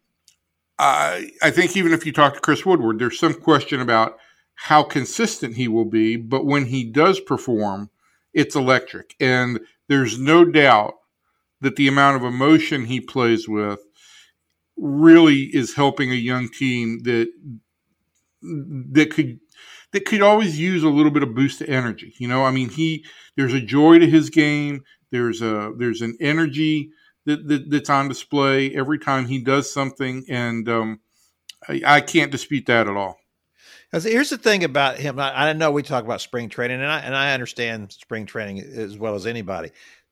I, 0.77 1.31
I 1.41 1.51
think 1.51 1.77
even 1.77 1.93
if 1.93 2.05
you 2.05 2.12
talk 2.12 2.34
to 2.34 2.41
Chris 2.41 2.65
Woodward, 2.65 2.99
there's 2.99 3.19
some 3.19 3.34
question 3.34 3.79
about 3.79 4.17
how 4.55 4.84
consistent 4.84 5.55
he 5.55 5.67
will 5.67 5.86
be, 5.86 6.17
but 6.17 6.45
when 6.45 6.65
he 6.65 6.84
does 6.84 7.19
perform, 7.19 7.89
it's 8.34 8.55
electric. 8.55 9.15
And 9.19 9.62
there's 9.88 10.19
no 10.19 10.43
doubt 10.43 10.95
that 11.62 11.75
the 11.75 11.88
amount 11.88 12.17
of 12.17 12.23
emotion 12.23 12.86
he 12.86 12.99
plays 12.99 13.47
with 13.47 13.79
really 14.77 15.43
is 15.55 15.75
helping 15.75 16.12
a 16.12 16.15
young 16.15 16.49
team 16.49 16.99
that 17.03 17.29
that 18.41 19.12
could 19.12 19.39
that 19.91 20.06
could 20.06 20.21
always 20.21 20.60
use 20.60 20.84
a 20.84 20.89
little 20.89 21.12
bit 21.12 21.24
of 21.24 21.34
boost 21.34 21.60
to 21.60 21.69
energy. 21.69 22.13
You 22.17 22.28
know, 22.28 22.43
I 22.43 22.52
mean, 22.52 22.69
he 22.69 23.06
there's 23.36 23.54
a 23.54 23.62
joy 23.62 24.00
to 24.00 24.10
his 24.10 24.30
game. 24.30 24.84
There's 25.12 25.41
a 25.41 25.74
there's 25.78 26.02
an 26.02 26.17
energy 26.19 26.91
that, 27.26 27.48
that 27.48 27.69
that's 27.69 27.89
on 27.89 28.08
display 28.08 28.76
every 28.76 29.00
time 29.00 29.26
he 29.26 29.39
does 29.39 29.74
something, 29.74 30.26
and 30.30 30.67
um, 30.69 31.00
I, 31.67 31.82
I, 31.86 32.02
can't 32.02 32.32
dispute 32.32 32.65
that 32.67 32.88
at 32.88 32.95
all. 32.95 33.17
Here's 33.91 34.30
the 34.30 34.38
thing 34.38 34.63
about 34.63 34.98
him. 34.98 35.19
I, 35.19 35.50
I 35.50 35.54
know 35.54 35.71
we 35.71 35.84
talk 35.84 36.04
about 36.04 36.21
spring 36.21 36.50
training, 36.50 36.82
and 36.82 36.91
I 36.91 37.00
and 37.00 37.15
I 37.15 37.34
understand 37.34 37.91
spring 37.91 38.26
training 38.26 38.60
as 38.60 38.98
well 38.98 39.15
as 39.15 39.26
anybody. 39.26 39.71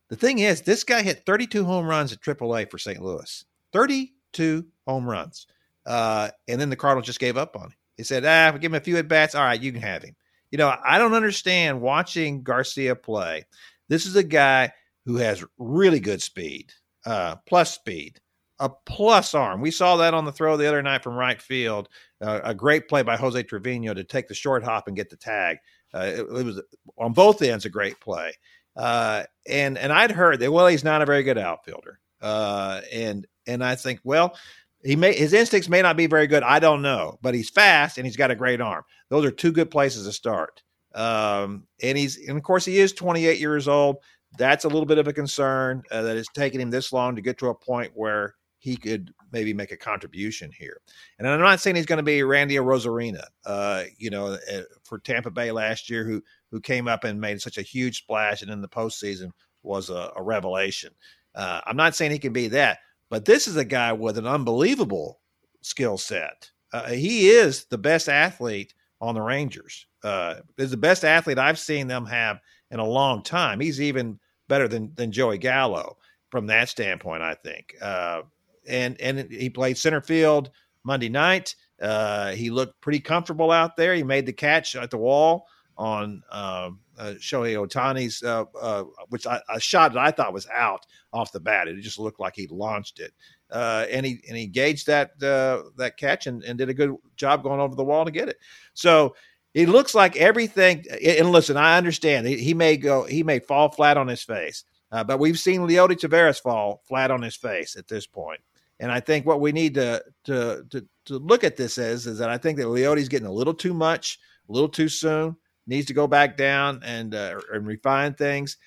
The 0.10 0.16
thing 0.16 0.40
is, 0.40 0.62
this 0.62 0.84
guy 0.84 1.02
hit 1.02 1.26
32 1.26 1.66
home 1.66 1.86
runs 1.86 2.14
at 2.14 2.22
AAA 2.22 2.70
for 2.70 2.78
St. 2.78 3.02
Louis. 3.02 3.46
32 3.72 4.66
home 4.88 5.10
runs, 5.10 5.48
uh, 5.86 6.30
and 6.48 6.62
then 6.62 6.70
the 6.70 6.76
Cardinals 6.76 7.08
just 7.08 7.20
gave 7.20 7.38
up 7.38 7.56
on 7.56 7.64
him. 7.64 7.74
He 7.98 8.04
said, 8.04 8.26
ah, 8.26 8.52
give 8.52 8.72
him 8.72 8.76
a 8.76 8.80
few 8.80 8.98
at 8.98 9.08
bats. 9.08 9.36
All 9.36 9.44
right, 9.44 9.62
you 9.62 9.72
can 9.72 9.82
have 9.82 10.04
him. 10.04 10.16
You 10.52 10.58
know, 10.58 10.76
I 10.84 10.98
don't 10.98 11.14
understand 11.14 11.82
watching 11.82 12.44
Garcia 12.44 12.96
play. 12.96 13.46
This 13.90 14.06
is 14.06 14.16
a 14.16 14.24
guy 14.24 14.72
who 15.06 15.18
has 15.18 15.44
really 15.58 16.00
good 16.00 16.22
speed, 16.22 16.72
uh, 17.06 17.38
plus 17.48 17.74
speed, 17.74 18.20
a 18.60 18.70
plus 18.86 19.34
arm. 19.34 19.62
We 19.62 19.72
saw 19.72 19.98
that 19.98 20.14
on 20.14 20.26
the 20.26 20.32
throw 20.32 20.56
the 20.58 20.68
other 20.68 20.82
night 20.82 21.04
from 21.04 21.16
right 21.16 21.42
field. 21.42 21.90
Uh, 22.22 22.40
a 22.44 22.54
great 22.54 22.88
play 22.88 23.04
by 23.04 23.18
Jose 23.18 23.42
Trevino 23.44 23.94
to 23.94 24.04
take 24.04 24.28
the 24.28 24.34
short 24.34 24.64
hop 24.64 24.88
and 24.88 24.96
get 24.96 25.10
the 25.10 25.18
tag. 25.18 25.58
Uh, 25.94 26.06
it, 26.06 26.20
it, 26.22 26.46
was 26.46 26.62
on 26.98 27.14
both 27.14 27.42
ends 27.42 27.66
a 27.66 27.70
great 27.70 28.00
play. 28.00 28.34
Uh, 28.76 29.24
and 29.48 29.78
and 29.78 29.92
I'd 29.92 30.12
heard 30.12 30.40
that 30.40 30.52
well 30.52 30.68
he's 30.68 30.84
not 30.84 31.02
a 31.02 31.06
very 31.06 31.24
good 31.24 31.38
outfielder. 31.38 32.00
Uh, 32.22 32.82
and 32.92 33.28
and 33.46 33.64
I 33.64 33.76
think 33.76 34.00
well 34.04 34.36
he 34.84 34.96
may 34.96 35.14
his 35.14 35.34
instincts 35.34 35.70
may 35.70 35.82
not 35.82 35.98
be 35.98 36.08
very 36.08 36.28
good. 36.28 36.44
I 36.44 36.60
don't 36.60 36.82
know, 36.82 37.18
but 37.22 37.34
he's 37.34 37.50
fast 37.50 37.98
and 37.98 38.06
he's 38.06 38.18
got 38.18 38.32
a 38.32 38.36
great 38.36 38.62
arm. 38.62 38.84
Those 39.10 39.26
are 39.26 39.32
two 39.32 39.52
good 39.52 39.72
places 39.72 40.06
to 40.06 40.12
start. 40.12 40.62
Um, 40.94 41.66
and 41.82 41.98
he's 41.98 42.18
and 42.28 42.38
of 42.38 42.44
course 42.44 42.66
he 42.66 42.80
is 42.80 42.94
28 42.94 43.40
years 43.40 43.68
old. 43.68 43.98
That's 44.38 44.66
a 44.66 44.70
little 44.70 44.86
bit 44.86 44.98
of 44.98 45.08
a 45.08 45.14
concern 45.14 45.84
uh, 45.92 46.02
that 46.02 46.18
it's 46.18 46.32
taken 46.34 46.60
him 46.60 46.72
this 46.72 46.92
long 46.92 47.16
to 47.16 47.22
get 47.22 47.38
to 47.40 47.50
a 47.50 47.56
point 47.56 47.92
where 47.96 48.36
he 48.64 48.78
could 48.78 49.14
maybe 49.34 49.54
make 49.54 49.72
a 49.72 49.78
contribution 49.78 50.50
here. 50.58 50.80
And 51.20 51.28
I'm 51.28 51.42
not 51.42 51.60
saying 51.60 51.76
he's 51.76 51.86
going 51.86 51.98
to 51.98 52.04
be 52.04 52.24
Randy 52.24 52.56
Arozarena, 52.56 53.26
uh, 53.46 53.84
you 53.98 54.10
know, 54.10 54.38
uh, 54.52 54.62
for 54.86 55.00
Tampa 55.00 55.30
Bay 55.32 55.52
last 55.52 55.90
year, 55.90 56.06
who 56.06 56.24
who 56.50 56.62
came 56.62 56.88
up 56.88 57.04
and 57.04 57.20
made 57.20 57.42
such 57.42 57.58
a 57.58 57.62
huge 57.62 58.00
splash, 58.00 58.42
and 58.42 58.52
in 58.52 58.62
the 58.62 58.70
postseason 58.70 59.32
was 59.64 59.90
a, 59.90 60.12
a 60.16 60.24
revelation. 60.24 60.92
Uh, 61.36 61.62
I'm 61.66 61.78
not 61.78 61.96
saying 61.96 62.12
he 62.12 62.20
can 62.20 62.34
be 62.34 62.48
that, 62.50 62.80
but 63.10 63.26
this 63.26 63.48
is 63.48 63.58
a 63.58 63.66
guy 63.66 63.94
with 63.94 64.18
an 64.18 64.28
unbelievable 64.28 65.20
skill 65.62 65.98
set. 65.98 66.50
Uh, 66.72 66.88
he 66.90 67.30
is 67.30 67.66
the 67.66 67.78
best 67.78 68.10
athlete 68.10 68.74
on 69.00 69.16
the 69.16 69.22
Rangers. 69.22 69.86
Uh, 70.04 70.36
is 70.58 70.72
the 70.72 70.78
best 70.78 71.06
athlete 71.06 71.38
I've 71.38 71.60
seen 71.60 71.88
them 71.88 72.06
have 72.06 72.40
in 72.72 72.80
a 72.80 72.86
long 72.86 73.24
time. 73.24 73.60
He's 73.60 73.82
even 73.82 74.20
better 74.48 74.68
than 74.68 74.94
than 74.96 75.12
Joey 75.12 75.38
Gallo 75.38 75.98
from 76.30 76.48
that 76.48 76.70
standpoint, 76.70 77.22
I 77.22 77.36
think. 77.36 77.76
Uh, 77.82 78.24
and 78.68 79.00
and 79.00 79.32
he 79.32 79.50
played 79.50 79.78
center 79.78 80.02
field 80.02 80.50
Monday 80.84 81.10
night. 81.10 81.56
Uh, 81.82 82.32
he 82.32 82.50
looked 82.50 82.82
pretty 82.82 83.00
comfortable 83.00 83.52
out 83.52 83.78
there. 83.78 83.94
He 83.94 84.04
made 84.04 84.26
the 84.26 84.34
catch 84.34 84.76
at 84.76 84.90
the 84.90 84.98
wall 84.98 85.48
on 85.78 86.22
uh, 86.32 86.70
uh, 86.98 87.14
Shohei 87.20 87.56
Ohtani's, 87.56 88.22
uh, 88.24 88.46
uh, 88.60 88.84
which 89.10 89.26
I, 89.26 89.42
a 89.50 89.60
shot 89.60 89.94
that 89.94 90.00
I 90.00 90.12
thought 90.12 90.34
was 90.34 90.48
out 90.54 90.86
off 91.12 91.32
the 91.32 91.40
bat. 91.40 91.68
It 91.68 91.82
just 91.82 92.00
looked 92.00 92.20
like 92.20 92.36
he 92.36 92.48
launched 92.48 93.00
it, 93.00 93.14
uh, 93.52 93.86
and 93.90 94.06
he 94.06 94.22
and 94.28 94.38
he 94.38 94.48
gauged 94.48 94.88
that 94.88 95.12
uh, 95.24 95.70
that 95.78 95.98
catch 95.98 96.28
and, 96.28 96.44
and 96.44 96.58
did 96.58 96.70
a 96.70 96.74
good 96.74 96.96
job 97.16 97.44
going 97.44 97.60
over 97.60 97.76
the 97.76 97.84
wall 97.84 98.06
to 98.06 98.12
get 98.12 98.30
it. 98.30 98.38
So 98.74 99.16
It 99.54 99.70
looks 99.70 99.94
like 99.94 100.16
everything. 100.18 100.84
And 101.04 101.32
listen, 101.32 101.58
I 101.58 101.78
understand 101.78 102.26
he, 102.28 102.38
he 102.38 102.54
may 102.54 102.76
go, 102.76 103.04
he 103.04 103.24
may 103.24 103.40
fall 103.40 103.70
flat 103.70 103.98
on 103.98 104.08
his 104.08 104.24
face, 104.24 104.64
but 104.90 105.20
we've 105.20 105.40
seen 105.40 105.62
Leody 105.62 105.96
Taveras 105.96 106.42
fall 106.42 106.82
flat 106.88 107.12
on 107.12 107.22
his 107.22 107.36
face 107.36 107.76
at 107.76 107.88
this 107.88 108.08
point. 108.08 108.42
And 108.80 108.92
I 108.92 109.00
think 109.00 109.26
what 109.26 109.40
we 109.40 109.52
need 109.52 109.76
to 109.76 110.04
to 110.26 110.66
to, 110.72 110.86
to 111.06 111.18
look 111.20 111.44
at 111.44 111.56
this 111.56 111.78
as 111.78 112.08
is 112.08 112.18
that 112.18 112.30
I 112.30 112.38
think 112.38 112.58
that 112.58 112.68
Leody's 112.70 113.10
getting 113.10 113.28
a 113.28 113.32
little 113.32 113.54
too 113.54 113.74
much, 113.74 114.20
a 114.50 114.52
little 114.52 114.70
too 114.70 114.90
soon. 114.90 115.36
Needs 115.66 115.88
to 115.88 115.94
go 115.94 116.08
back 116.08 116.36
down 116.36 116.82
and 116.84 117.16
uh, 117.16 117.40
and 117.52 117.66
refine 117.66 118.14
things. 118.14 118.58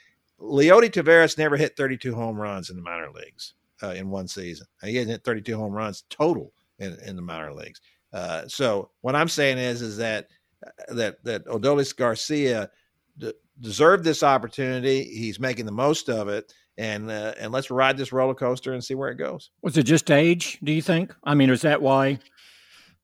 Leody 0.41 0.91
Taveras 0.91 1.39
never 1.39 1.57
hit 1.57 1.77
32 1.77 2.15
home 2.15 2.37
runs 2.37 2.71
in 2.71 2.77
the 2.77 2.83
minor 2.83 3.11
leagues 3.11 3.55
uh, 3.83 3.91
in 3.91 4.11
one 4.11 4.29
season. 4.29 4.67
He 4.83 4.97
hasn't 4.97 5.11
hit 5.11 5.25
32 5.25 5.57
home 5.57 5.73
runs 5.73 6.05
total 6.11 6.53
in, 6.79 6.97
in 7.05 7.17
the 7.17 7.23
minor 7.23 7.53
leagues. 7.55 7.81
Uh, 8.13 8.47
so 8.47 8.91
what 9.01 9.15
I'm 9.15 9.29
saying 9.29 9.59
is 9.59 9.83
is 9.83 9.97
that 9.99 10.29
that 10.89 11.23
that 11.25 11.45
Adolis 11.47 11.95
Garcia 11.95 12.71
d- 13.19 13.35
deserved 13.61 14.05
this 14.05 14.23
opportunity. 14.23 15.05
He's 15.05 15.39
making 15.41 15.67
the 15.67 15.73
most 15.73 16.09
of 16.09 16.29
it, 16.29 16.53
and 16.79 17.11
uh, 17.11 17.35
and 17.39 17.53
let's 17.53 17.71
ride 17.71 17.97
this 17.97 18.13
roller 18.13 18.35
coaster 18.35 18.73
and 18.73 18.83
see 18.83 18.95
where 18.95 19.11
it 19.11 19.17
goes. 19.17 19.51
Was 19.63 19.77
it 19.77 19.85
just 19.85 20.11
age? 20.11 20.59
Do 20.63 20.73
you 20.73 20.83
think? 20.83 21.15
I 21.25 21.35
mean, 21.35 21.51
is 21.51 21.63
that 21.63 21.83
why? 21.83 22.19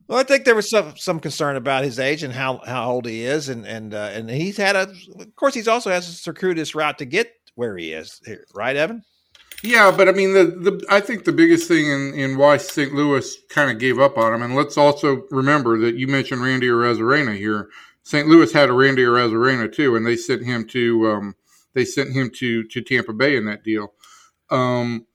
Well, 0.08 0.18
I 0.18 0.24
think 0.24 0.44
there 0.44 0.54
was 0.54 0.68
some 0.68 0.96
some 0.96 1.20
concern 1.20 1.56
about 1.56 1.84
his 1.84 1.98
age 1.98 2.22
and 2.22 2.32
how 2.32 2.60
how 2.66 2.90
old 2.90 3.06
he 3.06 3.24
is, 3.24 3.48
and 3.48 3.66
and 3.66 3.94
uh, 3.94 4.10
and 4.12 4.28
he's 4.28 4.56
had 4.56 4.76
a. 4.76 4.82
Of 5.18 5.36
course, 5.36 5.54
he's 5.54 5.68
also 5.68 5.90
has 5.90 6.08
a 6.08 6.12
circuitous 6.12 6.74
route 6.74 6.98
to 6.98 7.04
get 7.04 7.32
where 7.54 7.76
he 7.76 7.92
is. 7.92 8.20
here, 8.24 8.44
Right, 8.54 8.76
Evan? 8.76 9.02
Yeah, 9.62 9.92
but 9.96 10.08
I 10.08 10.12
mean, 10.12 10.32
the, 10.32 10.44
the 10.44 10.84
I 10.90 11.00
think 11.00 11.24
the 11.24 11.32
biggest 11.32 11.68
thing 11.68 11.86
in, 11.86 12.14
in 12.14 12.36
why 12.36 12.56
St. 12.56 12.92
Louis 12.92 13.36
kind 13.48 13.70
of 13.70 13.78
gave 13.78 14.00
up 14.00 14.18
on 14.18 14.34
him, 14.34 14.42
and 14.42 14.56
let's 14.56 14.76
also 14.76 15.24
remember 15.30 15.78
that 15.78 15.94
you 15.94 16.08
mentioned 16.08 16.42
Randy 16.42 16.66
Arozarena 16.66 17.36
here. 17.36 17.68
St. 18.02 18.26
Louis 18.26 18.52
had 18.52 18.70
a 18.70 18.72
Randy 18.72 19.02
Arozarena 19.02 19.72
too, 19.72 19.94
and 19.94 20.04
they 20.04 20.16
sent 20.16 20.44
him 20.44 20.66
to 20.68 21.08
um, 21.08 21.36
they 21.74 21.84
sent 21.84 22.12
him 22.12 22.30
to 22.38 22.64
to 22.64 22.82
Tampa 22.82 23.12
Bay 23.12 23.36
in 23.36 23.44
that 23.44 23.62
deal. 23.62 23.92
Um, 24.50 25.06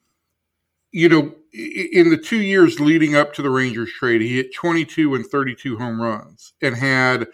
you 0.92 1.10
know, 1.10 1.36
in 1.58 2.10
the 2.10 2.18
two 2.18 2.42
years 2.42 2.80
leading 2.80 3.16
up 3.16 3.34
to 3.34 3.42
the 3.42 3.50
Rangers 3.50 3.92
trade, 3.92 4.22
he 4.22 4.36
hit 4.36 4.54
22 4.54 5.16
and 5.16 5.26
32 5.26 5.78
home 5.78 6.02
runs 6.02 6.54
and 6.62 6.76
had 6.76 7.28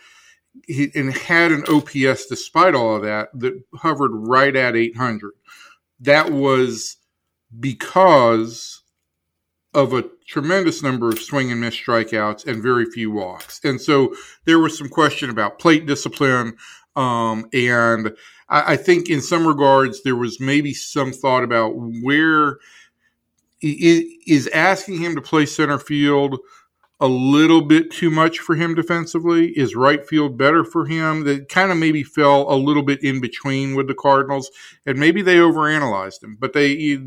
he 0.67 0.91
and 0.95 1.13
had 1.13 1.51
an 1.51 1.63
OPS 1.67 2.27
despite 2.27 2.75
all 2.75 2.95
of 2.95 3.01
that 3.01 3.29
that 3.33 3.61
hovered 3.75 4.11
right 4.13 4.55
at 4.55 4.75
800. 4.75 5.31
That 5.99 6.31
was 6.31 6.97
because 7.59 8.81
of 9.73 9.93
a 9.93 10.05
tremendous 10.27 10.83
number 10.83 11.09
of 11.09 11.19
swing 11.19 11.51
and 11.51 11.59
miss 11.59 11.75
strikeouts 11.75 12.45
and 12.45 12.61
very 12.61 12.85
few 12.85 13.09
walks. 13.11 13.59
And 13.63 13.81
so 13.81 14.15
there 14.45 14.59
was 14.59 14.77
some 14.77 14.89
question 14.89 15.31
about 15.31 15.57
plate 15.57 15.87
discipline. 15.87 16.57
Um, 16.95 17.49
and 17.53 18.15
I, 18.49 18.73
I, 18.73 18.77
think 18.77 19.09
in 19.09 19.19
some 19.19 19.47
regards, 19.47 20.03
there 20.03 20.15
was 20.15 20.39
maybe 20.39 20.75
some 20.75 21.11
thought 21.11 21.43
about 21.43 21.73
where 22.03 22.59
is 23.63 24.47
asking 24.47 24.99
him 24.99 25.15
to 25.15 25.21
play 25.21 25.45
center 25.45 25.79
field 25.79 26.39
a 26.99 27.07
little 27.07 27.61
bit 27.61 27.91
too 27.91 28.09
much 28.09 28.39
for 28.39 28.55
him 28.55 28.75
defensively? 28.75 29.49
Is 29.57 29.75
right 29.75 30.05
field 30.05 30.37
better 30.37 30.63
for 30.63 30.85
him? 30.85 31.23
That 31.23 31.49
kind 31.49 31.71
of 31.71 31.77
maybe 31.77 32.03
fell 32.03 32.51
a 32.53 32.55
little 32.55 32.83
bit 32.83 33.03
in 33.03 33.21
between 33.21 33.75
with 33.75 33.87
the 33.87 33.95
Cardinals, 33.95 34.51
and 34.85 34.99
maybe 34.99 35.21
they 35.21 35.37
overanalyzed 35.37 36.23
him. 36.23 36.37
But 36.39 36.53
they 36.53 36.99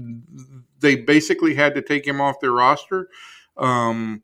they 0.81 0.97
basically 0.97 1.55
had 1.55 1.75
to 1.75 1.83
take 1.83 2.07
him 2.07 2.21
off 2.21 2.41
their 2.41 2.53
roster. 2.53 3.09
Um, 3.57 4.23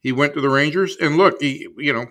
he 0.00 0.12
went 0.12 0.34
to 0.34 0.40
the 0.40 0.50
Rangers, 0.50 0.96
and 1.00 1.16
look, 1.16 1.40
he, 1.40 1.68
you 1.78 1.92
know, 1.92 2.06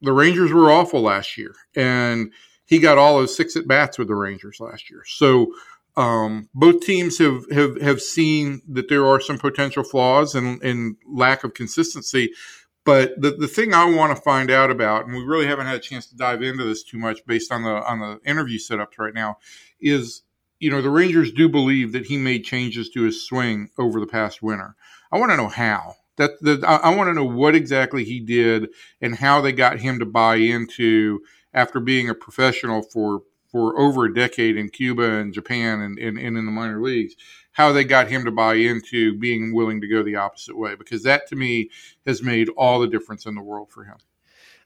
the 0.00 0.12
Rangers 0.12 0.52
were 0.52 0.70
awful 0.70 1.00
last 1.00 1.38
year, 1.38 1.54
and 1.74 2.32
he 2.66 2.78
got 2.78 2.98
all 2.98 3.20
his 3.20 3.34
six 3.34 3.56
at 3.56 3.66
bats 3.66 3.98
with 3.98 4.08
the 4.08 4.14
Rangers 4.14 4.58
last 4.60 4.90
year. 4.90 5.02
So 5.06 5.52
um, 5.96 6.48
both 6.54 6.80
teams 6.80 7.18
have, 7.18 7.50
have 7.50 7.80
have 7.80 8.00
seen 8.00 8.62
that 8.68 8.88
there 8.88 9.06
are 9.06 9.20
some 9.20 9.38
potential 9.38 9.84
flaws 9.84 10.34
and, 10.34 10.62
and 10.62 10.96
lack 11.06 11.44
of 11.44 11.54
consistency. 11.54 12.32
But 12.84 13.20
the, 13.20 13.30
the 13.32 13.46
thing 13.46 13.74
I 13.74 13.84
want 13.84 14.16
to 14.16 14.22
find 14.22 14.50
out 14.50 14.70
about, 14.70 15.06
and 15.06 15.14
we 15.14 15.22
really 15.22 15.46
haven't 15.46 15.66
had 15.66 15.76
a 15.76 15.80
chance 15.80 16.06
to 16.06 16.16
dive 16.16 16.42
into 16.42 16.64
this 16.64 16.82
too 16.82 16.98
much 16.98 17.24
based 17.26 17.52
on 17.52 17.62
the 17.62 17.70
on 17.70 18.00
the 18.00 18.18
interview 18.28 18.58
setups 18.58 18.98
right 18.98 19.14
now, 19.14 19.36
is 19.80 20.22
you 20.58 20.70
know 20.70 20.80
the 20.80 20.90
Rangers 20.90 21.30
do 21.30 21.48
believe 21.48 21.92
that 21.92 22.06
he 22.06 22.16
made 22.16 22.44
changes 22.44 22.88
to 22.90 23.02
his 23.02 23.24
swing 23.24 23.68
over 23.78 24.00
the 24.00 24.06
past 24.06 24.42
winter. 24.42 24.74
I 25.12 25.18
want 25.18 25.30
to 25.30 25.36
know 25.36 25.48
how. 25.48 25.96
That 26.16 26.32
the, 26.40 26.62
I, 26.66 26.90
I 26.90 26.96
want 26.96 27.08
to 27.08 27.14
know 27.14 27.24
what 27.24 27.54
exactly 27.54 28.04
he 28.04 28.18
did 28.18 28.68
and 29.00 29.16
how 29.16 29.40
they 29.40 29.52
got 29.52 29.78
him 29.78 29.98
to 29.98 30.06
buy 30.06 30.36
into 30.36 31.20
after 31.54 31.80
being 31.80 32.08
a 32.08 32.14
professional 32.14 32.82
for 32.82 33.22
for 33.52 33.78
over 33.78 34.06
a 34.06 34.14
decade 34.14 34.56
in 34.56 34.70
Cuba 34.70 35.18
and 35.18 35.32
Japan 35.32 35.82
and, 35.82 35.98
and, 35.98 36.18
and 36.18 36.38
in 36.38 36.46
the 36.46 36.50
minor 36.50 36.82
leagues, 36.82 37.14
how 37.52 37.70
they 37.70 37.84
got 37.84 38.08
him 38.08 38.24
to 38.24 38.30
buy 38.30 38.54
into 38.54 39.16
being 39.18 39.54
willing 39.54 39.80
to 39.82 39.86
go 39.86 40.02
the 40.02 40.16
opposite 40.16 40.56
way, 40.56 40.74
because 40.74 41.02
that 41.02 41.28
to 41.28 41.36
me 41.36 41.70
has 42.06 42.22
made 42.22 42.48
all 42.56 42.80
the 42.80 42.88
difference 42.88 43.26
in 43.26 43.34
the 43.34 43.42
world 43.42 43.70
for 43.70 43.84
him. 43.84 43.96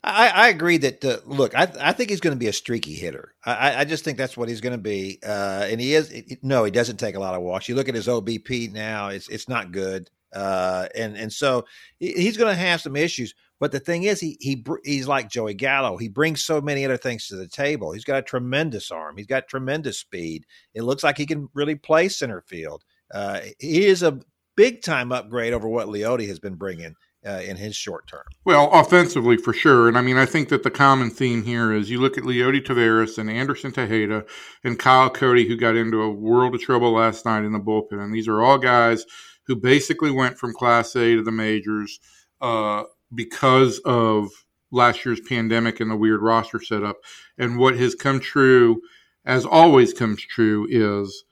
I, 0.04 0.28
I 0.28 0.48
agree 0.48 0.76
that 0.78 1.04
uh, 1.04 1.18
look, 1.26 1.52
I, 1.56 1.68
I 1.80 1.92
think 1.92 2.10
he's 2.10 2.20
going 2.20 2.34
to 2.34 2.38
be 2.38 2.46
a 2.46 2.52
streaky 2.52 2.94
hitter. 2.94 3.34
I, 3.44 3.80
I 3.80 3.84
just 3.84 4.04
think 4.04 4.16
that's 4.16 4.36
what 4.36 4.48
he's 4.48 4.60
going 4.60 4.74
to 4.74 4.78
be, 4.78 5.18
uh, 5.26 5.66
and 5.68 5.80
he 5.80 5.94
is. 5.94 6.36
No, 6.42 6.62
he 6.62 6.70
doesn't 6.70 6.98
take 6.98 7.16
a 7.16 7.20
lot 7.20 7.34
of 7.34 7.42
walks. 7.42 7.68
You 7.68 7.74
look 7.74 7.88
at 7.88 7.96
his 7.96 8.06
OBP 8.06 8.72
now; 8.72 9.08
it's 9.08 9.28
it's 9.28 9.48
not 9.48 9.72
good, 9.72 10.08
uh, 10.32 10.86
and 10.94 11.16
and 11.16 11.32
so 11.32 11.64
he's 11.98 12.36
going 12.36 12.54
to 12.54 12.60
have 12.60 12.80
some 12.80 12.94
issues. 12.94 13.34
But 13.58 13.72
the 13.72 13.80
thing 13.80 14.02
is, 14.02 14.20
he 14.20 14.36
he 14.40 14.64
he's 14.84 15.08
like 15.08 15.30
Joey 15.30 15.54
Gallo. 15.54 15.96
He 15.96 16.08
brings 16.08 16.44
so 16.44 16.60
many 16.60 16.84
other 16.84 16.96
things 16.96 17.26
to 17.28 17.36
the 17.36 17.48
table. 17.48 17.92
He's 17.92 18.04
got 18.04 18.18
a 18.18 18.22
tremendous 18.22 18.90
arm. 18.90 19.16
He's 19.16 19.26
got 19.26 19.48
tremendous 19.48 19.98
speed. 19.98 20.44
It 20.74 20.82
looks 20.82 21.02
like 21.02 21.16
he 21.16 21.26
can 21.26 21.48
really 21.54 21.74
play 21.74 22.08
center 22.08 22.42
field. 22.42 22.84
Uh, 23.12 23.40
he 23.58 23.86
is 23.86 24.02
a 24.02 24.20
big 24.56 24.82
time 24.82 25.12
upgrade 25.12 25.52
over 25.52 25.68
what 25.68 25.88
Leody 25.88 26.28
has 26.28 26.38
been 26.38 26.56
bringing. 26.56 26.94
Uh, 27.24 27.40
in 27.40 27.56
his 27.56 27.74
short 27.74 28.06
term. 28.06 28.22
Well, 28.44 28.70
offensively 28.72 29.36
for 29.36 29.52
sure. 29.52 29.88
And 29.88 29.98
I 29.98 30.00
mean, 30.00 30.16
I 30.16 30.26
think 30.26 30.48
that 30.50 30.62
the 30.62 30.70
common 30.70 31.10
theme 31.10 31.42
here 31.42 31.72
is 31.72 31.90
you 31.90 32.00
look 32.00 32.16
at 32.16 32.22
Leody 32.22 32.64
Taveras 32.64 33.18
and 33.18 33.28
Anderson 33.28 33.72
Tejeda 33.72 34.24
and 34.62 34.78
Kyle 34.78 35.10
Cody, 35.10 35.48
who 35.48 35.56
got 35.56 35.74
into 35.74 36.02
a 36.02 36.10
world 36.10 36.54
of 36.54 36.60
trouble 36.60 36.92
last 36.92 37.26
night 37.26 37.42
in 37.42 37.50
the 37.50 37.58
bullpen. 37.58 38.00
And 38.00 38.14
these 38.14 38.28
are 38.28 38.42
all 38.42 38.58
guys 38.58 39.06
who 39.46 39.56
basically 39.56 40.12
went 40.12 40.38
from 40.38 40.52
Class 40.52 40.94
A 40.94 41.16
to 41.16 41.22
the 41.24 41.32
majors. 41.32 41.98
Uh, 42.40 42.84
because 43.14 43.78
of 43.84 44.28
last 44.70 45.04
year's 45.04 45.20
pandemic 45.20 45.80
and 45.80 45.90
the 45.90 45.96
weird 45.96 46.22
roster 46.22 46.60
setup. 46.60 46.96
And 47.38 47.58
what 47.58 47.76
has 47.76 47.94
come 47.94 48.20
true, 48.20 48.82
as 49.24 49.46
always 49.46 49.92
comes 49.92 50.22
true, 50.22 50.66
is 50.68 51.24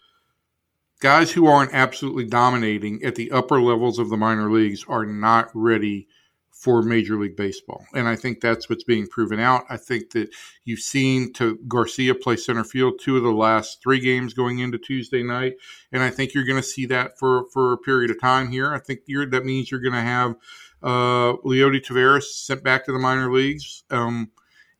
guys 1.01 1.33
who 1.33 1.47
aren't 1.47 1.75
absolutely 1.75 2.25
dominating 2.25 3.03
at 3.05 3.15
the 3.15 3.31
upper 3.31 3.61
levels 3.61 3.99
of 3.99 4.09
the 4.09 4.17
minor 4.17 4.51
leagues 4.51 4.85
are 4.89 5.05
not 5.05 5.51
ready 5.55 6.09
for 6.65 6.83
Major 6.83 7.19
League 7.19 7.37
Baseball. 7.37 7.85
And 7.95 8.09
I 8.09 8.17
think 8.17 8.41
that's 8.41 8.71
what's 8.71 8.85
being 8.85 9.07
proven 9.07 9.39
out. 9.39 9.67
I 9.69 9.77
think 9.77 10.13
that 10.13 10.31
you've 10.65 10.81
seen 10.81 11.31
to 11.35 11.59
Garcia 11.69 12.15
play 12.15 12.37
center 12.37 12.65
field 12.65 12.95
two 12.99 13.19
of 13.19 13.23
the 13.23 13.33
last 13.33 13.83
three 13.83 14.01
games 14.01 14.33
going 14.33 14.61
into 14.61 14.79
Tuesday 14.79 15.23
night. 15.23 15.57
And 15.93 16.03
I 16.03 16.09
think 16.09 16.33
you're 16.33 16.47
going 16.47 16.63
to 16.63 16.67
see 16.67 16.87
that 16.87 17.19
for, 17.19 17.45
for 17.53 17.75
a 17.75 17.79
period 17.79 18.11
of 18.11 18.19
time 18.19 18.51
here. 18.51 18.73
I 18.73 18.79
think 18.79 19.01
that 19.07 19.45
means 19.45 19.71
you're 19.71 19.81
going 19.81 19.93
to 19.93 20.01
have 20.01 20.37
uh, 20.85 21.39
Leody 21.45 21.83
Taveras 21.83 22.25
sent 22.25 22.63
back 22.63 22.85
to 22.85 22.93
the 22.93 22.99
minor 22.99 23.33
leagues. 23.33 23.85
Um, 23.91 24.31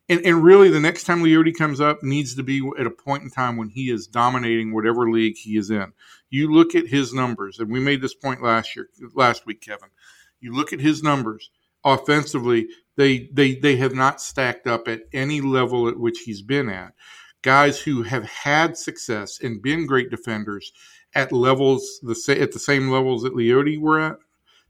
and, 0.07 0.23
and 0.23 0.43
really, 0.43 0.69
the 0.69 0.79
next 0.79 1.05
time 1.05 1.23
Leody 1.23 1.53
comes 1.53 1.81
up 1.81 2.03
needs 2.03 2.35
to 2.35 2.43
be 2.43 2.61
at 2.79 2.85
a 2.85 2.91
point 2.91 3.23
in 3.23 3.31
time 3.31 3.57
when 3.57 3.69
he 3.69 3.89
is 3.89 4.05
dominating 4.05 4.71
whatever 4.71 5.09
league 5.09 5.35
he 5.35 5.57
is 5.57 5.71
in. 5.71 5.93
You 6.29 6.53
look 6.53 6.75
at 6.75 6.87
his 6.87 7.11
numbers, 7.11 7.57
and 7.57 7.71
we 7.71 7.79
made 7.79 8.01
this 8.01 8.13
point 8.13 8.43
last 8.43 8.75
year, 8.75 8.89
last 9.15 9.47
week, 9.47 9.61
Kevin. 9.61 9.89
You 10.39 10.53
look 10.53 10.71
at 10.73 10.79
his 10.79 11.01
numbers 11.01 11.49
offensively; 11.83 12.67
they 12.97 13.29
they 13.33 13.55
they 13.55 13.77
have 13.77 13.95
not 13.95 14.21
stacked 14.21 14.67
up 14.67 14.87
at 14.87 15.01
any 15.11 15.41
level 15.41 15.87
at 15.87 15.99
which 15.99 16.19
he's 16.19 16.43
been 16.43 16.69
at. 16.69 16.93
Guys 17.41 17.79
who 17.79 18.03
have 18.03 18.25
had 18.25 18.77
success 18.77 19.39
and 19.41 19.61
been 19.61 19.87
great 19.87 20.11
defenders 20.11 20.71
at 21.15 21.31
levels 21.31 21.99
the 22.03 22.37
at 22.39 22.51
the 22.51 22.59
same 22.59 22.91
levels 22.91 23.23
that 23.23 23.35
Leody 23.35 23.79
were 23.79 23.99
at 23.99 24.17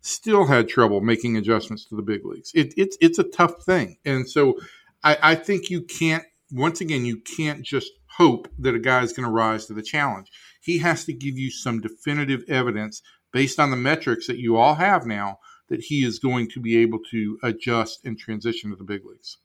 still 0.06 0.46
had 0.46 0.70
trouble 0.70 1.02
making 1.02 1.36
adjustments 1.36 1.86
to 1.86 1.96
the 1.96 2.02
big 2.02 2.24
leagues. 2.26 2.52
It, 2.54 2.74
it's 2.78 2.98
it's 3.02 3.20
a 3.20 3.24
tough 3.24 3.64
thing, 3.64 3.98
and 4.06 4.30
so 4.30 4.56
I, 5.04 5.18
I 5.22 5.36
think 5.36 5.70
you 5.70 5.82
can't. 5.82 6.24
Once 6.52 6.80
again, 6.80 7.06
you 7.06 7.18
can't 7.18 7.64
just 7.64 7.92
hope 8.18 8.48
that 8.60 8.76
a 8.76 8.80
guy 8.80 9.02
is 9.02 9.14
going 9.14 9.26
to 9.26 9.32
rise 9.32 9.66
to 9.66 9.74
the 9.74 9.82
challenge. 9.82 10.32
He 10.62 10.78
has 10.78 11.06
to 11.06 11.14
give 11.14 11.38
you 11.38 11.50
some 11.50 11.82
definitive 11.82 12.44
evidence 12.48 13.02
based 13.34 13.60
on 13.60 13.72
the 13.72 13.78
metrics 13.78 14.28
that 14.28 14.38
you 14.38 14.56
all 14.56 14.76
have 14.76 15.06
now 15.06 15.40
that 15.68 15.82
he 15.82 16.06
is 16.06 16.20
going 16.20 16.50
to 16.52 16.60
be 16.60 16.78
able 16.78 17.00
to 17.12 17.40
adjust 17.44 18.06
and 18.06 18.18
transition 18.18 18.70
to 18.70 18.76
the 18.76 18.84
big 18.84 19.04
leagues. 19.04 19.38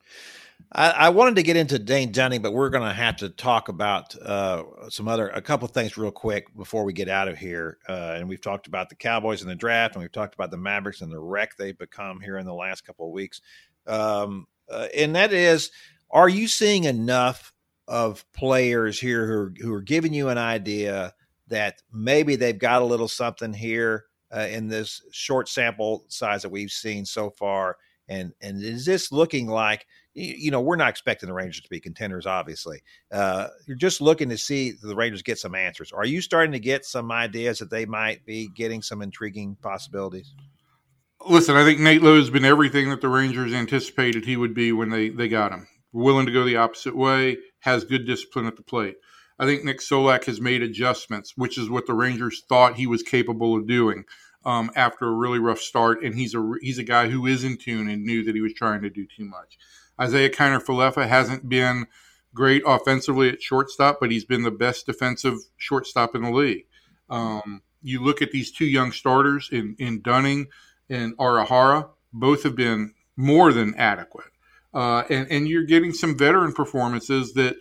I, 0.72 0.90
I, 0.90 1.08
wanted 1.10 1.36
to 1.36 1.42
get 1.42 1.56
into 1.56 1.78
Dane 1.78 2.12
Dunning, 2.12 2.42
but 2.42 2.52
we're 2.52 2.70
going 2.70 2.88
to 2.88 2.94
have 2.94 3.16
to 3.16 3.28
talk 3.28 3.68
about 3.68 4.14
uh, 4.16 4.64
some 4.88 5.08
other 5.08 5.28
a 5.28 5.42
couple 5.42 5.66
things 5.68 5.96
real 5.96 6.10
quick 6.10 6.54
before 6.56 6.84
we 6.84 6.92
get 6.92 7.08
out 7.08 7.28
of 7.28 7.38
here. 7.38 7.78
Uh, 7.88 8.14
and 8.16 8.28
we've 8.28 8.40
talked 8.40 8.66
about 8.66 8.88
the 8.88 8.94
Cowboys 8.94 9.42
in 9.42 9.48
the 9.48 9.54
draft, 9.54 9.94
and 9.94 10.02
we've 10.02 10.12
talked 10.12 10.34
about 10.34 10.50
the 10.50 10.56
Mavericks 10.56 11.00
and 11.00 11.12
the 11.12 11.18
wreck 11.18 11.56
they've 11.56 11.78
become 11.78 12.20
here 12.20 12.38
in 12.38 12.46
the 12.46 12.54
last 12.54 12.86
couple 12.86 13.06
of 13.06 13.12
weeks. 13.12 13.40
Um, 13.86 14.46
uh, 14.70 14.86
and 14.96 15.16
that 15.16 15.32
is, 15.32 15.70
are 16.10 16.28
you 16.28 16.46
seeing 16.46 16.84
enough 16.84 17.52
of 17.88 18.24
players 18.32 19.00
here 19.00 19.26
who 19.26 19.32
are, 19.32 19.52
who 19.60 19.74
are 19.74 19.82
giving 19.82 20.14
you 20.14 20.28
an 20.28 20.38
idea 20.38 21.12
that 21.48 21.82
maybe 21.92 22.36
they've 22.36 22.58
got 22.58 22.82
a 22.82 22.84
little 22.84 23.08
something 23.08 23.52
here 23.52 24.04
uh, 24.34 24.46
in 24.48 24.68
this 24.68 25.02
short 25.10 25.48
sample 25.48 26.04
size 26.08 26.42
that 26.42 26.50
we've 26.50 26.70
seen 26.70 27.04
so 27.04 27.30
far? 27.30 27.76
And 28.08 28.32
and 28.40 28.62
is 28.62 28.84
this 28.84 29.12
looking 29.12 29.46
like 29.46 29.86
you 30.14 30.50
know 30.50 30.60
we're 30.60 30.76
not 30.76 30.88
expecting 30.88 31.28
the 31.28 31.34
Rangers 31.34 31.60
to 31.62 31.70
be 31.70 31.80
contenders? 31.80 32.26
Obviously, 32.26 32.82
uh, 33.12 33.48
you're 33.66 33.76
just 33.76 34.00
looking 34.00 34.28
to 34.30 34.38
see 34.38 34.72
the 34.72 34.96
Rangers 34.96 35.22
get 35.22 35.38
some 35.38 35.54
answers. 35.54 35.92
Are 35.92 36.04
you 36.04 36.20
starting 36.20 36.52
to 36.52 36.58
get 36.58 36.84
some 36.84 37.10
ideas 37.12 37.58
that 37.58 37.70
they 37.70 37.86
might 37.86 38.24
be 38.24 38.48
getting 38.48 38.82
some 38.82 39.02
intriguing 39.02 39.56
possibilities? 39.62 40.34
Listen, 41.26 41.56
I 41.56 41.64
think 41.64 41.80
Nate 41.80 42.02
Lowe 42.02 42.16
has 42.16 42.30
been 42.30 42.44
everything 42.44 42.88
that 42.90 43.02
the 43.02 43.08
Rangers 43.08 43.52
anticipated 43.52 44.24
he 44.24 44.36
would 44.36 44.54
be 44.54 44.72
when 44.72 44.90
they 44.90 45.10
they 45.10 45.28
got 45.28 45.52
him. 45.52 45.68
Willing 45.92 46.26
to 46.26 46.32
go 46.32 46.44
the 46.44 46.56
opposite 46.56 46.96
way, 46.96 47.36
has 47.60 47.84
good 47.84 48.06
discipline 48.06 48.46
at 48.46 48.56
the 48.56 48.62
plate. 48.62 48.96
I 49.38 49.46
think 49.46 49.64
Nick 49.64 49.80
Solak 49.80 50.24
has 50.24 50.40
made 50.40 50.62
adjustments, 50.62 51.32
which 51.34 51.56
is 51.56 51.70
what 51.70 51.86
the 51.86 51.94
Rangers 51.94 52.42
thought 52.48 52.76
he 52.76 52.86
was 52.86 53.02
capable 53.02 53.56
of 53.56 53.66
doing 53.66 54.04
um, 54.44 54.70
after 54.76 55.06
a 55.06 55.14
really 55.14 55.38
rough 55.38 55.60
start. 55.60 56.02
And 56.04 56.14
he's 56.14 56.34
a 56.34 56.52
he's 56.60 56.78
a 56.78 56.84
guy 56.84 57.08
who 57.08 57.26
is 57.26 57.44
in 57.44 57.56
tune 57.56 57.88
and 57.88 58.04
knew 58.04 58.24
that 58.24 58.34
he 58.34 58.40
was 58.40 58.54
trying 58.54 58.82
to 58.82 58.90
do 58.90 59.06
too 59.06 59.24
much. 59.24 59.56
Isiah 60.02 60.30
Kiner 60.30 60.62
Falefa 60.62 61.06
hasn't 61.06 61.48
been 61.48 61.86
great 62.34 62.62
offensively 62.66 63.28
at 63.28 63.42
shortstop, 63.42 63.98
but 64.00 64.10
he's 64.10 64.24
been 64.24 64.42
the 64.42 64.50
best 64.50 64.86
defensive 64.86 65.38
shortstop 65.56 66.14
in 66.14 66.22
the 66.22 66.30
league. 66.30 66.66
Um, 67.08 67.62
you 67.82 68.02
look 68.02 68.22
at 68.22 68.30
these 68.30 68.52
two 68.52 68.66
young 68.66 68.92
starters 68.92 69.48
in, 69.50 69.74
in 69.78 70.02
Dunning 70.02 70.48
and 70.88 71.16
Arihara, 71.18 71.88
both 72.12 72.42
have 72.44 72.56
been 72.56 72.94
more 73.16 73.52
than 73.52 73.74
adequate. 73.74 74.26
Uh, 74.72 75.02
and, 75.10 75.30
and 75.30 75.48
you're 75.48 75.64
getting 75.64 75.92
some 75.92 76.16
veteran 76.16 76.52
performances 76.52 77.34
that 77.34 77.56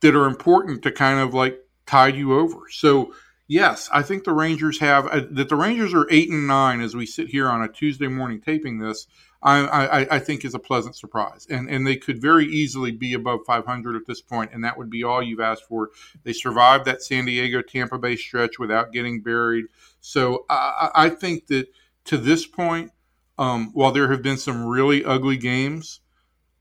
that 0.00 0.16
are 0.16 0.26
important 0.26 0.82
to 0.82 0.90
kind 0.90 1.20
of 1.20 1.34
like 1.34 1.58
tide 1.86 2.16
you 2.16 2.38
over. 2.38 2.62
So 2.70 3.14
yes, 3.46 3.88
I 3.92 4.02
think 4.02 4.24
the 4.24 4.32
Rangers 4.32 4.80
have 4.80 5.06
uh, 5.06 5.22
that 5.32 5.48
the 5.48 5.56
Rangers 5.56 5.94
are 5.94 6.06
eight 6.10 6.30
and 6.30 6.46
nine 6.46 6.80
as 6.80 6.96
we 6.96 7.06
sit 7.06 7.28
here 7.28 7.48
on 7.48 7.62
a 7.62 7.68
Tuesday 7.68 8.08
morning 8.08 8.40
taping 8.40 8.78
this. 8.78 9.06
I, 9.40 9.60
I, 9.60 10.16
I, 10.16 10.18
think 10.18 10.44
is 10.44 10.54
a 10.54 10.58
pleasant 10.58 10.96
surprise, 10.96 11.46
and 11.48 11.70
and 11.70 11.86
they 11.86 11.96
could 11.96 12.20
very 12.20 12.44
easily 12.46 12.90
be 12.90 13.14
above 13.14 13.40
500 13.46 13.94
at 13.94 14.06
this 14.06 14.20
point, 14.20 14.50
and 14.52 14.64
that 14.64 14.76
would 14.76 14.90
be 14.90 15.04
all 15.04 15.22
you've 15.22 15.38
asked 15.38 15.64
for. 15.68 15.90
They 16.24 16.32
survived 16.32 16.86
that 16.86 17.02
San 17.02 17.24
Diego 17.24 17.62
Tampa 17.62 17.98
Bay 17.98 18.16
stretch 18.16 18.58
without 18.58 18.92
getting 18.92 19.22
buried, 19.22 19.66
so 20.00 20.44
I, 20.50 20.90
I 20.94 21.08
think 21.10 21.46
that 21.48 21.68
to 22.06 22.18
this 22.18 22.46
point, 22.46 22.90
um, 23.38 23.70
while 23.74 23.92
there 23.92 24.10
have 24.10 24.22
been 24.22 24.38
some 24.38 24.66
really 24.66 25.04
ugly 25.04 25.36
games, 25.36 26.00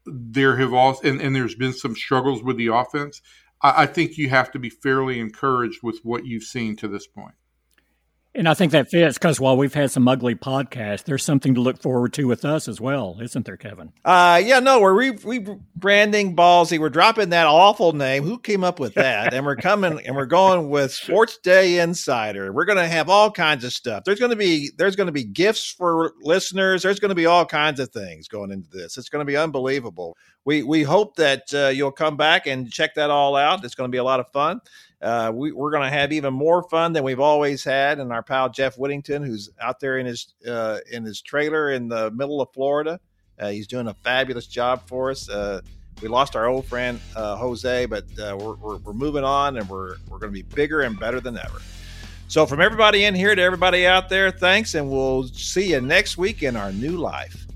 there 0.05 0.57
have 0.57 0.73
also 0.73 1.07
and, 1.07 1.19
and 1.19 1.35
there's 1.35 1.55
been 1.55 1.73
some 1.73 1.95
struggles 1.95 2.43
with 2.43 2.57
the 2.57 2.67
offense. 2.67 3.21
I, 3.59 3.83
I 3.83 3.85
think 3.87 4.19
you 4.19 4.29
have 4.29 4.51
to 4.51 4.59
be 4.59 4.69
fairly 4.69 5.19
encouraged 5.19 5.79
with 5.81 5.99
what 6.03 6.27
you've 6.27 6.43
seen 6.43 6.75
to 6.77 6.87
this 6.87 7.07
point. 7.07 7.35
And 8.35 8.47
I 8.47 8.53
think 8.53 8.71
that 8.73 8.89
fits 8.91 9.17
because 9.17 9.39
while 9.39 9.57
we've 9.57 9.73
had 9.73 9.89
some 9.89 10.07
ugly 10.07 10.35
podcasts, 10.35 11.03
there's 11.05 11.23
something 11.23 11.55
to 11.55 11.61
look 11.61 11.81
forward 11.81 12.13
to 12.13 12.25
with 12.25 12.45
us 12.45 12.67
as 12.67 12.79
well, 12.79 13.17
isn't 13.19 13.45
there, 13.45 13.57
Kevin? 13.57 13.91
Uh, 14.05 14.39
yeah, 14.43 14.59
no, 14.59 14.79
we're 14.79 14.93
re- 14.93 15.11
rebranding 15.11 16.35
Ballsy. 16.35 16.77
We're 16.77 16.91
dropping 16.91 17.29
that 17.29 17.47
awful 17.47 17.93
name. 17.93 18.23
Who 18.23 18.37
came 18.37 18.63
up 18.63 18.79
with 18.79 18.93
that? 18.93 19.33
and 19.33 19.45
we're 19.45 19.55
coming 19.55 20.05
and 20.05 20.15
we're 20.15 20.27
going 20.27 20.69
with 20.69 20.93
Sports 20.93 21.39
Day 21.39 21.79
Insider. 21.79 22.53
We're 22.53 22.65
going 22.65 22.77
to 22.77 22.87
have 22.87 23.09
all 23.09 23.31
kinds 23.31 23.63
of 23.63 23.73
stuff. 23.73 24.03
There's 24.03 24.19
going 24.19 24.29
to 24.29 24.37
be 24.37 24.69
there's 24.77 24.95
going 24.95 25.07
to 25.07 25.13
be 25.13 25.23
gifts 25.23 25.71
for 25.71 26.13
listeners. 26.21 26.83
There's 26.83 26.99
going 26.99 27.09
to 27.09 27.15
be 27.15 27.25
all 27.25 27.45
kinds 27.45 27.79
of 27.79 27.89
things 27.89 28.27
going 28.27 28.51
into 28.51 28.69
this. 28.69 28.97
It's 28.97 29.09
going 29.09 29.25
to 29.25 29.29
be 29.29 29.37
unbelievable. 29.37 30.15
We 30.45 30.61
we 30.61 30.83
hope 30.83 31.15
that 31.15 31.51
uh, 31.53 31.69
you'll 31.69 31.91
come 31.91 32.17
back 32.17 32.45
and 32.45 32.71
check 32.71 32.93
that 32.95 33.09
all 33.09 33.35
out. 33.35 33.65
It's 33.65 33.75
going 33.75 33.89
to 33.89 33.91
be 33.91 33.97
a 33.97 34.03
lot 34.03 34.19
of 34.19 34.31
fun. 34.31 34.61
Uh, 35.01 35.31
we, 35.33 35.51
are 35.51 35.69
going 35.69 35.83
to 35.83 35.89
have 35.89 36.11
even 36.11 36.33
more 36.33 36.63
fun 36.63 36.91
than 36.91 37.03
we've 37.03 37.19
always 37.19 37.63
had. 37.63 37.99
And 37.99 38.11
our 38.11 38.23
pal 38.23 38.49
Jeff 38.49 38.77
Whittington, 38.77 39.23
who's 39.23 39.49
out 39.61 39.79
there 39.79 39.99
in 39.99 40.05
his 40.05 40.33
uh, 40.47 40.79
in 40.91 41.03
his 41.03 41.21
trailer 41.21 41.71
in 41.71 41.87
the 41.87 42.09
middle 42.11 42.41
of 42.41 42.51
Florida, 42.53 42.99
uh, 43.39 43.49
he's 43.49 43.67
doing 43.67 43.87
a 43.87 43.93
fabulous 43.93 44.47
job 44.47 44.87
for 44.87 45.11
us. 45.11 45.29
Uh, 45.29 45.61
we 46.01 46.07
lost 46.07 46.35
our 46.35 46.45
old 46.47 46.65
friend 46.65 46.99
uh, 47.15 47.35
Jose, 47.37 47.85
but 47.87 48.03
uh, 48.19 48.37
we're, 48.39 48.55
we're, 48.55 48.77
we're, 48.77 48.93
moving 48.93 49.23
on, 49.23 49.57
and 49.57 49.67
we're 49.67 49.95
we're 50.09 50.19
going 50.19 50.31
to 50.31 50.43
be 50.43 50.43
bigger 50.43 50.81
and 50.81 50.99
better 50.99 51.19
than 51.19 51.37
ever. 51.37 51.59
So, 52.27 52.45
from 52.45 52.61
everybody 52.61 53.05
in 53.05 53.15
here 53.15 53.33
to 53.33 53.41
everybody 53.41 53.87
out 53.87 54.09
there, 54.09 54.31
thanks, 54.31 54.75
and 54.75 54.89
we'll 54.89 55.27
see 55.27 55.71
you 55.71 55.81
next 55.81 56.17
week 56.17 56.43
in 56.43 56.55
our 56.55 56.71
new 56.71 56.97
life. 56.97 57.46